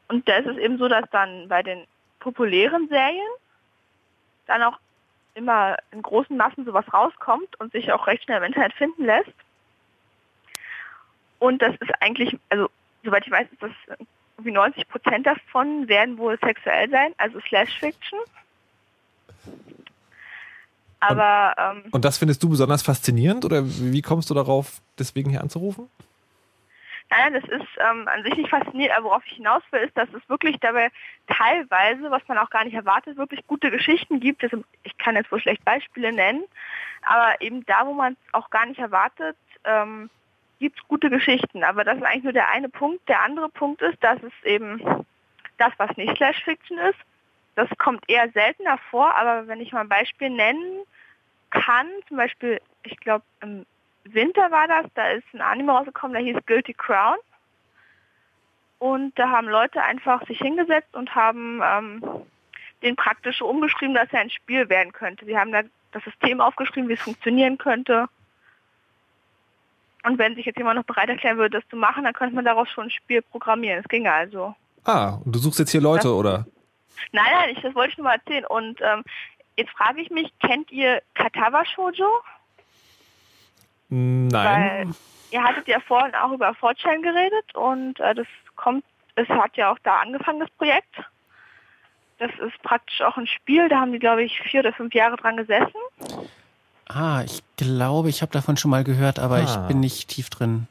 [0.07, 1.85] Und da ist es eben so, dass dann bei den
[2.19, 3.27] populären Serien
[4.45, 4.77] dann auch
[5.35, 9.33] immer in großen Massen sowas rauskommt und sich auch recht schnell im Internet finden lässt.
[11.39, 12.69] Und das ist eigentlich, also
[13.03, 13.97] soweit ich weiß, ist das
[14.37, 18.19] irgendwie 90 Prozent davon werden wohl sexuell sein, also Slash Fiction.
[20.99, 25.41] Aber ähm, Und das findest du besonders faszinierend oder wie kommst du darauf, deswegen hier
[25.41, 25.89] anzurufen?
[27.17, 30.09] Nein, das ist ähm, an sich nicht faszinierend, aber worauf ich hinaus will, ist, dass
[30.13, 30.89] es wirklich dabei
[31.27, 34.43] teilweise, was man auch gar nicht erwartet, wirklich gute Geschichten gibt.
[34.43, 36.43] Also ich kann jetzt wohl schlecht Beispiele nennen,
[37.03, 40.09] aber eben da, wo man es auch gar nicht erwartet, ähm,
[40.59, 41.63] gibt es gute Geschichten.
[41.63, 43.07] Aber das ist eigentlich nur der eine Punkt.
[43.07, 44.81] Der andere Punkt ist, dass es eben
[45.57, 46.99] das, was nicht Slash Fiction ist,
[47.55, 50.81] das kommt eher seltener vor, aber wenn ich mal ein Beispiel nennen
[51.49, 53.23] kann, zum Beispiel, ich glaube,
[54.05, 57.17] Winter war das, da ist ein Anime rausgekommen, der hieß Guilty Crown.
[58.77, 62.03] Und da haben Leute einfach sich hingesetzt und haben ähm,
[62.83, 65.25] den praktisch umgeschrieben, dass er ein Spiel werden könnte.
[65.25, 65.61] Sie haben da
[65.91, 68.07] das System aufgeschrieben, wie es funktionieren könnte.
[70.03, 72.45] Und wenn sich jetzt jemand noch bereit erklären würde, das zu machen, dann könnte man
[72.45, 73.79] daraus schon ein Spiel programmieren.
[73.79, 74.55] Es ginge also.
[74.83, 76.45] Ah, und du suchst jetzt hier Leute, oder?
[77.11, 78.45] Nein, nein, ich, das wollte ich nur mal erzählen.
[78.45, 79.03] Und ähm,
[79.57, 82.07] jetzt frage ich mich, kennt ihr Katawa Shoujo?
[83.95, 84.87] Nein.
[84.89, 84.95] Weil
[85.31, 88.83] ihr hattet ja vorhin auch über Fortune geredet und äh, das kommt,
[89.15, 90.95] es hat ja auch da angefangen, das Projekt.
[92.19, 95.17] Das ist praktisch auch ein Spiel, da haben die, glaube ich, vier oder fünf Jahre
[95.17, 95.73] dran gesessen.
[96.87, 99.43] Ah, ich glaube, ich habe davon schon mal gehört, aber Ah.
[99.43, 100.67] ich bin nicht tief drin.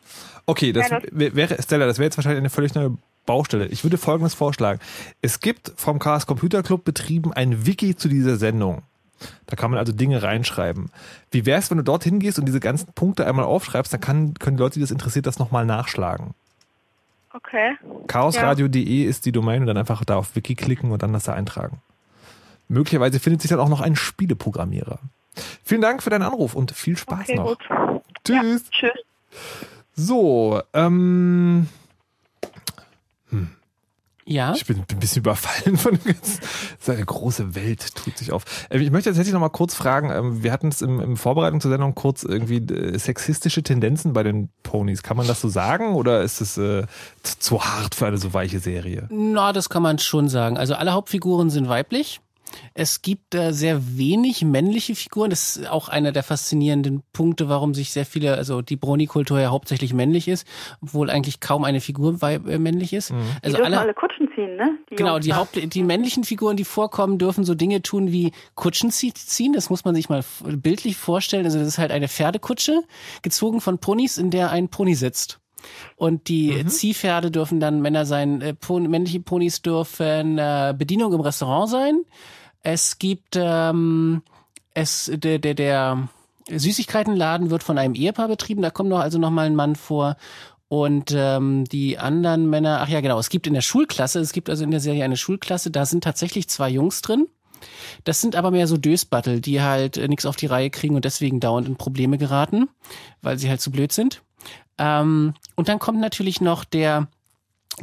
[0.47, 2.97] Okay, das Ja, das- wär- wäre, Stella, das wäre jetzt wahrscheinlich eine völlig neue
[3.27, 3.67] Baustelle.
[3.67, 4.81] Ich würde Folgendes vorschlagen.
[5.23, 8.83] Es gibt vom Chaos Computer Club betrieben ein Wiki zu dieser Sendung.
[9.47, 10.91] Da kann man also Dinge reinschreiben.
[11.31, 14.57] Wie wär's, wenn du dorthin gehst und diese ganzen Punkte einmal aufschreibst, dann kann, können
[14.57, 16.35] die Leute, die das interessiert, das nochmal nachschlagen.
[17.33, 17.77] Okay.
[18.07, 21.35] Chaosradio.de ist die Domain und dann einfach da auf Wiki klicken und dann das da
[21.35, 21.81] eintragen.
[22.69, 24.99] Möglicherweise findet sich dann auch noch ein Spieleprogrammierer.
[25.65, 27.47] Vielen Dank für deinen Anruf und viel Spaß Okay, noch.
[27.47, 28.03] gut.
[28.25, 28.71] Tschüss.
[28.71, 28.93] Tschüss.
[29.97, 31.69] So, ähm,
[34.27, 34.55] Ja.
[34.55, 36.41] ich bin, bin ein bisschen überfallen von dem ganzen.
[36.81, 38.45] So eine große Welt tut sich auf.
[38.71, 41.61] Ähm, Ich möchte tatsächlich noch mal kurz fragen, ähm, wir hatten es im, im Vorbereitung
[41.61, 45.03] zur Sendung kurz irgendwie äh, sexistische Tendenzen bei den Ponys.
[45.03, 46.87] Kann man das so sagen oder ist es äh,
[47.23, 49.09] zu hart für eine so weiche Serie?
[49.11, 50.57] Na, das kann man schon sagen.
[50.57, 52.21] Also alle Hauptfiguren sind weiblich.
[52.75, 55.31] Es gibt äh, sehr wenig männliche Figuren.
[55.31, 59.51] Das ist auch einer der faszinierenden Punkte, warum sich sehr viele, also die Brony-Kultur ja
[59.51, 60.47] hauptsächlich männlich ist,
[60.83, 63.11] obwohl eigentlich kaum eine Figur äh, männlich ist.
[63.11, 64.79] Die Also dürfen alle, alle Kutschen ziehen, ne?
[64.91, 65.35] Die Genau, die.
[65.35, 69.53] Haupt, die männlichen Figuren, die vorkommen, dürfen so Dinge tun wie Kutschen zie- ziehen.
[69.53, 71.45] Das muss man sich mal bildlich vorstellen.
[71.45, 72.83] Also das ist halt eine Pferdekutsche,
[73.23, 75.41] gezogen von Ponys, in der ein Pony sitzt.
[75.97, 81.21] Und die Ziehpferde dürfen dann Männer sein, äh, Pon männliche Ponys dürfen äh, Bedienung im
[81.21, 82.05] Restaurant sein.
[82.65, 84.23] Es gibt ähm,
[84.75, 86.09] es der der der
[86.51, 88.63] Süßigkeitenladen wird von einem Ehepaar betrieben.
[88.63, 90.17] Da kommt noch also noch mal ein Mann vor.
[90.69, 94.51] Und ähm, die anderen Männer, ach ja genau, es gibt in der Schulklasse, es gibt
[94.51, 97.29] also in der Serie eine Schulklasse, da sind tatsächlich zwei Jungs drin.
[98.03, 101.05] Das sind aber mehr so Dösbattel, die halt äh, nichts auf die Reihe kriegen und
[101.05, 102.69] deswegen dauernd in Probleme geraten,
[103.23, 104.23] weil sie halt zu blöd sind.
[104.79, 107.09] Ähm, und dann kommt natürlich noch der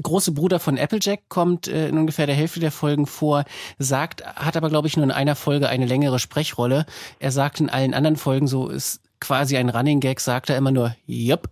[0.01, 3.43] große Bruder von Applejack kommt äh, in ungefähr der Hälfte der Folgen vor,
[3.77, 6.85] sagt, hat aber glaube ich nur in einer Folge eine längere Sprechrolle.
[7.19, 10.71] Er sagt in allen anderen Folgen so ist quasi ein Running Gag, sagt er immer
[10.71, 11.49] nur Yup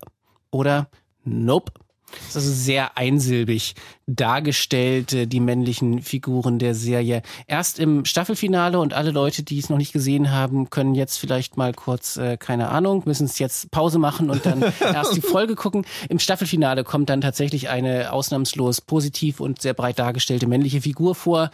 [0.51, 0.89] oder
[1.23, 1.71] Nope.
[2.11, 3.75] Das ist also sehr einsilbig
[4.07, 7.21] dargestellt, äh, die männlichen Figuren der Serie.
[7.47, 11.57] Erst im Staffelfinale und alle Leute, die es noch nicht gesehen haben, können jetzt vielleicht
[11.57, 15.55] mal kurz, äh, keine Ahnung, müssen es jetzt Pause machen und dann erst die Folge
[15.55, 15.85] gucken.
[16.09, 21.51] Im Staffelfinale kommt dann tatsächlich eine ausnahmslos positiv und sehr breit dargestellte männliche Figur vor,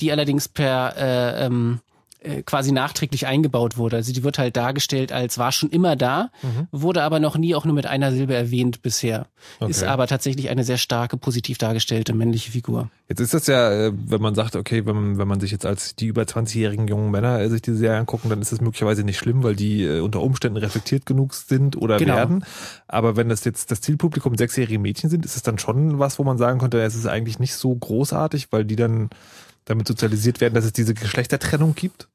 [0.00, 1.80] die allerdings per äh, ähm,
[2.24, 3.96] äh, quasi nachträglich eingebaut wurde.
[3.96, 6.66] Also die wird halt dargestellt als war schon immer da, Mhm.
[6.72, 9.26] wurde aber noch nie auch nur mit einer Silbe erwähnt bisher.
[9.60, 9.70] Okay.
[9.70, 12.90] Ist aber tatsächlich eine sehr starke, positiv dargestellte männliche Figur.
[13.08, 15.66] Jetzt ist das ja, äh, wenn man sagt, okay, wenn man, wenn man sich jetzt
[15.66, 19.04] als die über 20-jährigen jungen Männer äh, sich diese Serie angucken, dann ist das möglicherweise
[19.04, 22.16] nicht schlimm, weil die unter Umständen reflektiert genug sind oder Genau.
[22.16, 22.44] werden.
[22.88, 26.24] Aber wenn das jetzt das Zielpublikum sechsjährige Mädchen sind, ist es dann schon was, wo
[26.24, 29.10] man sagen könnte, es ist eigentlich nicht so großartig, weil die dann
[29.66, 32.08] damit sozialisiert werden, dass es diese Geschlechtertrennung gibt?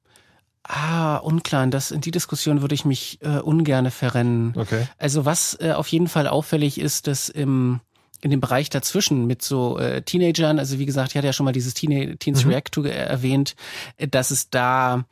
[0.72, 1.66] Ah, unklar.
[1.68, 4.54] Das, in die Diskussion würde ich mich äh, ungerne verrennen.
[4.56, 4.88] Okay.
[5.00, 7.80] Also was äh, auf jeden Fall auffällig ist, dass im
[8.22, 11.46] in dem Bereich dazwischen mit so äh, Teenagern, also wie gesagt, ich hatte ja schon
[11.46, 12.52] mal dieses Teen Teens Mhm.
[12.52, 13.56] React to äh, erwähnt,
[13.98, 15.06] äh, dass es da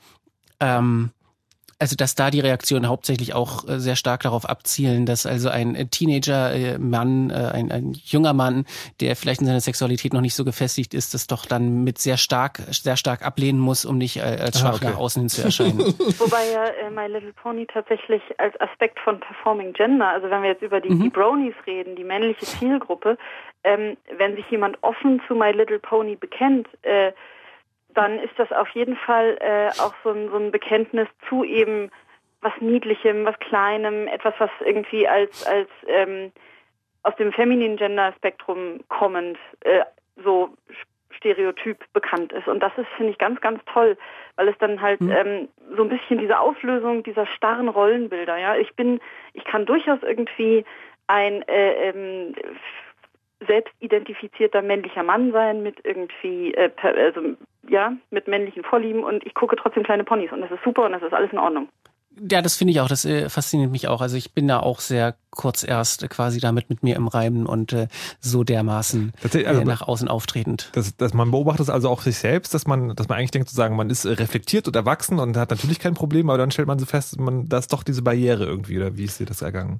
[0.60, 1.12] ähm,
[1.80, 5.76] also dass da die Reaktionen hauptsächlich auch äh, sehr stark darauf abzielen, dass also ein
[5.76, 8.66] äh, Teenager-Mann, äh, ein, ein junger Mann,
[9.00, 12.18] der vielleicht in seiner Sexualität noch nicht so gefestigt ist, das doch dann mit sehr
[12.18, 14.86] stark, sehr stark ablehnen muss, um nicht als Ah, schwach okay.
[14.92, 15.80] nach außen hin zu erscheinen.
[16.20, 20.50] Wobei ja äh, My Little Pony tatsächlich als Aspekt von Performing Gender, also wenn wir
[20.50, 21.04] jetzt über die, Mhm.
[21.04, 23.18] die Bronies reden, die männliche Zielgruppe,
[23.64, 27.12] ähm, wenn sich jemand offen zu My Little Pony bekennt, äh,
[27.98, 31.90] dann ist das auf jeden Fall äh, auch so ein, so ein Bekenntnis zu eben
[32.42, 36.32] was Niedlichem, was Kleinem, etwas, was irgendwie als, als ähm,
[37.02, 39.82] aus dem femininen Gender-Spektrum kommend äh,
[40.24, 40.50] so
[41.10, 42.48] stereotyp bekannt ist.
[42.48, 43.98] Und das ist, finde ich, ganz, ganz toll,
[44.36, 45.12] weil es dann halt Mhm.
[45.12, 48.56] ähm, so ein bisschen diese Auflösung dieser starren Rollenbilder, ja.
[48.56, 49.00] Ich bin,
[49.34, 50.64] ich kann durchaus irgendwie
[51.08, 52.36] ein äh, ähm,
[53.46, 57.22] selbst identifizierter männlicher Mann sein mit irgendwie, äh, also
[57.70, 60.94] ja, mit männlichen Vorlieben und ich gucke trotzdem kleine Ponys und das ist super und
[60.94, 61.70] das ist alles in Ordnung.
[62.32, 64.02] Ja, das finde ich auch, das äh, fasziniert mich auch.
[64.02, 67.46] Also ich bin da auch sehr kurz erst äh, quasi damit mit mir im Reimen
[67.46, 67.88] und äh,
[68.20, 70.72] so dermaßen also- äh, nach außen auftretend.
[70.74, 73.50] Das, dass man beobachtet es also auch sich selbst, dass man, dass man eigentlich denkt,
[73.50, 76.68] sozusagen, man ist äh, reflektiert und erwachsen und hat natürlich kein Problem, aber dann stellt
[76.68, 79.44] man so fest, man, da ist doch diese Barriere irgendwie, oder wie ist dir das
[79.44, 79.80] ergangen?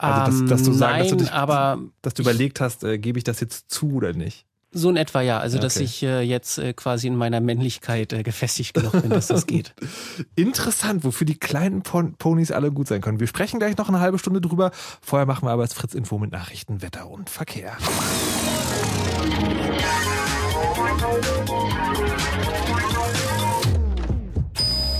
[0.00, 2.84] Also, dass, dass du Ähm, sagen, dass du nein, dich, aber dass du überlegt hast,
[2.84, 4.46] äh, gebe ich das jetzt zu oder nicht?
[4.72, 5.40] so in etwa ja.
[5.40, 5.84] Also dass Okay.
[5.84, 9.74] ich äh, jetzt äh, quasi in meiner Männlichkeit äh, gefestigt genug bin, dass das geht.
[10.36, 13.18] Interessant, wofür die kleinen Pon Ponys alle gut sein können.
[13.18, 14.70] Wir sprechen gleich noch eine halbe Stunde drüber.
[15.00, 17.76] Vorher machen wir aber das Fritz Info mit Nachrichten, Wetter und Verkehr.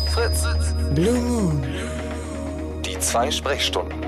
[0.09, 0.45] Fritz.
[0.95, 1.63] Blue Moon.
[2.85, 3.99] Die zwei Sprechstunden.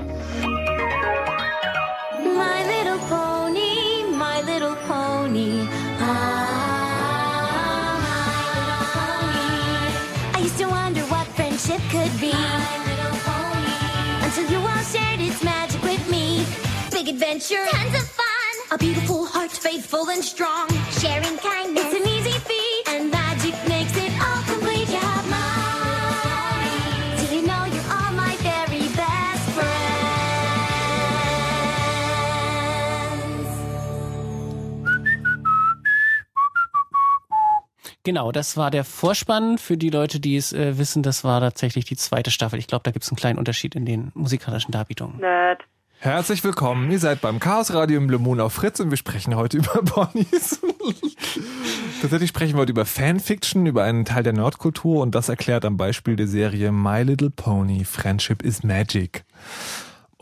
[17.13, 18.53] Adventure, tons of fun.
[18.71, 20.67] A beautiful heart, faithful and strong.
[20.99, 22.83] Sharing kindness, it's an easy feat.
[22.89, 24.89] And magic makes it all complete.
[24.89, 27.17] You have mine.
[27.19, 29.93] Do you know you're all my very best friends?
[38.03, 39.59] Genau, das war der Vorspann.
[39.59, 42.57] Für die Leute, die es äh, wissen, das war tatsächlich die zweite Staffel.
[42.57, 45.19] Ich glaube, da gibt es einen kleinen Unterschied in den musikalischen Darbietungen.
[45.19, 45.63] Nerd.
[46.03, 46.91] Herzlich willkommen.
[46.91, 49.81] Ihr seid beim Chaos Radio im Blue Moon auf Fritz und wir sprechen heute über
[49.83, 50.59] Ponys.
[52.01, 55.77] Tatsächlich sprechen wir heute über Fanfiction, über einen Teil der Nerdkultur und das erklärt am
[55.77, 59.23] Beispiel der Serie My Little Pony Friendship is Magic.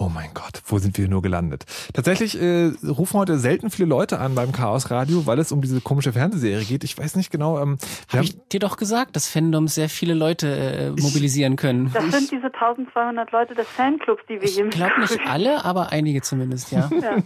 [0.01, 1.65] Oh mein Gott, wo sind wir nur gelandet?
[1.93, 5.79] Tatsächlich äh, rufen heute selten viele Leute an beim Chaos Radio, weil es um diese
[5.79, 6.83] komische Fernsehserie geht.
[6.83, 7.61] Ich weiß nicht genau.
[7.61, 7.77] Ähm,
[8.11, 11.91] Habe ich dir doch gesagt, dass Fandoms sehr viele Leute äh, mobilisieren können.
[11.93, 15.91] Das sind diese 1200 Leute des Fanclubs, die wir hier Ich glaube nicht alle, aber
[15.91, 16.89] einige zumindest, ja.
[16.99, 17.17] Ja.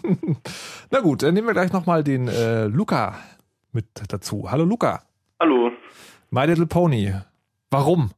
[0.92, 3.16] Na gut, dann nehmen wir gleich nochmal den äh, Luca
[3.72, 4.52] mit dazu.
[4.52, 5.04] Hallo Luca.
[5.40, 5.72] Hallo.
[6.30, 7.14] My Little Pony.
[7.72, 8.12] Warum?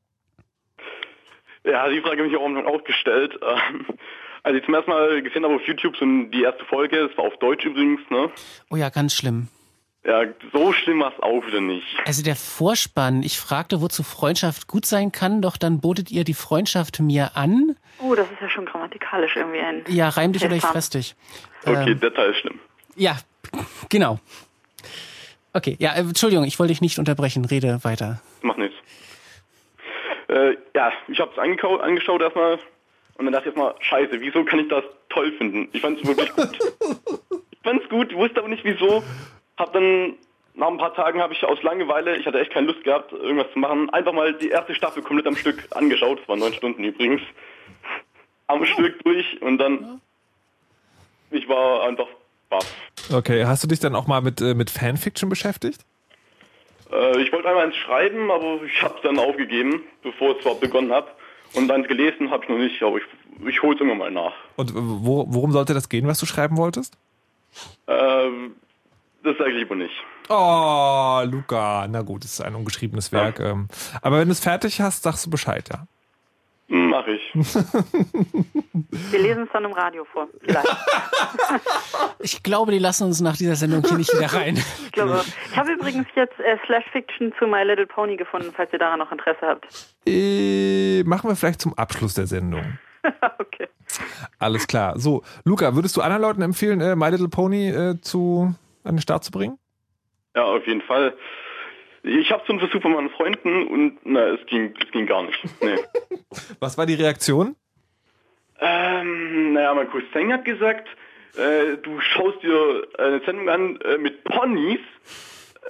[1.64, 3.38] Ja, die Frage habe ich auch gestellt.
[4.44, 7.18] Ähm, Als ich zum ersten Mal gesehen habe auf YouTube so die erste Folge, es
[7.18, 8.30] war auf Deutsch übrigens, ne?
[8.70, 9.48] Oh ja, ganz schlimm.
[10.06, 10.24] Ja,
[10.54, 11.86] so schlimm war es auch wieder nicht.
[12.06, 16.34] Also der Vorspann, ich fragte, wozu Freundschaft gut sein kann, doch dann botet ihr die
[16.34, 17.76] Freundschaft mir an.
[18.00, 19.84] Oh, das ist ja schon grammatikalisch irgendwie ein.
[19.90, 21.16] Ja, reim dich oder ich fress dich.
[21.66, 22.60] Okay, Ähm, der Teil ist schlimm.
[22.96, 23.18] ja,
[23.90, 24.20] genau.
[25.52, 27.44] Okay, ja, äh, Entschuldigung, ich wollte dich nicht unterbrechen.
[27.44, 28.22] Rede weiter.
[28.44, 28.76] Macht nichts.
[30.30, 32.60] Äh, ja, ich habe es angeschaut erstmal
[33.18, 35.70] und dann dachte ich erstmal, scheiße, wieso kann ich das toll finden?
[35.74, 36.60] Ich fand es wirklich gut.
[37.52, 39.04] ich fand es gut, wusste aber nicht wieso.
[39.58, 40.14] Hab dann
[40.54, 43.52] nach ein paar Tagen habe ich aus Langeweile, ich hatte echt keine Lust gehabt, irgendwas
[43.54, 46.20] zu machen, einfach mal die erste Staffel komplett am Stück angeschaut.
[46.22, 47.22] Es waren neun Stunden übrigens.
[48.48, 50.02] Am Stück durch und dann
[51.32, 52.08] ich war einfach
[52.50, 52.74] baff.
[53.12, 55.82] Okay, hast du dich dann auch mal mit, äh, mit Fanfiction beschäftigt?
[56.92, 60.42] Äh, ich wollte einmal ins Schreiben, aber ich habe es dann aufgegeben, bevor ich es
[60.42, 61.08] überhaupt begonnen habe.
[61.54, 63.04] Und dann gelesen habe ich noch nicht, aber ich,
[63.48, 64.34] ich hole es irgendwann mal nach.
[64.56, 66.98] Und wo, worum sollte das gehen, was du schreiben wolltest?
[67.88, 68.56] Ähm,
[69.24, 69.94] das sage ich lieber nicht.
[70.30, 71.88] Oh, Luca.
[71.90, 73.40] Na gut, es ist ein ungeschriebenes Werk.
[73.40, 73.68] ähm,
[74.02, 75.88] Aber wenn du es fertig hast, sagst du Bescheid, ja.
[76.70, 77.22] Mach ich.
[77.34, 80.28] Wir lesen es dann im Radio vor.
[80.42, 80.68] Vielleicht.
[82.20, 84.56] Ich glaube, die lassen uns nach dieser Sendung hier nicht wieder rein.
[84.86, 88.74] Ich glaube, ich habe übrigens jetzt äh, Slash Fiction zu My Little Pony gefunden, falls
[88.74, 89.68] ihr daran noch Interesse habt.
[90.08, 92.80] Äh, machen wir vielleicht zum Abschluss der Sendung.
[93.38, 93.68] okay.
[94.40, 95.00] Alles klar.
[95.00, 98.54] So, Luca, würdest du anderen Leuten empfehlen, äh, My Little Pony äh, zu,
[98.84, 99.60] an den Start zu bringen?
[100.36, 101.14] Ja, auf jeden Fall.
[102.04, 105.40] Ich habe schon versucht von meinen Freunden und na, es ging, es ging gar nicht.
[105.62, 105.78] Nee.
[106.60, 107.56] Was war die Reaktion?
[108.60, 110.88] ähm, naja, mein Cousin hat gesagt,
[111.38, 114.80] äh, du schaust dir eine Sendung an äh, mit Ponys.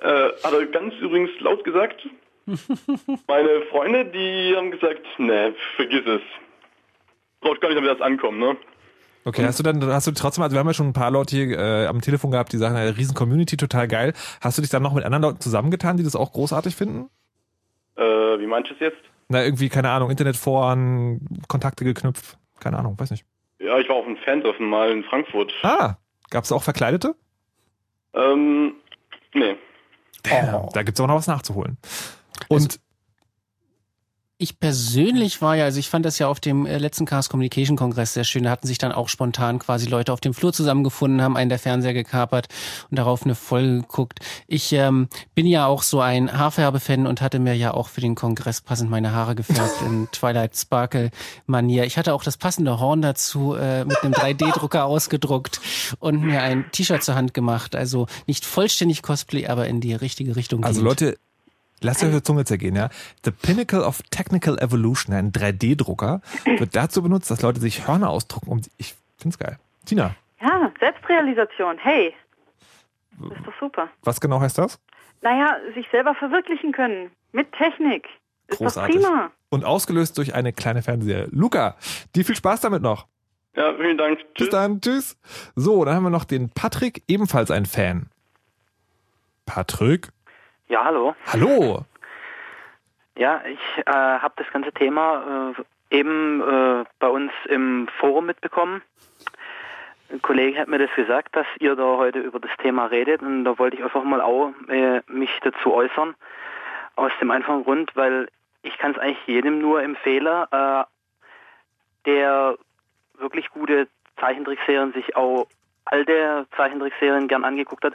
[0.02, 2.08] Äh, hat er ganz übrigens laut gesagt.
[3.28, 6.22] Meine Freunde, die haben gesagt, ne, vergiss es.
[7.42, 8.58] Braucht gar nicht damit das ankommen, ne?
[9.28, 11.36] Okay, hast du dann, hast du trotzdem, also wir haben ja schon ein paar Leute
[11.36, 14.14] hier äh, am Telefon gehabt, die sagen, eine riesen Community, total geil.
[14.40, 17.10] Hast du dich dann noch mit anderen Leuten zusammengetan, die das auch großartig finden?
[17.98, 19.02] Äh, wie meinst du es jetzt?
[19.28, 23.26] Na, irgendwie, keine Ahnung, Internetforen, Kontakte geknüpft, keine Ahnung, weiß nicht.
[23.60, 25.52] Ja, ich war auf einem Fan-Treffen mal in Frankfurt.
[25.62, 25.96] Ah,
[26.30, 27.14] gab's auch Verkleidete?
[28.14, 28.76] Ähm,
[29.34, 29.58] nee.
[30.32, 30.70] Oh.
[30.74, 31.78] Da gibt's auch noch was nachzuholen.
[32.48, 32.80] Und
[34.40, 37.76] Ich persönlich war ja, also ich fand das ja auf dem äh, letzten Chaos Communication
[37.76, 38.44] Kongress sehr schön.
[38.44, 41.58] Da hatten sich dann auch spontan quasi Leute auf dem Flur zusammengefunden, haben einen der
[41.58, 42.48] Fernseher gekapert
[42.92, 44.20] und darauf eine Folge geguckt.
[44.46, 48.14] Ich ähm, bin ja auch so ein Haarfärbe-Fan und hatte mir ja auch für den
[48.14, 51.10] Kongress passend meine Haare gefärbt in Twilight Sparkle
[51.48, 51.86] Manier.
[51.86, 55.60] Ich hatte auch das passende Horn dazu äh, mit einem 3D-Drucker ausgedruckt
[55.98, 57.76] und mir ein T-Shirt zur Hand gemacht.
[57.76, 60.64] Also nicht vollständig Cosplay, aber in die richtige Richtung.
[60.64, 61.02] Also gehend.
[61.02, 61.18] Leute,
[61.82, 62.90] lasst euch die Zunge zergehen, ja.
[63.24, 68.50] The Pinnacle of Technical Evolution, ein 3D-Drucker, wird dazu benutzt, dass Leute sich Hörner ausdrucken.
[68.50, 69.58] Um, ich find's geil.
[69.86, 71.78] Tina, Ja, Selbstrealisation.
[71.78, 72.14] Hey.
[73.20, 73.90] Das ist doch super.
[74.04, 74.80] was genau heißt das?
[75.22, 77.10] Naja, sich selber verwirklichen können.
[77.32, 78.08] Mit Technik.
[78.48, 78.98] Ist Großartig.
[78.98, 79.32] doch prima.
[79.50, 81.28] Und ausgelöst durch eine kleine Fernseher.
[81.32, 81.76] Luca,
[82.16, 83.08] dir viel Spaß damit noch.
[83.56, 84.20] Ja, vielen Dank.
[84.38, 85.18] Bis dann, tschüss.
[85.56, 88.10] So, dann haben wir noch den Patrick, ebenfalls ein Fan.
[89.46, 90.10] Patrick?
[90.70, 91.16] Ja, hallo.
[91.32, 91.86] Hallo.
[93.16, 98.82] Ja, ich äh, habe das ganze Thema äh, eben äh, bei uns im Forum mitbekommen.
[100.12, 103.46] Ein Kollege hat mir das gesagt, dass ihr da heute über das Thema redet und
[103.46, 106.16] da wollte ich einfach mal auch äh, mich dazu äußern.
[106.98, 108.28] Aus dem einfachen Grund, weil
[108.62, 110.84] ich kann es eigentlich jedem nur empfehlen, äh,
[112.06, 112.58] der
[113.20, 113.88] wirklich gute
[114.20, 115.48] Zeichentrickserien sich auch
[115.86, 117.94] alte Zeichentrickserien gern angeguckt hat.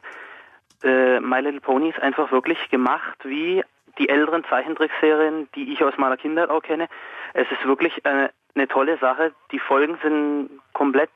[0.83, 3.63] Äh, My Little Pony ist einfach wirklich gemacht wie
[3.99, 6.89] die älteren Zeichentrickserien, die ich aus meiner Kindheit auch kenne.
[7.35, 9.33] Es ist wirklich eine, eine tolle Sache.
[9.51, 11.11] Die Folgen sind komplett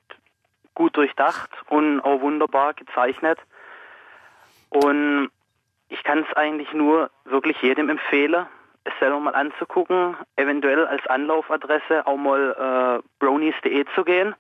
[0.74, 3.38] gut durchdacht und auch wunderbar gezeichnet.
[4.68, 5.30] Und
[5.88, 8.47] ich kann es eigentlich nur wirklich jedem empfehlen,
[8.84, 14.34] es selber mal anzugucken, eventuell als Anlaufadresse auch mal äh, bronies.de zu gehen.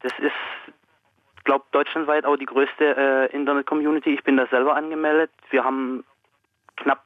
[0.00, 0.32] Das ist,
[1.46, 2.84] glaube deutschlandweit auch die größte
[3.30, 4.10] äh, Internet-Community.
[4.10, 5.30] Ich bin da selber angemeldet.
[5.48, 6.04] Wir haben
[6.76, 7.02] knapp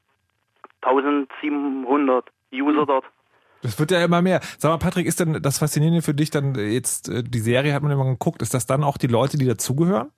[0.83, 3.05] 1700 User dort.
[3.63, 4.41] Das wird ja immer mehr.
[4.59, 7.83] Sag mal, Patrick, ist denn das Faszinierende für dich dann jetzt, äh, die Serie hat
[7.83, 10.11] man immer geguckt, ist das dann auch die Leute, die dazugehören?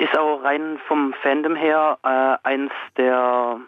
[0.00, 3.60] Ist auch rein vom Fandom her äh, eins der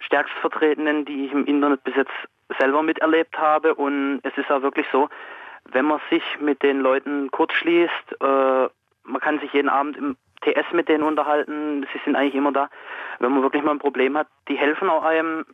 [0.00, 2.12] stärkst vertretenen, die ich im Internet bis jetzt
[2.58, 3.74] selber miterlebt habe.
[3.74, 5.08] Und es ist auch wirklich so,
[5.72, 8.68] wenn man sich mit den Leuten kurz schließt, äh,
[9.04, 12.70] man kann sich jeden Abend im TS mit denen unterhalten, sie sind eigentlich immer da.
[13.18, 15.44] Wenn man wirklich mal ein Problem hat, die helfen auch einem.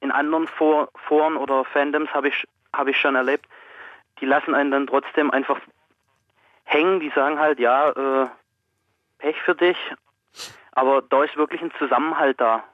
[0.00, 3.46] In anderen For Foren oder Fandoms habe ich, hab ich schon erlebt,
[4.20, 5.60] die lassen einen dann trotzdem einfach
[6.64, 8.26] hängen, die sagen halt, ja, äh,
[9.18, 9.76] Pech für dich,
[10.72, 12.64] aber da ist wirklich ein Zusammenhalt da.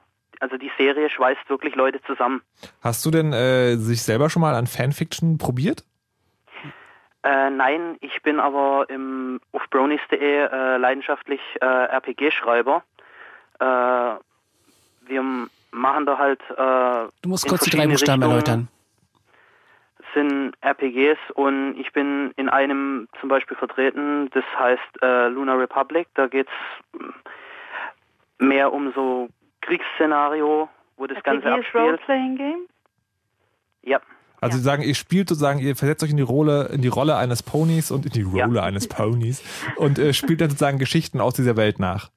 [0.41, 2.41] Also die Serie schweißt wirklich Leute zusammen.
[2.81, 5.85] Hast du denn äh, sich selber schon mal an Fanfiction probiert?
[7.29, 12.83] Äh, nein, ich bin aber im, auf bronies.de äh, leidenschaftlich äh, RPG-Schreiber.
[13.61, 15.23] Äh, wir
[15.71, 16.41] machen da halt.
[16.51, 18.69] Äh, Du musst in kurz die drei Buchstaben erläutern.
[20.15, 26.09] sind RPGs und ich bin in einem zum Beispiel vertreten, das heißt äh, Lunar Republic.
[26.15, 26.53] Da geht's
[28.39, 29.29] mehr um so
[29.61, 31.85] Kriegsszenario, wo das Ganze RPG ist abspielt.
[31.85, 32.61] Role-Playing Game?
[33.83, 34.01] Ja.
[34.41, 37.17] Also Sie sagen, ihr spielt sozusagen, ihr versetzt euch in die Rolle, in die Rolle
[37.17, 39.43] eines Ponys und in die Rolle eines Ponys
[39.77, 42.11] und äh, spielt dann sozusagen Geschichten aus dieser Welt nach.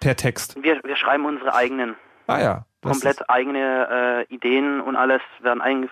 [0.00, 0.62] Per Text.
[0.62, 1.96] Wir, wir schreiben unsere eigenen,
[2.26, 2.64] Ah ja.
[2.82, 5.90] komplett eigene äh, Ideen und alles werden ein,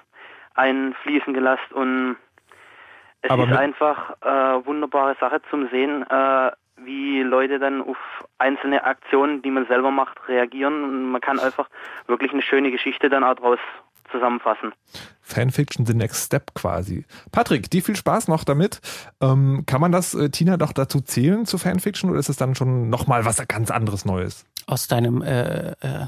[0.54, 2.16] einfließen gelassen und
[3.22, 7.96] es Aber ist einfach äh, wunderbare Sache zum Sehen, äh, wie Leute dann auf
[8.38, 11.68] einzelne Aktionen, die man selber macht, reagieren und man kann einfach
[12.06, 13.58] wirklich eine schöne Geschichte dann auch draus
[14.10, 14.72] zusammenfassen.
[15.20, 17.04] Fanfiction the next step quasi.
[17.32, 18.80] Patrick, dir viel Spaß noch damit.
[19.20, 22.54] Ähm, kann man das, äh, Tina, doch dazu zählen zu Fanfiction oder ist es dann
[22.54, 24.44] schon nochmal was ganz anderes Neues?
[24.66, 26.06] Aus deinem äh, äh,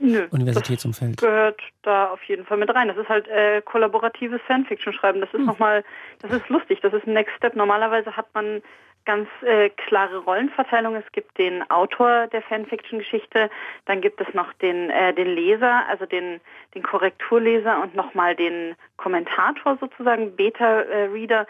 [0.00, 1.18] Nö, Universitätsumfeld.
[1.18, 2.88] gehört da auf jeden Fall mit rein.
[2.88, 5.20] Das ist halt äh, kollaboratives Fanfiction schreiben.
[5.20, 5.46] Das ist Hm.
[5.46, 5.84] nochmal,
[6.22, 7.54] das ist lustig, das ist ein Next Step.
[7.54, 8.62] Normalerweise hat man
[9.06, 10.96] ganz äh, klare Rollenverteilung.
[10.96, 13.48] Es gibt den Autor der Fanfiction-Geschichte,
[13.86, 16.40] dann gibt es noch den, äh, den Leser, also den,
[16.74, 21.46] den Korrekturleser und nochmal den Kommentator sozusagen, Beta-Reader.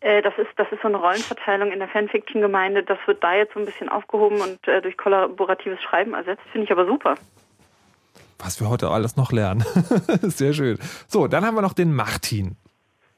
[0.00, 2.84] Äh, das ist, das ist so eine Rollenverteilung in der Fanfiction-Gemeinde.
[2.84, 6.42] Das wird da jetzt so ein bisschen aufgehoben und äh, durch kollaboratives Schreiben ersetzt.
[6.52, 7.16] Finde ich aber super.
[8.38, 9.60] Was wir heute alles noch lernen.
[10.22, 10.78] Sehr schön.
[11.08, 12.56] So, dann haben wir noch den Martin.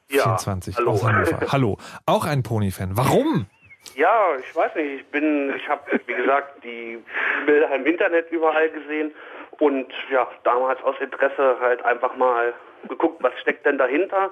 [0.08, 0.92] Ja, 24 hallo.
[0.92, 1.40] aus Hannover.
[1.50, 1.78] Hallo.
[2.06, 2.96] Auch ein Pony-Fan.
[2.96, 3.46] Warum?
[3.94, 5.00] Ja, ich weiß nicht.
[5.00, 7.02] Ich bin, ich habe, wie gesagt, die
[7.46, 9.12] Bilder im Internet überall gesehen
[9.58, 12.52] und ja, damals aus Interesse halt einfach mal
[12.88, 14.30] geguckt, was steckt denn dahinter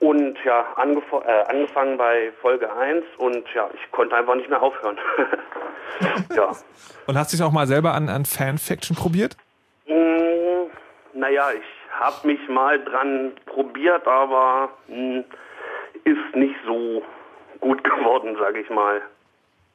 [0.00, 4.62] und ja, angef äh, angefangen bei Folge 1 und ja, ich konnte einfach nicht mehr
[4.62, 4.98] aufhören.
[6.34, 6.52] ja.
[7.06, 9.36] Und hast dich auch mal selber an, an Fanfiction probiert?
[9.86, 10.70] Mm,
[11.12, 15.20] naja, ich habe mich mal dran probiert, aber mm,
[16.04, 17.02] ist nicht so
[17.62, 19.00] gut geworden, sage ich mal.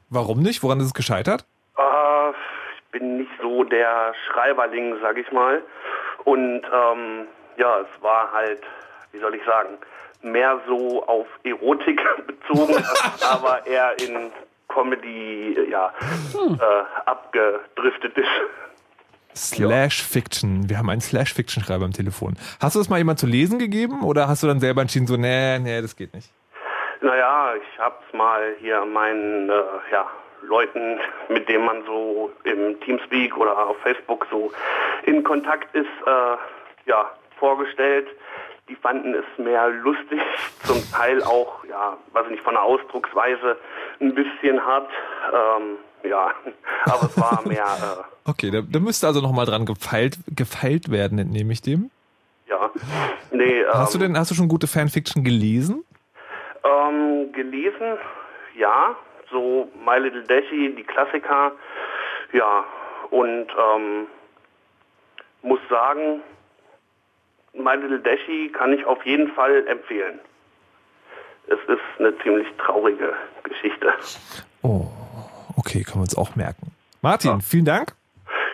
[0.09, 0.61] Warum nicht?
[0.61, 1.45] Woran ist es gescheitert?
[1.77, 5.64] Äh, ich bin nicht so der Schreiberling, sag ich mal.
[6.23, 7.27] Und ähm,
[7.57, 8.61] ja, es war halt,
[9.11, 9.77] wie soll ich sagen,
[10.22, 12.76] mehr so auf Erotik bezogen,
[13.30, 14.31] aber eher in
[14.68, 15.91] Comedy, ja,
[16.34, 18.27] äh, abgedriftet ist.
[19.34, 20.68] Slash Fiction.
[20.68, 22.35] Wir haben einen Slash Fiction Schreiber am Telefon.
[22.59, 25.15] Hast du das mal jemand zu lesen gegeben oder hast du dann selber entschieden, so,
[25.15, 26.31] nee, nee, das geht nicht?
[27.02, 29.53] Naja, ich hab's mal hier meinen äh,
[29.91, 30.07] ja,
[30.41, 30.99] Leuten,
[31.30, 34.52] mit denen man so im Teamspeak oder auf Facebook so
[35.03, 38.07] in Kontakt ist, äh, ja, vorgestellt.
[38.69, 40.19] Die fanden es mehr lustig,
[40.64, 43.57] zum Teil auch, ja, weiß ich nicht, von der Ausdrucksweise
[44.02, 44.90] ein bisschen hart.
[45.34, 46.32] Ähm, ja,
[46.86, 51.18] aber es war mehr, äh, Okay, da, da müsste also nochmal dran gefeilt, gefeilt werden,
[51.18, 51.91] entnehme ich dem.
[52.49, 52.69] ja.
[53.32, 55.86] Nee, ähm, Hast du denn, hast du schon gute Fanfiction gelesen?
[56.68, 57.98] Ähm, gelesen,
[58.56, 58.95] ja,
[59.31, 61.52] so My Little Daisy, die Klassiker,
[62.34, 62.64] ja,
[63.10, 64.07] und ähm,
[65.44, 66.22] muss sagen,
[67.53, 70.19] My Little Daisy kann ich auf jeden Fall empfehlen.
[71.48, 73.14] Es ist eine ziemlich traurige
[73.44, 73.94] Geschichte.
[74.64, 74.88] Oh,
[75.56, 76.72] okay, können wir uns auch merken.
[77.02, 77.94] Martin, vielen Dank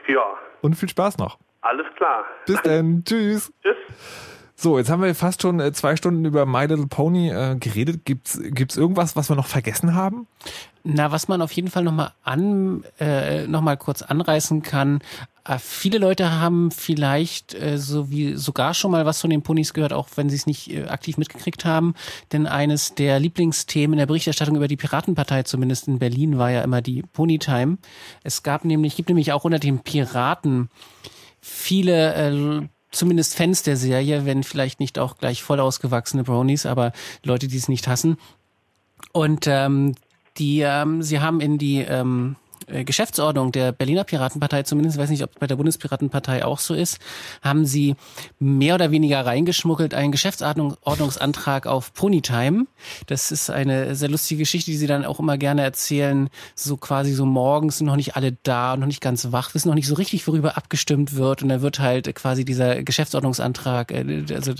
[0.08, 1.38] Ja, und viel Spaß noch.
[1.62, 2.26] alles klar.
[2.46, 3.52] Bis dann, tschüss.
[3.64, 3.78] Tschüss.
[4.64, 8.06] So, jetzt haben wir fast schon äh, zwei Stunden über My Little Pony äh, geredet.
[8.06, 10.26] Gibt's gibt's irgendwas, was wir noch vergessen haben?
[10.86, 15.02] Na, was man auf jeden Fall nochmal an, äh, noch mal kurz anreißen kann.
[15.44, 19.74] Äh, viele Leute haben vielleicht äh, so wie sogar schon mal was von den Ponys
[19.74, 21.94] gehört, auch wenn sie es nicht äh, aktiv mitgekriegt haben.
[22.32, 26.62] Denn eines der Lieblingsthemen in der Berichterstattung über die Piratenpartei, zumindest in Berlin, war ja
[26.62, 27.80] immer die Ponytime.
[28.24, 30.70] Es gab nämlich, gibt nämlich auch unter den Piraten
[31.42, 36.94] viele äh, zumindest Fans der Serie, wenn vielleicht nicht auch gleich voll ausgewachsene Bronies, aber
[37.24, 38.18] Leute, die es nicht hassen.
[39.12, 39.96] Und ähm,
[40.38, 45.24] die, ähm, sie haben in die ähm, äh, Geschäftsordnung der Berliner Piratenpartei, zumindest weiß nicht,
[45.24, 47.00] ob es bei der Bundespiratenpartei auch so ist,
[47.42, 47.96] haben sie
[48.40, 52.66] mehr oder weniger reingeschmuggelt einen Geschäftsordnungsantrag auf Ponytime.
[53.08, 56.30] Das ist eine sehr lustige Geschichte, die sie dann auch immer gerne erzählen.
[56.56, 59.68] So quasi so morgens sind noch nicht alle da und noch nicht ganz wach, wissen
[59.68, 61.44] noch nicht so richtig, worüber abgestimmt wird.
[61.44, 64.54] Und dann wird halt quasi dieser Geschäftsordnungsantrag, äh, also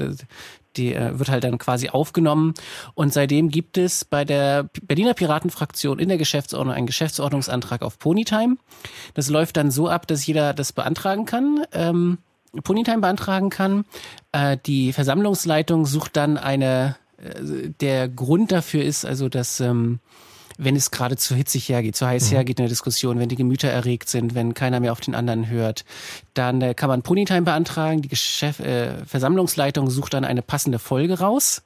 [0.78, 2.54] die äh, wird halt dann quasi aufgenommen.
[2.94, 8.58] Und seitdem gibt es bei der Berliner Piratenfraktion in der Geschäftsordnung einen Geschäftsordnungsantrag auf Ponytime.
[9.14, 11.66] Das läuft dann so ab, dass jeder das beantragen kann.
[11.72, 12.18] Ähm,
[12.64, 13.86] Ponytime beantragen kann.
[14.32, 20.00] Äh, die Versammlungsleitung sucht dann eine, äh, der Grund dafür ist also, dass ähm,
[20.58, 22.36] wenn es gerade zu hitzig hergeht, zu heiß Mhm.
[22.36, 25.48] hergeht in der Diskussion, wenn die Gemüter erregt sind, wenn keiner mehr auf den anderen
[25.50, 25.86] hört,
[26.34, 28.02] dann äh, kann man Ponytime beantragen.
[28.02, 31.62] Die Geschäf äh, Versammlungsleitung sucht dann eine passende Folge raus.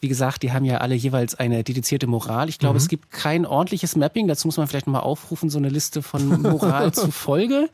[0.00, 2.48] Wie gesagt, die haben ja alle jeweils eine dedizierte Moral.
[2.48, 2.82] Ich glaube, Mhm.
[2.82, 4.28] es gibt kein ordentliches Mapping.
[4.28, 7.68] Dazu muss man vielleicht nochmal aufrufen, so eine Liste von Moral zu Folge.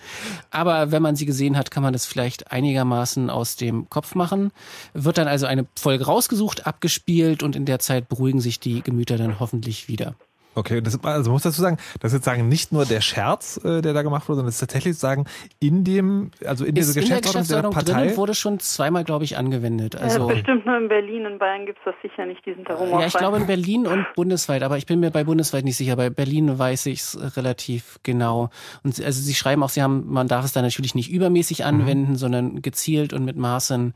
[0.51, 4.51] Aber wenn man sie gesehen hat, kann man das vielleicht einigermaßen aus dem Kopf machen.
[4.95, 9.17] Wird dann also eine Folge rausgesucht, abgespielt und in der Zeit beruhigen sich die Gemüter
[9.17, 10.15] dann hoffentlich wieder.
[10.55, 13.81] Okay, das, also muss dazu sagen, das ist jetzt sagen nicht nur der Scherz, äh,
[13.81, 15.25] der da gemacht wurde, sondern es ist tatsächlich sagen
[15.61, 18.07] in dem, also in dieser Ist in der Geschäftsordnung der Geschäftsordnung Partei.
[18.09, 19.97] drin, wurde schon zweimal, glaube ich, angewendet.
[19.97, 23.01] Also ja, bestimmt nur in Berlin, in Bayern gibt es das sicher nicht, diesen Humor.
[23.01, 25.97] Ja, ich glaube in Berlin und bundesweit, aber ich bin mir bei bundesweit nicht sicher.
[25.97, 28.51] Bei Berlin weiß ich es relativ genau.
[28.85, 31.65] Und also sie schreiben auch, sie haben, man darf es da natürlich nicht übermäßig Mhm.
[31.67, 33.95] anwenden, sondern gezielt und mit Maßen.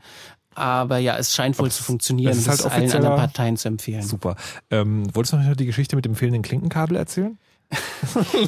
[0.57, 2.31] Aber ja, es scheint wohl zu funktionieren.
[2.31, 4.01] es ist Das halt ist allen anderen Parteien zu empfehlen.
[4.01, 4.35] Super.
[4.71, 7.37] Ähm, wolltest du noch die Geschichte mit dem fehlenden Klinkenkabel erzählen?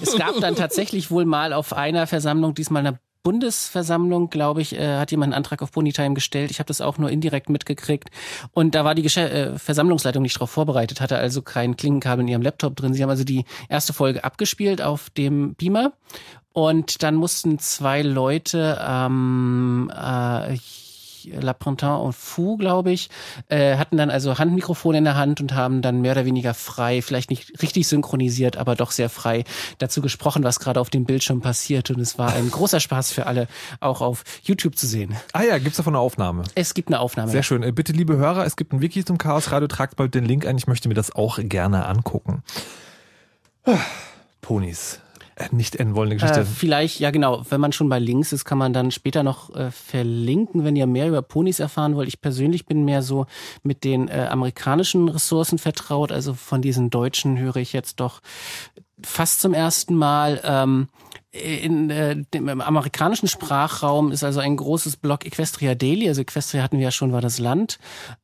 [0.02, 4.98] Es gab dann tatsächlich wohl mal auf einer Versammlung, diesmal einer Bundesversammlung, glaube ich, äh,
[4.98, 6.52] hat jemand einen Antrag auf Ponytime gestellt.
[6.52, 8.10] Ich habe das auch nur indirekt mitgekriegt.
[8.54, 12.30] Und da war die Gesche äh, Versammlungsleitung nicht darauf vorbereitet, hatte also kein Klinkenkabel in
[12.30, 12.94] ihrem Laptop drin.
[12.94, 15.92] Sie haben also die erste Folge abgespielt auf dem Beamer.
[16.54, 20.58] Und dann mussten zwei Leute, ähm, äh,
[21.40, 23.10] La Printemps und Fou, glaube ich,
[23.48, 27.02] äh, hatten dann also Handmikrofone in der Hand und haben dann mehr oder weniger frei,
[27.02, 29.44] vielleicht nicht richtig synchronisiert, aber doch sehr frei
[29.78, 31.90] dazu gesprochen, was gerade auf dem Bildschirm passiert.
[31.90, 33.48] Und es war ein großer Spaß für alle,
[33.80, 35.16] auch auf YouTube zu sehen.
[35.34, 36.44] Ah ja, gibt's davon eine Aufnahme?
[36.56, 37.32] Es gibt eine Aufnahme.
[37.32, 37.64] Sehr schön.
[37.64, 39.68] Äh, Bitte, liebe Hörer, es gibt ein Wiki zum Chaos Radio.
[39.68, 40.58] Tragt bald den Link ein.
[40.58, 42.44] Ich möchte mir das auch gerne angucken.
[43.66, 43.78] Ah,
[44.42, 45.00] Ponys.
[45.40, 46.42] Äh, Nicht enden wollende Geschichte.
[46.42, 49.56] Äh, vielleicht, ja genau, wenn man schon bei Links ist, kann man dann später noch
[49.56, 52.10] äh, verlinken, wenn ihr mehr über Ponys erfahren wollt.
[52.10, 53.26] Ich persönlich bin mehr so
[53.64, 58.22] mit den äh, amerikanischen Ressourcen vertraut, also von diesen deutschen höre ich jetzt doch
[59.02, 60.42] fast zum ersten Mal.
[60.44, 60.90] Ähm,
[61.32, 66.64] in äh, dem im amerikanischen Sprachraum ist also ein großes Blog Equestria Daily, also Equestria
[66.64, 67.78] hatten wir ja schon, war das Land.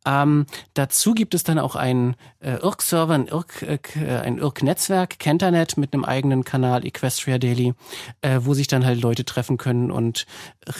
[0.07, 5.93] Ähm, dazu gibt es dann auch einen äh, IRC-Server, ein IRC, äh, IRC-Netzwerk, Kenternet mit
[5.93, 7.75] einem eigenen Kanal Equestria Daily,
[8.21, 10.25] äh, wo sich dann halt Leute treffen können und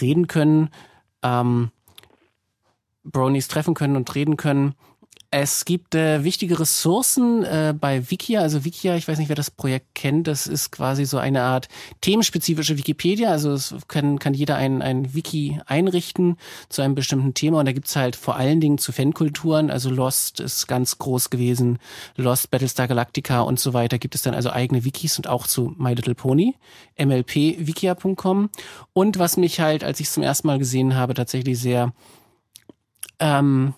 [0.00, 0.70] reden können.
[1.22, 1.70] Ähm,
[3.04, 4.74] Bronies treffen können und reden können.
[5.38, 8.40] Es gibt äh, wichtige Ressourcen äh, bei Wikia.
[8.40, 11.68] Also Wikia, ich weiß nicht, wer das Projekt kennt, das ist quasi so eine Art
[12.00, 13.32] themenspezifische Wikipedia.
[13.32, 16.38] Also es kann, kann jeder ein, ein Wiki einrichten
[16.70, 17.58] zu einem bestimmten Thema.
[17.58, 21.80] Und da gibt's halt vor allen Dingen zu Fankulturen, also Lost ist ganz groß gewesen,
[22.16, 25.74] Lost, Battlestar Galactica und so weiter, gibt es dann also eigene Wikis und auch zu
[25.76, 26.54] My Little Pony,
[26.96, 28.48] mlpwikia.com.
[28.94, 31.92] Und was mich halt, als ich es zum ersten Mal gesehen habe, tatsächlich sehr
[33.20, 33.74] ähm,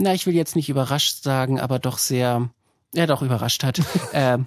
[0.00, 2.50] na, ich will jetzt nicht überrascht sagen, aber doch sehr,
[2.94, 3.80] ja doch überrascht hat,
[4.12, 4.38] äh,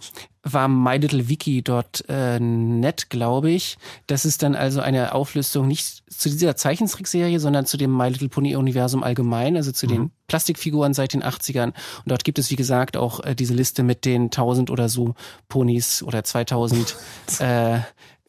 [0.42, 3.78] war mylittlewiki.net, glaube ich.
[4.08, 8.30] Das ist dann also eine Auflistung nicht zu dieser Zeichentrickserie, sondern zu dem My Little
[8.30, 11.68] Pony Universum allgemein, also zu den Plastikfiguren seit den 80ern.
[11.68, 15.14] Und dort gibt es, wie gesagt, auch äh, diese Liste mit den 1000 oder so
[15.48, 16.98] Ponys oder 2000
[17.40, 17.80] äh,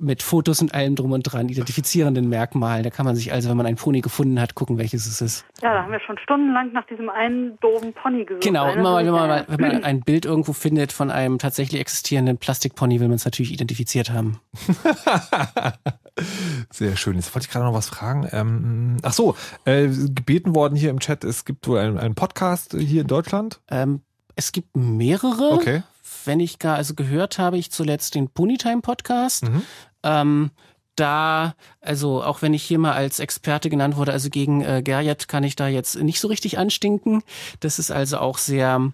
[0.04, 2.84] mit Fotos und allem drum und dran, identifizierenden Merkmalen.
[2.84, 5.44] Da kann man sich also, wenn man ein Pony gefunden hat, gucken, welches es ist.
[5.62, 8.44] Ja, da haben wir schon stundenlang nach diesem einen doofen Pony gesucht.
[8.44, 12.38] Genau, immer mal, wenn man, wenn man ein Bild irgendwo findet von einem tatsächlich existierenden
[12.38, 14.40] Plastikpony, will man es natürlich identifiziert haben.
[16.70, 17.16] Sehr schön.
[17.16, 18.28] Jetzt wollte ich gerade noch was fragen.
[18.32, 22.76] Ähm, ach so, äh, gebeten worden hier im Chat, es gibt wohl einen, einen Podcast
[22.78, 23.60] hier in Deutschland.
[23.70, 24.02] Ähm,
[24.36, 25.52] es gibt mehrere.
[25.52, 25.82] Okay.
[26.24, 29.48] Wenn ich gar, also gehört habe ich zuletzt den Ponytime Podcast.
[29.48, 29.62] Mhm.
[30.04, 30.50] Ähm,
[30.96, 35.26] da, also auch wenn ich hier mal als Experte genannt wurde, also gegen äh, Gerjet
[35.26, 37.22] kann ich da jetzt nicht so richtig anstinken.
[37.58, 38.92] Das ist also auch sehr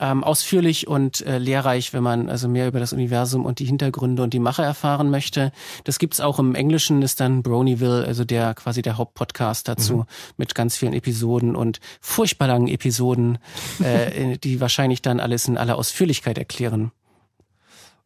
[0.00, 4.22] ähm, ausführlich und äh, lehrreich, wenn man also mehr über das Universum und die Hintergründe
[4.22, 5.52] und die Macher erfahren möchte.
[5.84, 10.04] Das gibt's auch im Englischen, ist dann Bronyville, also der quasi der Hauptpodcast dazu Mhm.
[10.36, 13.38] mit ganz vielen Episoden und furchtbar langen Episoden,
[13.82, 16.90] äh, die wahrscheinlich dann alles in aller Ausführlichkeit erklären.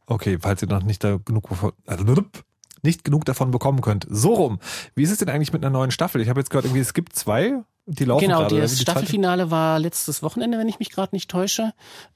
[0.09, 2.05] Okay, falls ihr noch nicht da genug davon, also,
[2.83, 4.07] nicht genug davon bekommen könnt.
[4.09, 4.59] So rum.
[4.95, 6.21] Wie ist es denn eigentlich mit einer neuen Staffel?
[6.21, 8.61] Ich habe jetzt gehört, irgendwie es gibt zwei, die laufen genau, gerade.
[8.61, 8.83] das Die?
[8.83, 11.73] Staffelfinale war letztes Wochenende, wenn ich mich gerade nicht täusche.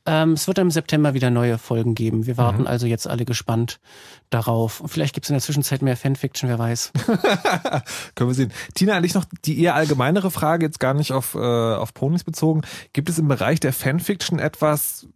[0.07, 2.27] Ähm, es wird im September wieder neue Folgen geben.
[2.27, 2.67] Wir warten Mhm.
[2.67, 3.81] also jetzt alle gespannt
[4.31, 4.81] darauf.
[4.81, 6.93] Und vielleicht gibt es in der Zwischenzeit mehr Fanfiction, wer weiß.
[8.15, 8.53] Können wir sehen.
[8.75, 12.63] Tina, eigentlich noch die eher allgemeinere Frage, jetzt gar nicht auf, äh, auf Ponys bezogen.
[12.93, 15.07] Gibt es im Bereich der Fanfiction etwas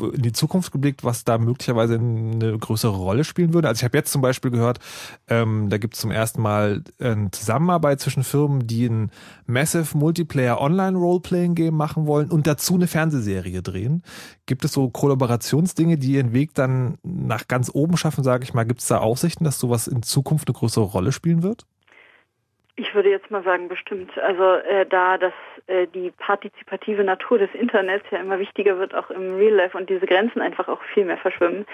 [0.00, 3.68] in die Zukunft geblickt, was da möglicherweise eine größere Rolle spielen würde?
[3.68, 4.78] Also ich habe jetzt zum Beispiel gehört,
[5.28, 9.10] ähm, da gibt es zum ersten Mal eine Zusammenarbeit zwischen Firmen, die ein
[9.46, 14.02] Massive Multiplayer Online Roleplaying Game machen wollen und dazu eine Fernsehserie drehen.
[14.46, 18.64] Gibt es so Kollaborationsdinge, die ihren Weg dann nach ganz oben schaffen, sage ich mal?
[18.64, 21.66] Gibt es da Aussichten, dass sowas in Zukunft eine größere Rolle spielen wird?
[22.78, 24.18] Ich würde jetzt mal sagen, bestimmt.
[24.18, 25.32] Also äh, da das
[25.66, 29.88] äh, die partizipative Natur des Internets ja immer wichtiger wird, auch im Real Life und
[29.88, 31.64] diese Grenzen einfach auch viel mehr verschwimmen,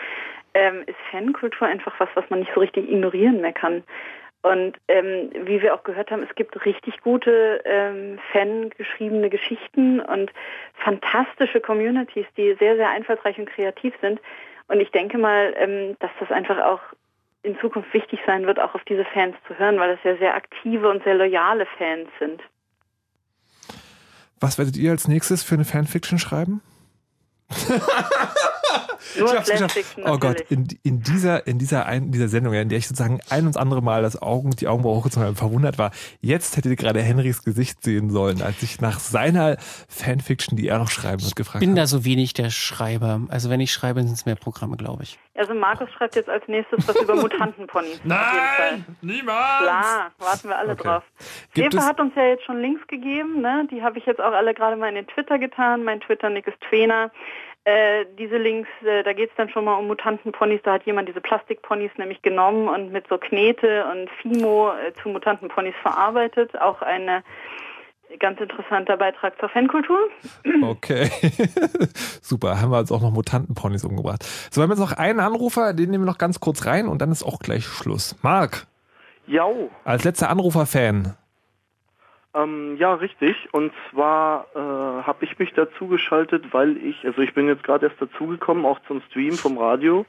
[0.54, 3.82] ähm, ist Fankultur einfach was, was man nicht so richtig ignorieren mehr kann.
[4.42, 10.32] Und ähm, wie wir auch gehört haben, es gibt richtig gute ähm, fangeschriebene Geschichten und
[10.74, 14.20] fantastische Communities, die sehr, sehr einfallsreich und kreativ sind.
[14.68, 16.80] Und ich denke mal, ähm, dass das einfach auch
[17.42, 20.34] in Zukunft wichtig sein wird, auch auf diese Fans zu hören, weil das ja sehr
[20.34, 22.40] aktive und sehr loyale Fans sind.
[24.40, 26.62] Was werdet ihr als nächstes für eine Fanfiction schreiben?
[29.18, 29.58] Nur Ich.
[29.58, 32.88] Fanfiction Oh Gott, in, in dieser, in dieser, ein, in dieser Sendung, in der ich
[32.88, 35.90] sozusagen ein und andere Mal das Augen, die Augenbrauen hochgezogen habe, verwundert war.
[36.20, 39.56] Jetzt hättet ihr gerade Henrys Gesicht sehen sollen, als ich nach seiner
[39.88, 41.80] Fanfiction, die er noch schreiben wird, gefragt bin habe.
[41.80, 43.20] da so wenig der Schreiber.
[43.28, 45.18] Also wenn ich schreibe, sind es mehr Programme, glaube ich.
[45.34, 48.00] Also Markus schreibt jetzt als nächstes was über Mutantenponys.
[48.04, 49.62] Nein, niemals!
[49.62, 50.82] Klar, warten wir alle Okay.
[50.84, 51.02] drauf.
[51.54, 53.66] Gibt Eva hat uns ja jetzt schon Links gegeben, ne?
[53.70, 55.84] Die habe ich jetzt auch alle gerade mal in den Twitter getan.
[55.84, 57.10] Mein Twitter-Nick ist Twena.
[57.64, 60.60] Äh, diese Links, äh, da geht es dann schon mal um Mutantenponys.
[60.64, 65.10] Da hat jemand diese Plastikponys nämlich genommen und mit so Knete und Fimo äh, zu
[65.10, 66.60] Mutantenponys verarbeitet.
[66.60, 67.22] Auch ein äh,
[68.18, 69.98] ganz interessanter Beitrag zur Fankultur.
[70.62, 71.10] Okay.
[72.20, 74.24] Super, haben wir jetzt auch noch Mutantenponys umgebracht.
[74.50, 77.00] So, wir haben jetzt noch einen Anrufer, den nehmen wir noch ganz kurz rein und
[77.00, 78.16] dann ist auch gleich Schluss.
[78.22, 78.66] Marc,
[79.26, 81.16] Jau, als letzter Anrufer-Fan.
[82.34, 83.36] Ähm, ja, richtig.
[83.52, 87.86] Und zwar äh, habe ich mich dazu geschaltet, weil ich, also ich bin jetzt gerade
[87.86, 90.06] erst dazugekommen, auch zum Stream vom Radio.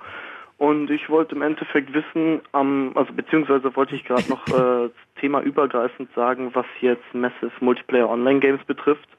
[0.58, 4.90] Und ich wollte im Endeffekt wissen, ähm, also beziehungsweise wollte ich gerade noch äh,
[5.20, 9.10] Thema übergreifend sagen, was jetzt Massive Multiplayer Online Games betrifft.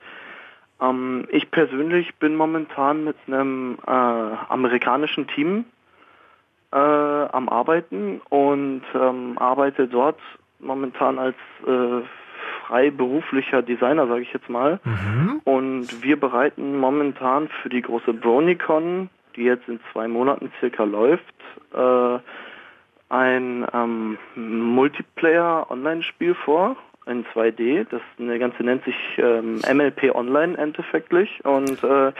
[0.80, 5.66] Ähm, ich persönlich bin momentan mit einem äh, amerikanischen Team
[6.72, 10.20] äh, am Arbeiten und ähm, arbeite dort
[10.60, 11.36] momentan als
[11.66, 12.02] äh,
[12.66, 14.80] freiberuflicher Designer, sage ich jetzt mal.
[15.44, 21.24] Und wir bereiten momentan für die große BronyCon, die jetzt in zwei Monaten circa läuft,
[21.74, 22.18] äh,
[23.08, 26.76] ein ähm, Multiplayer-Online-Spiel vor
[27.06, 27.86] in 2D.
[27.90, 32.12] Das eine Ganze nennt sich ähm, MLP Online endeffektlich und äh,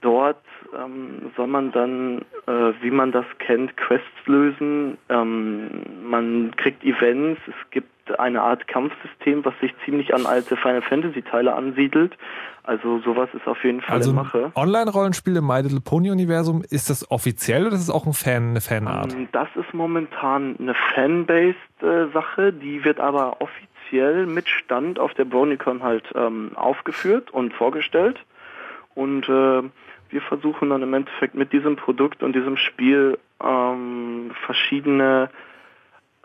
[0.00, 0.42] dort
[0.76, 4.98] ähm, soll man dann, äh, wie man das kennt, Quests lösen.
[5.08, 5.70] Ähm,
[6.04, 7.40] man kriegt Events.
[7.46, 7.88] Es gibt
[8.18, 12.16] eine Art Kampfsystem, was sich ziemlich an alte Final Fantasy Teile ansiedelt.
[12.64, 14.52] Also sowas ist auf jeden Fall Also Mache.
[14.54, 18.50] Online-Rollenspiel im My Little Pony Universum, ist das offiziell oder ist es auch ein Fan,
[18.50, 19.12] eine Fanart?
[19.12, 25.14] Ähm, Das ist momentan eine Fanbased äh, Sache, die wird aber offiziell mit Stand auf
[25.14, 28.18] der BronyCon halt ähm, aufgeführt und vorgestellt.
[28.94, 29.62] Und äh,
[30.10, 35.30] wir versuchen dann im Endeffekt mit diesem Produkt und diesem Spiel ähm, verschiedene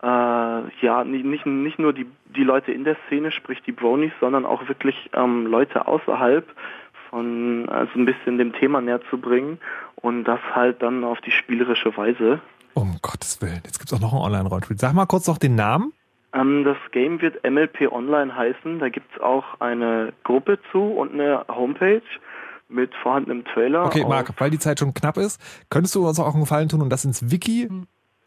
[0.02, 2.06] äh, ja, nicht, nicht, nur die,
[2.36, 6.46] die Leute in der Szene, sprich die Bronies, sondern auch wirklich ähm, Leute außerhalb
[7.10, 9.60] von, also ein bisschen dem Thema näher zu bringen
[9.96, 12.40] und das halt dann auf die spielerische Weise.
[12.74, 14.78] Um Gottes Willen, jetzt gibt es auch noch ein Online-Rollenspiel.
[14.78, 15.94] Sag mal kurz noch den Namen.
[16.34, 21.46] Ähm, das Game wird MLP Online heißen, da gibt's auch eine Gruppe zu und eine
[21.48, 22.02] Homepage
[22.68, 23.86] mit vorhandenem Trailer.
[23.86, 25.40] Okay, Marc, weil die Zeit schon knapp ist,
[25.70, 27.70] könntest du uns auch einen Gefallen tun und das ins Wiki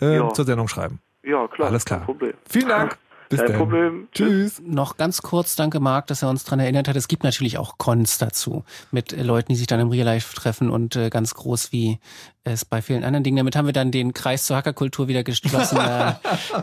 [0.01, 0.33] äh, Ja.
[0.33, 1.01] zur Sendung schreiben?
[1.25, 1.69] Ja, klar.
[1.69, 2.01] Alles klar.
[2.01, 2.35] Kein Problem.
[2.49, 2.99] Vielen Dank.
[3.29, 3.59] Bis Kein dann.
[3.59, 4.09] Problem.
[4.13, 4.63] Tschüss.
[4.65, 6.97] Noch ganz kurz, danke Marc, dass er uns daran erinnert hat.
[6.97, 10.35] Es gibt natürlich auch Cons dazu mit äh, Leuten, die sich dann im Real Life
[10.35, 11.99] treffen und äh, ganz groß wie
[12.45, 13.37] es bei vielen anderen Dingen.
[13.37, 15.77] Damit haben wir dann den Kreis zur Hackerkultur wieder geschlossen.
[15.79, 16.13] äh,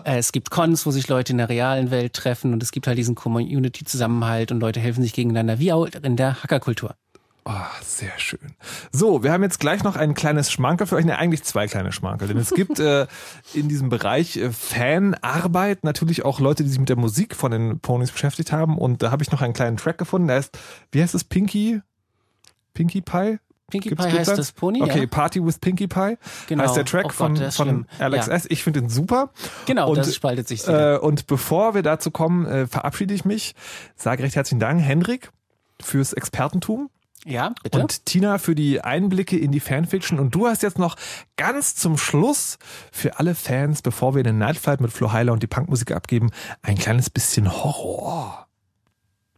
[0.06, 2.88] äh, es gibt Cons, wo sich Leute in der realen Welt treffen und es gibt
[2.88, 6.96] halt diesen Community-Zusammenhalt und Leute helfen sich gegeneinander, wie auch in der Hackerkultur.
[7.48, 8.56] Ah, sehr schön.
[8.92, 11.92] So, wir haben jetzt gleich noch ein kleines Schmankerl für euch, ne, eigentlich zwei kleine
[11.92, 13.06] Schmankerl, denn es gibt äh,
[13.54, 17.80] in diesem Bereich äh, Fanarbeit natürlich auch Leute, die sich mit der Musik von den
[17.80, 20.58] Ponys beschäftigt haben und da habe ich noch einen kleinen Track gefunden, der heißt,
[20.92, 21.82] wie heißt es, Pinky?
[22.74, 23.38] Pinkie Pie?
[23.70, 24.38] Pinkie Gibt's- Pie gibt's heißt das?
[24.38, 25.06] das Pony, Okay, ja.
[25.08, 26.18] Party with Pinkie Pie
[26.48, 26.64] Genau.
[26.64, 27.86] heißt der Track Oh Gott, von, der von.
[28.00, 28.34] Alex Ja.
[28.34, 28.46] S.
[28.50, 29.30] Ich finde ihn super.
[29.68, 30.68] Genau, und, das spaltet sich.
[30.68, 33.54] Äh, und bevor wir dazu kommen, äh, verabschiede ich mich,
[33.96, 35.32] sage recht herzlichen Dank, Hendrik,
[35.82, 36.90] fürs Expertentum.
[37.28, 37.80] Ja, bitte.
[37.80, 40.20] Und Tina für die Einblicke in die Fanfiction.
[40.20, 40.96] Und du hast jetzt noch
[41.38, 42.60] ganz zum Schluss
[42.92, 46.30] für alle Fans, bevor wir den Nightflight mit Flo Heiler und die Punkmusik abgeben,
[46.62, 48.48] ein kleines bisschen Horror.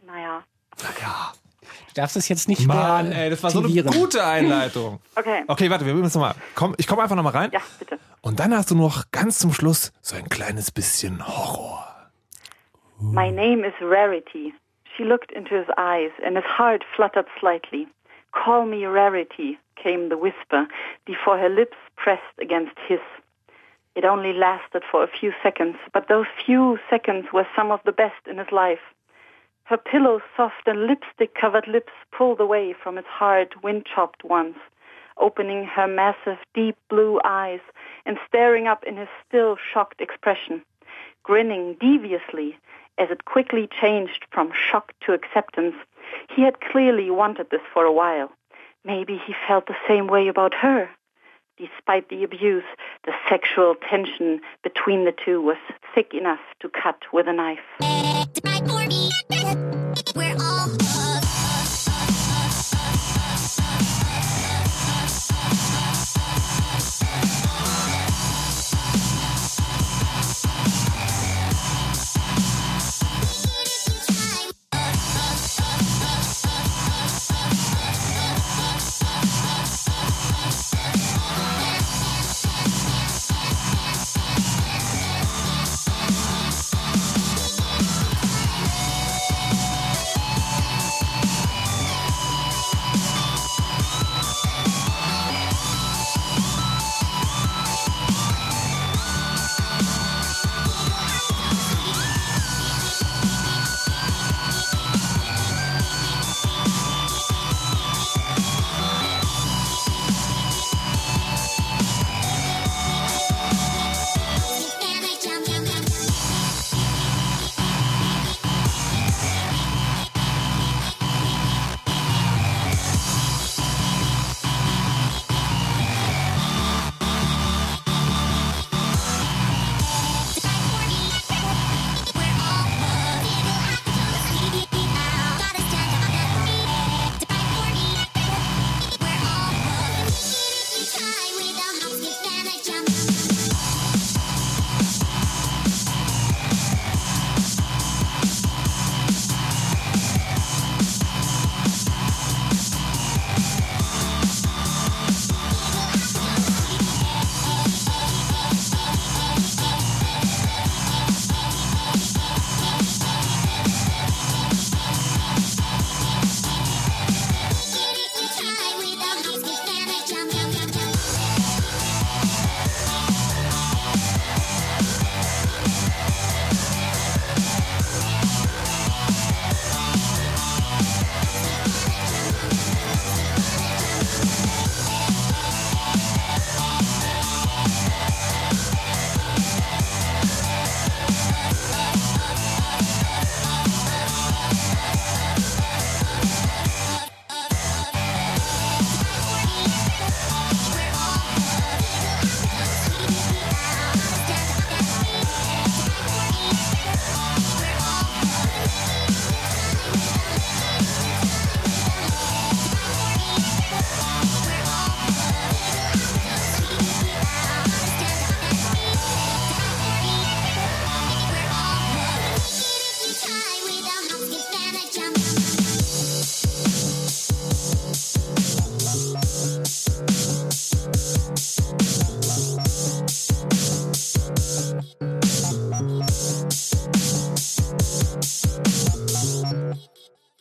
[0.06, 0.44] Naja.
[0.76, 5.00] Du darfst es jetzt nicht Mann, mehr ey, das war so eine gute Einleitung.
[5.16, 5.44] Okay.
[5.48, 6.36] Okay, warte, wir üben es nochmal.
[6.54, 7.50] Komm, ich komme einfach nochmal rein.
[7.52, 7.98] Ja, bitte.
[8.22, 11.84] Und dann hast du noch ganz zum Schluss so ein kleines bisschen Horror.
[13.00, 14.54] My name is Rarity.
[14.98, 17.88] She looked into his eyes, and his heart fluttered slightly.
[18.32, 20.68] Call me Rarity, came the whisper
[21.06, 23.00] before her lips pressed against his.
[23.94, 27.92] It only lasted for a few seconds, but those few seconds were some of the
[27.92, 28.82] best in his life.
[29.66, 34.56] Her pillow soft and lipstick covered lips pulled away from his hard, wind chopped ones,
[35.18, 37.60] opening her massive, deep blue eyes
[38.08, 40.64] and staring up in his still shocked expression.
[41.22, 42.58] grinning deviously
[42.98, 45.76] as it quickly changed from shock to acceptance.
[46.36, 48.32] He had clearly wanted this for a while.
[48.86, 50.90] Maybe he felt the same way about her.
[51.58, 52.64] Despite the abuse,
[53.06, 55.58] the sexual tension between the two was
[55.96, 57.60] thick enough to cut with a knife.